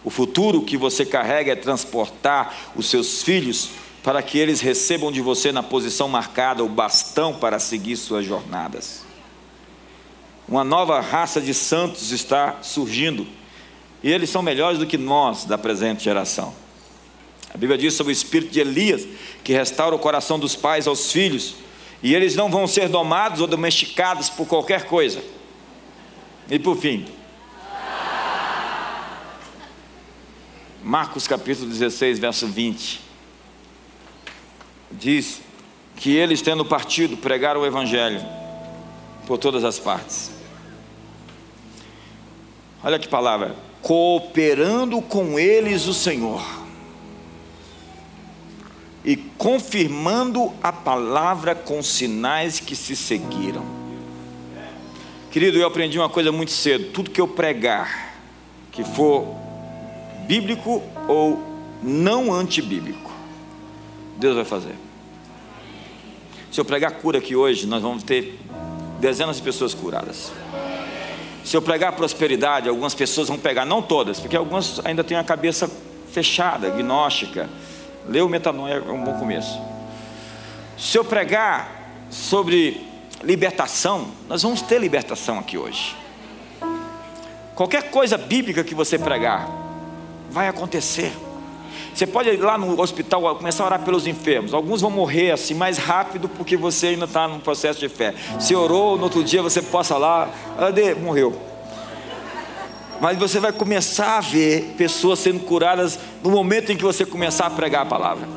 O 0.03 0.09
futuro 0.09 0.63
que 0.63 0.77
você 0.77 1.05
carrega 1.05 1.51
é 1.51 1.55
transportar 1.55 2.71
os 2.75 2.87
seus 2.87 3.21
filhos 3.21 3.69
para 4.01 4.23
que 4.23 4.37
eles 4.37 4.61
recebam 4.61 5.11
de 5.11 5.21
você 5.21 5.51
na 5.51 5.61
posição 5.61 6.07
marcada 6.07 6.63
o 6.63 6.69
bastão 6.69 7.33
para 7.33 7.59
seguir 7.59 7.97
suas 7.97 8.25
jornadas. 8.25 9.03
Uma 10.47 10.63
nova 10.63 11.01
raça 11.01 11.41
de 11.41 11.53
santos 11.53 12.11
está 12.11 12.63
surgindo 12.63 13.27
e 14.01 14.09
eles 14.09 14.29
são 14.29 14.41
melhores 14.41 14.79
do 14.79 14.87
que 14.87 14.97
nós 14.97 15.43
da 15.43 15.57
presente 15.57 16.05
geração. 16.05 16.53
A 17.53 17.57
Bíblia 17.57 17.77
diz 17.77 17.93
sobre 17.93 18.11
o 18.11 18.13
espírito 18.13 18.51
de 18.51 18.59
Elias 18.59 19.07
que 19.43 19.53
restaura 19.53 19.95
o 19.95 19.99
coração 19.99 20.37
dos 20.37 20.55
pais 20.55 20.87
aos 20.87 21.11
filhos 21.11 21.55
e 22.03 22.13
eles 22.13 22.35
não 22.35 22.49
vão 22.49 22.67
ser 22.67 22.89
domados 22.89 23.41
ou 23.41 23.47
domesticados 23.47 24.29
por 24.29 24.47
qualquer 24.47 24.85
coisa. 24.85 25.21
E 26.49 26.59
por 26.59 26.77
fim, 26.77 27.05
Marcos 30.83 31.27
capítulo 31.27 31.67
16, 31.67 32.19
verso 32.19 32.47
20. 32.47 33.01
Diz 34.91 35.41
que 35.97 36.15
eles, 36.15 36.41
tendo 36.41 36.63
partido, 36.63 37.17
pregaram 37.17 37.61
o 37.61 37.65
Evangelho 37.65 38.21
por 39.25 39.37
todas 39.37 39.65
as 39.65 39.79
partes. 39.79 40.31
Olha 42.81 42.97
que 42.97 43.07
palavra: 43.07 43.55
cooperando 43.81 45.01
com 45.01 45.37
eles 45.37 45.87
o 45.87 45.93
Senhor 45.93 46.41
confirmando 49.37 50.51
a 50.61 50.71
palavra 50.73 51.53
com 51.53 51.81
sinais 51.83 52.59
que 52.59 52.75
se 52.75 52.95
seguiram. 52.95 53.63
Querido, 55.31 55.57
eu 55.57 55.67
aprendi 55.67 55.99
uma 55.99 56.09
coisa 56.09 56.31
muito 56.31 56.51
cedo: 56.51 56.91
tudo 56.91 57.11
que 57.11 57.21
eu 57.21 57.27
pregar, 57.27 58.15
que 58.71 58.83
for 58.83 59.35
bíblico 60.25 60.81
ou 61.07 61.41
não 61.83 62.33
antibíblico. 62.33 63.11
Deus 64.17 64.35
vai 64.35 64.45
fazer. 64.45 64.75
Se 66.51 66.59
eu 66.59 66.65
pregar 66.65 66.91
cura 66.93 67.19
aqui 67.19 67.35
hoje, 67.35 67.67
nós 67.67 67.83
vamos 67.83 68.03
ter 68.03 68.39
dezenas 68.99 69.37
de 69.37 69.43
pessoas 69.43 69.73
curadas. 69.73 70.31
Se 71.43 71.55
eu 71.55 71.61
pregar 71.61 71.93
prosperidade, 71.93 72.67
algumas 72.67 72.93
pessoas 72.93 73.27
vão 73.27 73.37
pegar, 73.37 73.63
não 73.63 73.81
todas, 73.81 74.19
porque 74.19 74.35
algumas 74.35 74.81
ainda 74.83 75.03
têm 75.03 75.17
a 75.17 75.23
cabeça 75.23 75.69
fechada, 76.11 76.69
gnóstica. 76.71 77.49
Ler 78.07 78.21
o 78.21 78.29
metanoia 78.29 78.83
é 78.87 78.91
um 78.91 79.03
bom 79.03 79.13
começo. 79.13 79.59
Se 80.77 80.97
eu 80.97 81.03
pregar 81.03 81.91
sobre 82.09 82.85
libertação, 83.23 84.07
nós 84.29 84.43
vamos 84.43 84.61
ter 84.61 84.79
libertação 84.79 85.39
aqui 85.39 85.57
hoje. 85.57 85.95
Qualquer 87.55 87.89
coisa 87.89 88.17
bíblica 88.17 88.63
que 88.63 88.75
você 88.75 88.99
pregar, 88.99 89.49
vai 90.29 90.47
acontecer. 90.47 91.11
Você 91.93 92.05
pode 92.05 92.29
ir 92.29 92.37
lá 92.37 92.57
no 92.57 92.79
hospital 92.79 93.35
começar 93.35 93.63
a 93.63 93.65
orar 93.65 93.81
pelos 93.81 94.05
enfermos. 94.05 94.53
Alguns 94.53 94.81
vão 94.81 94.91
morrer 94.91 95.31
assim 95.31 95.55
mais 95.55 95.79
rápido 95.79 96.29
porque 96.29 96.55
você 96.55 96.87
ainda 96.89 97.05
está 97.05 97.27
num 97.27 97.39
processo 97.39 97.79
de 97.79 97.89
fé. 97.89 98.13
Se 98.39 98.55
orou, 98.55 98.97
no 98.97 99.05
outro 99.05 99.23
dia 99.23 99.41
você 99.41 99.63
possa 99.63 99.97
lá, 99.97 100.29
morreu. 101.01 101.46
Mas 102.99 103.17
você 103.17 103.39
vai 103.39 103.51
começar 103.51 104.17
a 104.17 104.21
ver 104.21 104.73
pessoas 104.77 105.19
sendo 105.19 105.39
curadas 105.41 105.99
no 106.23 106.31
momento 106.31 106.71
em 106.71 106.77
que 106.77 106.83
você 106.83 107.05
começar 107.05 107.45
a 107.45 107.49
pregar 107.49 107.83
a 107.83 107.85
palavra. 107.85 108.27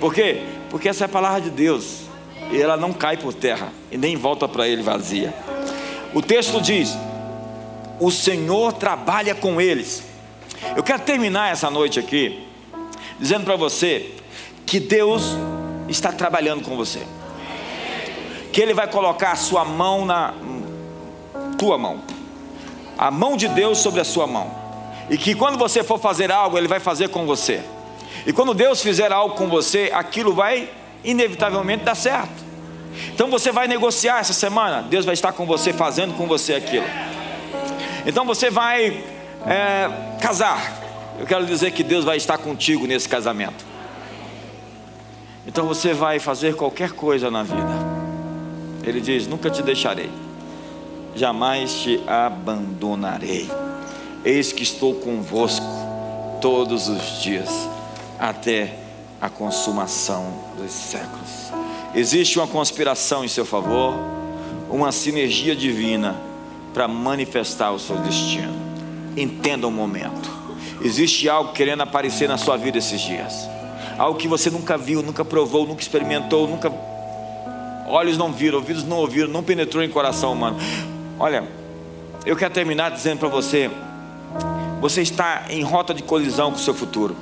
Por 0.00 0.12
quê? 0.12 0.42
Porque 0.68 0.88
essa 0.88 1.04
é 1.04 1.06
a 1.06 1.08
palavra 1.08 1.40
de 1.40 1.50
Deus. 1.50 2.02
E 2.50 2.60
ela 2.60 2.76
não 2.76 2.92
cai 2.92 3.16
por 3.16 3.32
terra 3.32 3.72
e 3.90 3.96
nem 3.96 4.16
volta 4.16 4.46
para 4.46 4.68
ele 4.68 4.82
vazia. 4.82 5.34
O 6.14 6.20
texto 6.20 6.60
diz: 6.60 6.96
O 7.98 8.10
Senhor 8.10 8.72
trabalha 8.74 9.34
com 9.34 9.60
eles 9.60 10.04
eu 10.74 10.82
quero 10.82 11.02
terminar 11.02 11.52
essa 11.52 11.70
noite 11.70 11.98
aqui 11.98 12.46
dizendo 13.18 13.44
para 13.44 13.56
você 13.56 14.14
que 14.64 14.80
Deus 14.80 15.22
está 15.88 16.12
trabalhando 16.12 16.62
com 16.64 16.76
você. 16.76 17.02
Que 18.52 18.60
Ele 18.60 18.74
vai 18.74 18.88
colocar 18.88 19.32
a 19.32 19.36
sua 19.36 19.64
mão 19.64 20.04
na 20.04 20.34
tua 21.58 21.78
mão, 21.78 22.00
a 22.98 23.10
mão 23.10 23.36
de 23.36 23.48
Deus 23.48 23.78
sobre 23.78 24.00
a 24.00 24.04
sua 24.04 24.26
mão, 24.26 24.50
e 25.08 25.16
que 25.16 25.34
quando 25.34 25.58
você 25.58 25.82
for 25.82 25.98
fazer 25.98 26.30
algo, 26.32 26.58
Ele 26.58 26.68
vai 26.68 26.80
fazer 26.80 27.08
com 27.08 27.26
você. 27.26 27.62
E 28.26 28.32
quando 28.32 28.54
Deus 28.54 28.82
fizer 28.82 29.12
algo 29.12 29.34
com 29.34 29.48
você, 29.48 29.90
aquilo 29.94 30.34
vai 30.34 30.68
inevitavelmente 31.04 31.84
dar 31.84 31.94
certo. 31.94 32.44
Então 33.14 33.30
você 33.30 33.52
vai 33.52 33.68
negociar 33.68 34.18
essa 34.18 34.32
semana, 34.32 34.82
Deus 34.82 35.04
vai 35.04 35.14
estar 35.14 35.32
com 35.32 35.46
você, 35.46 35.72
fazendo 35.72 36.14
com 36.14 36.26
você 36.26 36.54
aquilo. 36.54 36.86
Então 38.04 38.24
você 38.24 38.50
vai 38.50 39.04
é, 39.46 39.90
casar, 40.20 40.82
eu 41.18 41.26
quero 41.26 41.46
dizer 41.46 41.70
que 41.70 41.82
Deus 41.82 42.04
vai 42.04 42.16
estar 42.16 42.38
contigo 42.38 42.86
nesse 42.86 43.08
casamento. 43.08 43.64
Então 45.46 45.66
você 45.66 45.94
vai 45.94 46.18
fazer 46.18 46.56
qualquer 46.56 46.90
coisa 46.90 47.30
na 47.30 47.42
vida. 47.42 47.96
Ele 48.82 49.00
diz: 49.00 49.26
Nunca 49.26 49.48
te 49.48 49.62
deixarei, 49.62 50.10
jamais 51.16 51.72
te 51.72 52.00
abandonarei. 52.06 53.50
Eis 54.24 54.52
que 54.52 54.62
estou 54.62 54.94
convosco 54.94 55.66
todos 56.40 56.88
os 56.88 57.22
dias, 57.22 57.48
até 58.18 58.74
a 59.20 59.28
consumação 59.28 60.26
dos 60.56 60.70
séculos. 60.70 61.50
Existe 61.94 62.38
uma 62.38 62.46
conspiração 62.46 63.24
em 63.24 63.28
seu 63.28 63.46
favor, 63.46 63.94
uma 64.70 64.92
sinergia 64.92 65.56
divina 65.56 66.16
para 66.74 66.86
manifestar 66.86 67.72
o 67.72 67.78
seu 67.78 67.96
destino. 67.98 68.54
Entenda 69.16 69.66
o 69.66 69.70
momento. 69.70 70.30
Existe 70.82 71.28
algo 71.28 71.52
querendo 71.52 71.82
aparecer 71.82 72.28
na 72.28 72.36
sua 72.36 72.56
vida 72.56 72.78
esses 72.78 73.00
dias. 73.00 73.48
Algo 73.96 74.18
que 74.18 74.28
você 74.28 74.50
nunca 74.50 74.76
viu, 74.76 75.02
nunca 75.02 75.24
provou, 75.24 75.66
nunca 75.66 75.80
experimentou, 75.80 76.46
nunca. 76.46 76.70
Olhos 77.88 78.18
não 78.18 78.30
viram, 78.30 78.58
ouvidos 78.58 78.84
não 78.84 78.98
ouviram, 78.98 79.28
não 79.28 79.42
penetrou 79.42 79.82
em 79.82 79.88
coração 79.88 80.32
humano. 80.32 80.58
Olha, 81.18 81.48
eu 82.24 82.36
quero 82.36 82.52
terminar 82.52 82.90
dizendo 82.90 83.20
para 83.20 83.28
você: 83.28 83.70
você 84.80 85.02
está 85.02 85.44
em 85.48 85.62
rota 85.62 85.94
de 85.94 86.02
colisão 86.02 86.50
com 86.50 86.56
o 86.56 86.60
seu 86.60 86.74
futuro. 86.74 87.16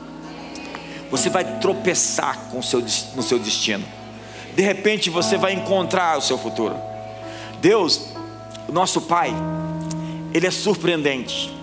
Você 1.10 1.30
vai 1.30 1.44
tropeçar 1.60 2.38
com 2.50 2.58
o 2.58 2.62
seu, 2.62 2.80
no 3.14 3.22
seu 3.22 3.38
destino. 3.38 3.84
De 4.56 4.62
repente 4.62 5.10
você 5.10 5.36
vai 5.36 5.52
encontrar 5.52 6.18
o 6.18 6.20
seu 6.20 6.36
futuro. 6.36 6.76
Deus, 7.60 8.08
nosso 8.68 9.00
Pai, 9.02 9.32
Ele 10.32 10.46
é 10.46 10.50
surpreendente. 10.50 11.54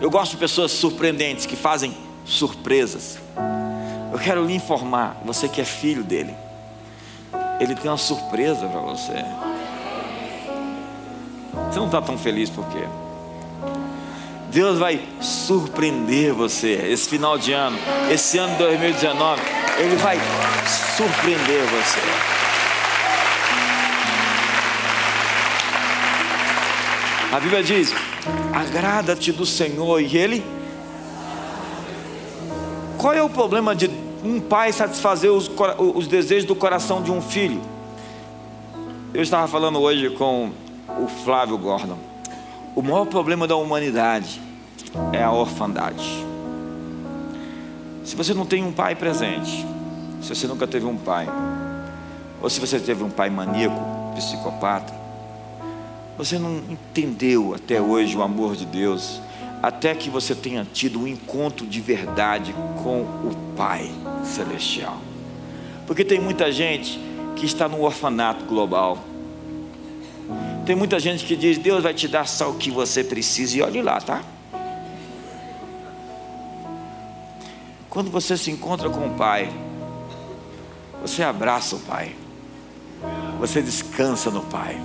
Eu 0.00 0.10
gosto 0.10 0.32
de 0.32 0.36
pessoas 0.36 0.70
surpreendentes 0.72 1.46
que 1.46 1.56
fazem 1.56 1.96
surpresas. 2.26 3.18
Eu 4.12 4.18
quero 4.18 4.44
lhe 4.44 4.54
informar, 4.54 5.20
você 5.24 5.48
que 5.48 5.60
é 5.60 5.64
filho 5.64 6.04
dele, 6.04 6.34
ele 7.58 7.74
tem 7.74 7.90
uma 7.90 7.96
surpresa 7.96 8.66
para 8.66 8.80
você. 8.80 9.24
Você 11.70 11.78
não 11.78 11.86
está 11.86 12.00
tão 12.00 12.18
feliz 12.18 12.50
por 12.50 12.64
quê? 12.66 12.84
Deus 14.50 14.78
vai 14.78 15.00
surpreender 15.20 16.32
você 16.32 16.74
esse 16.88 17.08
final 17.08 17.36
de 17.36 17.52
ano, 17.52 17.76
esse 18.08 18.38
ano 18.38 18.56
2019. 18.56 19.42
Ele 19.78 19.96
vai 19.96 20.16
surpreender 20.96 21.62
você. 21.64 22.00
A 27.32 27.40
Bíblia 27.40 27.64
diz: 27.64 27.92
agrada-te 28.52 29.32
do 29.32 29.44
Senhor 29.44 30.00
e 30.00 30.16
Ele. 30.16 30.44
Qual 32.96 33.12
é 33.12 33.22
o 33.22 33.28
problema 33.28 33.74
de 33.74 33.90
um 34.22 34.40
pai 34.40 34.72
satisfazer 34.72 35.32
os, 35.32 35.50
os 35.78 36.06
desejos 36.06 36.44
do 36.44 36.54
coração 36.54 37.02
de 37.02 37.10
um 37.10 37.20
filho? 37.20 37.60
Eu 39.12 39.22
estava 39.22 39.48
falando 39.48 39.80
hoje 39.80 40.10
com 40.10 40.52
o 40.88 41.06
Flávio 41.06 41.56
Gordon. 41.58 41.98
O 42.74 42.82
maior 42.82 43.06
problema 43.06 43.46
da 43.46 43.56
humanidade 43.56 44.40
é 45.12 45.22
a 45.22 45.30
orfandade. 45.30 46.24
Se 48.04 48.14
você 48.16 48.34
não 48.34 48.44
tem 48.44 48.62
um 48.62 48.72
pai 48.72 48.94
presente, 48.94 49.66
se 50.20 50.34
você 50.34 50.46
nunca 50.46 50.66
teve 50.66 50.86
um 50.86 50.96
pai, 50.96 51.28
ou 52.42 52.50
se 52.50 52.60
você 52.60 52.78
teve 52.78 53.02
um 53.02 53.10
pai 53.10 53.30
maníaco, 53.30 53.80
psicopata, 54.14 54.92
você 56.16 56.38
não 56.38 56.62
entendeu 56.68 57.54
até 57.54 57.80
hoje 57.80 58.16
o 58.16 58.22
amor 58.22 58.54
de 58.54 58.64
Deus, 58.64 59.20
até 59.62 59.94
que 59.94 60.10
você 60.10 60.34
tenha 60.34 60.66
tido 60.70 61.00
um 61.00 61.06
encontro 61.06 61.66
de 61.66 61.80
verdade 61.80 62.54
com 62.82 63.00
o 63.00 63.34
Pai 63.56 63.90
Celestial. 64.22 64.98
Porque 65.86 66.04
tem 66.04 66.20
muita 66.20 66.52
gente 66.52 67.00
que 67.34 67.46
está 67.46 67.68
no 67.68 67.82
orfanato 67.82 68.44
global. 68.44 68.98
Tem 70.64 70.74
muita 70.74 70.98
gente 70.98 71.24
que 71.26 71.36
diz: 71.36 71.58
Deus 71.58 71.82
vai 71.82 71.92
te 71.92 72.08
dar 72.08 72.26
só 72.26 72.50
o 72.50 72.54
que 72.54 72.70
você 72.70 73.04
precisa, 73.04 73.58
e 73.58 73.62
olhe 73.62 73.82
lá, 73.82 74.00
tá? 74.00 74.22
Quando 77.90 78.10
você 78.10 78.36
se 78.36 78.50
encontra 78.50 78.88
com 78.88 79.06
o 79.06 79.14
Pai, 79.14 79.52
você 81.02 81.22
abraça 81.22 81.76
o 81.76 81.80
Pai, 81.80 82.16
você 83.38 83.60
descansa 83.60 84.30
no 84.30 84.42
Pai, 84.42 84.80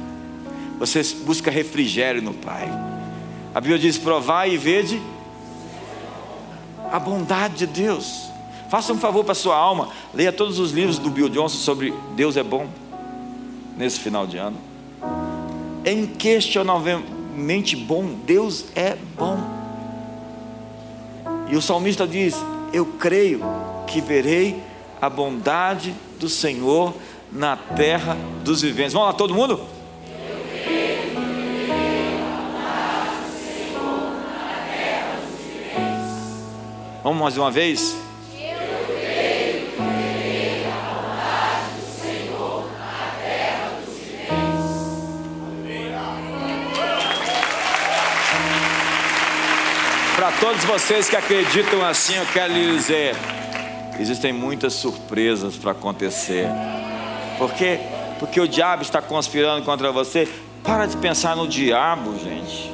você 0.77 1.01
busca 1.25 1.49
refrigério 1.49 2.21
no 2.21 2.33
Pai. 2.33 2.69
A 3.55 3.61
Bíblia 3.61 3.79
diz: 3.79 3.97
provai 3.97 4.51
e 4.51 4.57
vede 4.57 5.01
a 6.91 6.99
bondade 6.99 7.55
de 7.55 7.67
Deus. 7.67 8.29
Faça 8.69 8.93
um 8.93 8.97
favor 8.99 9.23
para 9.23 9.31
a 9.31 9.35
sua 9.35 9.55
alma, 9.55 9.89
leia 10.13 10.31
todos 10.31 10.59
os 10.59 10.71
livros 10.71 10.99
do 10.99 11.09
Bill 11.09 11.29
Johnson 11.29 11.57
sobre 11.57 11.93
Deus 12.15 12.37
é 12.37 12.43
bom 12.43 12.67
nesse 13.75 13.99
final 13.99 14.27
de 14.27 14.37
ano. 14.37 14.68
É 15.83 15.91
inquestionavelmente 15.91 17.75
bom, 17.75 18.15
Deus 18.25 18.65
é 18.75 18.97
bom. 19.17 19.37
E 21.49 21.55
o 21.55 21.61
salmista 21.61 22.07
diz: 22.07 22.35
Eu 22.71 22.85
creio 22.85 23.41
que 23.87 24.01
verei 24.01 24.61
a 25.01 25.09
bondade 25.09 25.95
do 26.19 26.29
Senhor 26.29 26.93
na 27.31 27.55
terra 27.55 28.17
dos 28.43 28.61
viventes. 28.61 28.93
Vamos 28.93 29.07
lá, 29.07 29.13
todo 29.13 29.33
mundo? 29.33 29.61
Vamos 37.03 37.19
mais 37.21 37.37
uma 37.37 37.49
vez? 37.49 37.98
Todos 50.39 50.63
vocês 50.63 51.09
que 51.09 51.15
acreditam 51.15 51.85
assim, 51.85 52.15
eu 52.15 52.25
quero 52.27 52.53
lhe 52.53 52.75
dizer: 52.75 53.15
existem 53.99 54.31
muitas 54.31 54.73
surpresas 54.73 55.55
para 55.57 55.71
acontecer. 55.71 56.47
Por 57.37 57.51
quê? 57.53 57.79
Porque 58.17 58.39
o 58.39 58.47
diabo 58.47 58.81
está 58.81 59.01
conspirando 59.01 59.63
contra 59.65 59.91
você. 59.91 60.27
Para 60.63 60.85
de 60.85 60.97
pensar 60.97 61.35
no 61.35 61.47
diabo, 61.47 62.17
gente. 62.19 62.71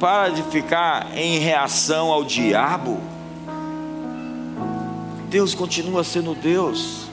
Para 0.00 0.28
de 0.30 0.42
ficar 0.44 1.16
em 1.16 1.38
reação 1.38 2.10
ao 2.10 2.24
diabo. 2.24 3.00
Deus 5.28 5.54
continua 5.54 6.04
sendo 6.04 6.34
Deus. 6.34 7.08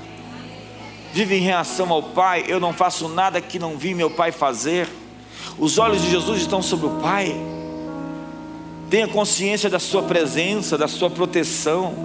Vive 1.13 1.35
em 1.35 1.41
reação 1.41 1.91
ao 1.91 2.03
Pai. 2.03 2.45
Eu 2.47 2.59
não 2.59 2.73
faço 2.73 3.07
nada 3.07 3.41
que 3.41 3.59
não 3.59 3.77
vi 3.77 3.93
meu 3.93 4.09
Pai 4.09 4.31
fazer. 4.31 4.87
Os 5.57 5.77
olhos 5.77 6.01
de 6.01 6.09
Jesus 6.09 6.41
estão 6.41 6.61
sobre 6.61 6.87
o 6.87 7.01
Pai. 7.01 7.35
Tenha 8.91 9.07
consciência 9.07 9.69
da 9.69 9.79
sua 9.79 10.03
presença, 10.03 10.77
da 10.77 10.85
sua 10.85 11.09
proteção. 11.09 11.95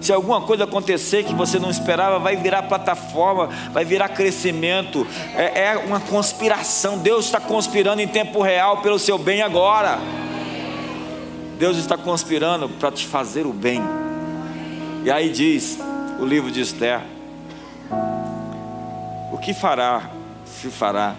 Se 0.00 0.10
alguma 0.10 0.40
coisa 0.40 0.64
acontecer 0.64 1.22
que 1.22 1.34
você 1.34 1.58
não 1.58 1.68
esperava, 1.68 2.18
vai 2.18 2.34
virar 2.34 2.62
plataforma, 2.62 3.50
vai 3.72 3.84
virar 3.84 4.08
crescimento. 4.08 5.06
É, 5.36 5.64
é 5.66 5.76
uma 5.76 6.00
conspiração. 6.00 6.96
Deus 6.96 7.26
está 7.26 7.38
conspirando 7.38 8.00
em 8.00 8.08
tempo 8.08 8.40
real 8.40 8.78
pelo 8.78 8.98
seu 8.98 9.18
bem 9.18 9.42
agora. 9.42 9.98
Deus 11.58 11.76
está 11.76 11.98
conspirando 11.98 12.70
para 12.70 12.90
te 12.90 13.06
fazer 13.06 13.44
o 13.44 13.52
bem. 13.52 13.82
E 15.04 15.10
aí 15.10 15.28
diz 15.28 15.78
o 16.18 16.24
livro 16.24 16.50
de 16.50 16.62
Esther: 16.62 17.02
O 19.30 19.36
que 19.36 19.52
fará, 19.52 20.08
se 20.46 20.68
fará 20.68 21.14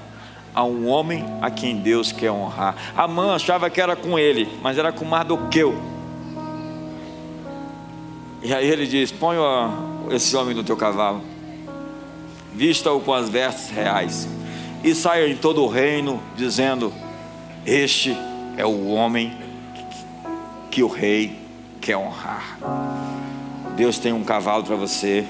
a 0.60 0.64
um 0.66 0.90
homem 0.90 1.24
a 1.42 1.50
quem 1.50 1.78
Deus 1.78 2.12
quer 2.12 2.30
honrar. 2.30 2.76
Amã 2.94 3.34
achava 3.34 3.70
que 3.70 3.80
era 3.80 3.96
com 3.96 4.20
ele, 4.20 4.46
mas 4.62 4.78
era 4.78 4.92
com 4.92 5.06
Mardoqueu. 5.06 5.74
E 8.44 8.54
aí 8.54 8.70
ele 8.70 8.86
diz: 8.86 9.10
Põe 9.10 9.38
esse 10.12 10.36
homem 10.36 10.54
no 10.54 10.62
teu 10.62 10.76
cavalo, 10.76 11.22
vista-o 12.54 13.00
com 13.00 13.14
as 13.14 13.30
vestes 13.30 13.70
reais, 13.70 14.28
e 14.84 14.94
saia 14.94 15.30
em 15.30 15.38
todo 15.38 15.64
o 15.64 15.68
reino, 15.70 16.22
dizendo: 16.36 16.92
Este 17.66 18.14
é 18.58 18.66
o 18.66 18.88
homem 18.88 19.38
que 20.70 20.84
o 20.84 20.90
rei 20.90 21.40
quer 21.80 21.96
honrar. 21.96 22.58
Deus 23.78 23.98
tem 23.98 24.12
um 24.12 24.26
cavalo 24.26 24.66
para 24.66 24.76
você, 24.76 25.26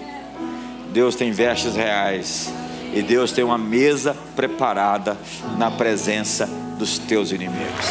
Deus 0.91 1.15
tem 1.15 1.31
vestes 1.31 1.75
reais, 1.75 2.51
e 2.93 3.01
Deus 3.01 3.31
tem 3.31 3.43
uma 3.43 3.57
mesa 3.57 4.15
preparada 4.35 5.17
na 5.57 5.69
presença 5.69 6.47
dos 6.77 6.97
teus 6.97 7.31
inimigos. 7.31 7.85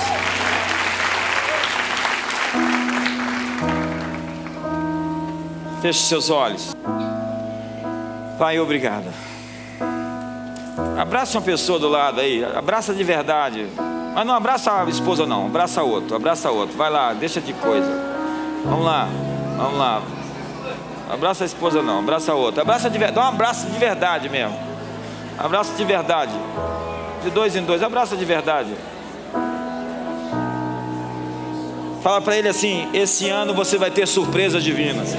Feche 5.81 6.01
seus 6.01 6.29
olhos. 6.29 6.75
Pai, 8.39 8.59
obrigado. 8.59 9.07
Abraça 10.99 11.39
uma 11.39 11.45
pessoa 11.45 11.79
do 11.79 11.89
lado 11.89 12.21
aí, 12.21 12.45
abraça 12.45 12.93
de 12.93 13.05
verdade. 13.05 13.67
Mas 14.15 14.27
não 14.27 14.35
abraça 14.35 14.83
a 14.83 14.85
esposa, 14.89 15.25
não, 15.25 15.47
abraça 15.47 15.83
outro, 15.83 16.17
abraça 16.17 16.51
outro. 16.51 16.77
Vai 16.77 16.91
lá, 16.91 17.13
deixa 17.13 17.41
de 17.41 17.53
coisa. 17.53 17.89
Vamos 18.65 18.85
lá, 18.85 19.09
vamos 19.57 19.79
lá. 19.79 20.03
Abraça 21.09 21.45
a 21.45 21.47
esposa, 21.47 21.83
não, 21.83 22.01
abraça 22.01 22.35
outro. 22.35 22.61
Abraça 22.61 22.91
de 22.91 22.99
verdade, 22.99 23.15
dá 23.15 23.25
um 23.25 23.35
abraço 23.35 23.67
de 23.67 23.79
verdade 23.79 24.29
mesmo. 24.29 24.68
Abraça 25.39 25.73
de 25.75 25.85
verdade. 25.85 26.33
De 27.23 27.31
dois 27.31 27.55
em 27.55 27.63
dois, 27.63 27.83
abraça 27.83 28.17
de 28.17 28.25
verdade. 28.25 28.75
Fala 32.03 32.21
para 32.21 32.37
ele 32.37 32.49
assim: 32.49 32.89
esse 32.93 33.29
ano 33.29 33.55
você 33.55 33.79
vai 33.79 33.91
ter 33.91 34.07
surpresas 34.07 34.65
divinas. 34.65 35.15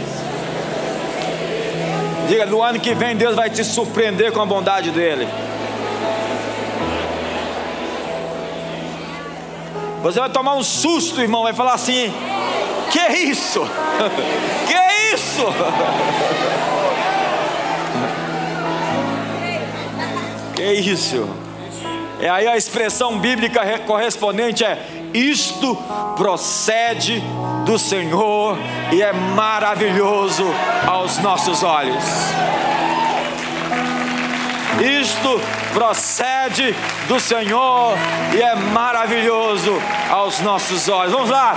Diga, 2.28 2.46
no 2.46 2.62
ano 2.62 2.80
que 2.80 2.94
vem 2.94 3.16
Deus 3.16 3.36
vai 3.36 3.50
te 3.50 3.64
surpreender 3.64 4.32
com 4.32 4.42
a 4.42 4.46
bondade 4.46 4.92
dele. 4.92 5.28
Você 10.04 10.20
vai 10.20 10.30
tomar 10.30 10.56
um 10.56 10.64
susto, 10.64 11.22
irmão, 11.22 11.44
vai 11.44 11.54
falar 11.54 11.74
assim: 11.74 12.14
Que 12.92 13.18
isso? 13.20 13.62
Que 14.68 15.16
isso? 15.16 15.44
Que 20.60 20.74
isso? 20.74 21.26
E 22.20 22.28
aí 22.28 22.46
a 22.46 22.58
expressão 22.58 23.18
bíblica 23.18 23.62
correspondente 23.88 24.66
é: 24.66 24.86
isto 25.14 25.74
procede 26.18 27.24
do 27.66 27.80
Senhor 27.80 28.58
e 28.92 29.02
é 29.02 29.14
maravilhoso 29.14 30.44
aos 30.86 31.18
nossos 31.20 31.64
olhos. 31.64 32.04
Isto 34.82 35.40
procede 35.74 36.76
do 37.08 37.22
Senhor 37.22 37.98
e 38.36 38.42
é 38.42 38.54
maravilhoso 38.54 39.82
aos 40.10 40.42
nossos 40.42 40.90
olhos. 40.90 41.14
Vamos 41.14 41.30
lá. 41.30 41.56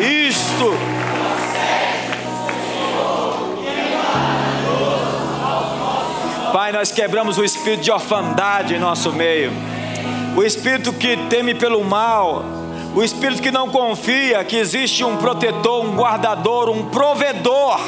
Isto 0.00 0.72
Pai, 6.52 6.72
nós 6.72 6.90
quebramos 6.90 7.36
o 7.36 7.44
espírito 7.44 7.82
de 7.82 7.90
orfandade 7.90 8.74
em 8.74 8.78
nosso 8.78 9.12
meio, 9.12 9.52
o 10.34 10.42
espírito 10.42 10.92
que 10.94 11.16
teme 11.28 11.54
pelo 11.54 11.84
mal, 11.84 12.42
o 12.94 13.02
espírito 13.02 13.42
que 13.42 13.50
não 13.50 13.68
confia 13.68 14.42
que 14.44 14.56
existe 14.56 15.04
um 15.04 15.18
protetor, 15.18 15.84
um 15.84 15.94
guardador, 15.94 16.70
um 16.70 16.86
provedor. 16.86 17.78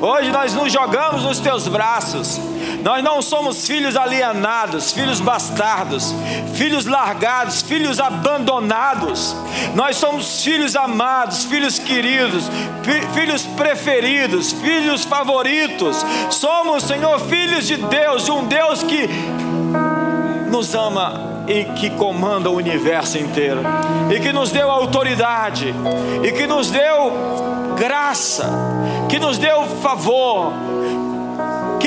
Hoje 0.00 0.32
nós 0.32 0.52
nos 0.52 0.72
jogamos 0.72 1.22
nos 1.22 1.38
teus 1.38 1.68
braços. 1.68 2.40
Nós 2.82 3.04
não 3.04 3.20
somos 3.20 3.66
filhos 3.66 3.96
alienados, 3.96 4.92
filhos 4.92 5.20
bastardos, 5.20 6.14
filhos 6.54 6.86
largados, 6.86 7.62
filhos 7.62 8.00
abandonados. 8.00 9.36
Nós 9.74 9.96
somos 9.96 10.42
filhos 10.42 10.74
amados, 10.74 11.44
filhos 11.44 11.78
queridos, 11.78 12.44
filhos 13.14 13.42
preferidos, 13.42 14.52
filhos 14.52 15.04
favoritos. 15.04 16.04
Somos, 16.30 16.84
Senhor, 16.84 17.18
filhos 17.20 17.66
de 17.66 17.76
Deus, 17.76 18.24
de 18.24 18.30
um 18.30 18.46
Deus 18.46 18.82
que 18.82 19.08
nos 20.50 20.74
ama 20.74 21.30
e 21.46 21.64
que 21.64 21.90
comanda 21.90 22.48
o 22.48 22.56
universo 22.56 23.18
inteiro, 23.18 23.60
e 24.14 24.20
que 24.20 24.32
nos 24.32 24.52
deu 24.52 24.70
autoridade, 24.70 25.74
e 26.22 26.32
que 26.32 26.46
nos 26.46 26.70
deu 26.70 27.12
graça, 27.76 28.48
que 29.08 29.18
nos 29.18 29.36
deu 29.36 29.64
favor, 29.82 30.52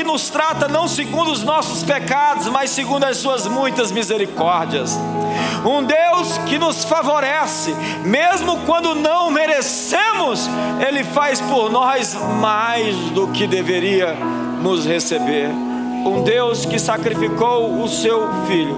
que 0.03 0.09
nos 0.09 0.29
trata 0.29 0.67
não 0.67 0.85
segundo 0.85 1.31
os 1.31 1.43
nossos 1.43 1.81
pecados, 1.81 2.49
mas 2.49 2.69
segundo 2.71 3.05
as 3.05 3.17
suas 3.17 3.47
muitas 3.47 3.89
misericórdias. 3.89 4.99
Um 5.65 5.81
Deus 5.81 6.37
que 6.39 6.59
nos 6.59 6.83
favorece, 6.83 7.73
mesmo 8.03 8.59
quando 8.65 8.93
não 8.93 9.31
merecemos, 9.31 10.49
Ele 10.85 11.05
faz 11.05 11.39
por 11.39 11.71
nós 11.71 12.15
mais 12.41 12.93
do 13.11 13.29
que 13.29 13.47
deveria 13.47 14.13
nos 14.61 14.85
receber. 14.85 15.47
Um 16.05 16.21
Deus 16.21 16.65
que 16.65 16.77
sacrificou 16.77 17.81
o 17.81 17.87
seu 17.87 18.27
Filho, 18.45 18.77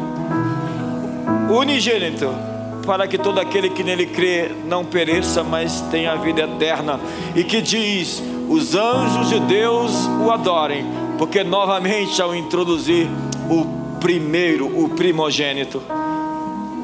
unigênito 1.50 2.30
para 2.86 3.08
que 3.08 3.18
todo 3.18 3.40
aquele 3.40 3.72
que 3.72 3.84
nele 3.84 4.06
crê 4.06 4.52
não 4.68 4.86
pereça, 4.86 5.44
mas 5.44 5.82
tenha 5.90 6.12
a 6.12 6.16
vida 6.18 6.44
eterna. 6.44 7.00
E 7.36 7.44
que 7.44 7.64
diz: 7.64 8.22
os 8.48 8.76
anjos 8.76 9.30
de 9.30 9.40
Deus 9.40 10.08
o 10.24 10.30
adorem, 10.32 10.86
porque 11.18 11.44
novamente 11.44 12.22
ao 12.22 12.36
introduzir 12.36 13.08
o 13.50 14.00
primeiro, 14.00 14.68
o 14.84 14.90
primogênito, 14.90 15.82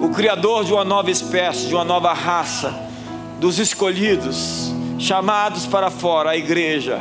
o 0.01 0.09
criador 0.09 0.63
de 0.63 0.73
uma 0.73 0.83
nova 0.83 1.11
espécie, 1.11 1.67
de 1.67 1.75
uma 1.75 1.83
nova 1.83 2.13
raça, 2.13 2.73
dos 3.39 3.59
escolhidos, 3.59 4.73
chamados 4.97 5.65
para 5.65 5.89
fora, 5.89 6.31
a 6.31 6.37
igreja. 6.37 6.99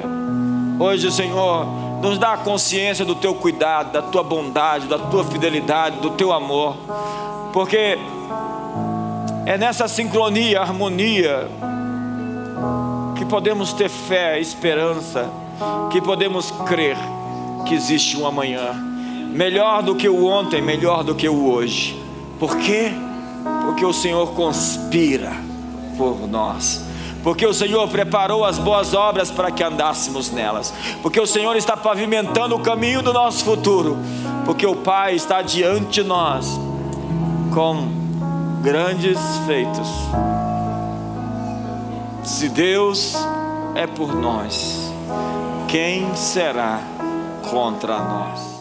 Hoje, 0.78 1.10
Senhor, 1.10 1.66
nos 2.02 2.18
dá 2.18 2.32
a 2.32 2.36
consciência 2.38 3.04
do 3.04 3.14
teu 3.14 3.34
cuidado, 3.34 3.92
da 3.92 4.02
tua 4.02 4.22
bondade, 4.22 4.86
da 4.86 4.98
tua 4.98 5.24
fidelidade, 5.24 6.00
do 6.00 6.10
teu 6.10 6.32
amor, 6.32 6.76
porque 7.52 7.98
é 9.46 9.56
nessa 9.58 9.86
sincronia, 9.86 10.60
harmonia, 10.60 11.48
que 13.16 13.24
podemos 13.24 13.72
ter 13.72 13.88
fé, 13.88 14.40
esperança, 14.40 15.30
que 15.90 16.00
podemos 16.00 16.50
crer 16.66 16.96
que 17.64 17.74
existe 17.74 18.16
um 18.16 18.26
amanhã, 18.26 18.72
melhor 19.32 19.82
do 19.82 19.94
que 19.94 20.08
o 20.08 20.24
ontem, 20.24 20.60
melhor 20.60 21.04
do 21.04 21.14
que 21.14 21.28
o 21.28 21.50
hoje. 21.50 22.00
Por 22.38 22.56
quê? 22.56 22.92
Porque 23.64 23.84
o 23.84 23.92
Senhor 23.92 24.32
conspira 24.32 25.32
por 25.96 26.28
nós. 26.28 26.84
Porque 27.22 27.46
o 27.46 27.52
Senhor 27.52 27.86
preparou 27.88 28.44
as 28.44 28.58
boas 28.58 28.94
obras 28.94 29.30
para 29.30 29.50
que 29.50 29.62
andássemos 29.62 30.30
nelas. 30.30 30.72
Porque 31.02 31.20
o 31.20 31.26
Senhor 31.26 31.54
está 31.56 31.76
pavimentando 31.76 32.56
o 32.56 32.60
caminho 32.60 33.02
do 33.02 33.12
nosso 33.12 33.44
futuro. 33.44 33.98
Porque 34.46 34.66
o 34.66 34.76
Pai 34.76 35.14
está 35.14 35.42
diante 35.42 36.00
de 36.00 36.02
nós 36.02 36.58
com 37.52 37.88
grandes 38.62 39.18
feitos. 39.46 39.88
Se 42.24 42.48
Deus 42.48 43.14
é 43.74 43.86
por 43.86 44.14
nós, 44.14 44.92
quem 45.68 46.14
será 46.14 46.80
contra 47.40 47.98
nós? 47.98 48.59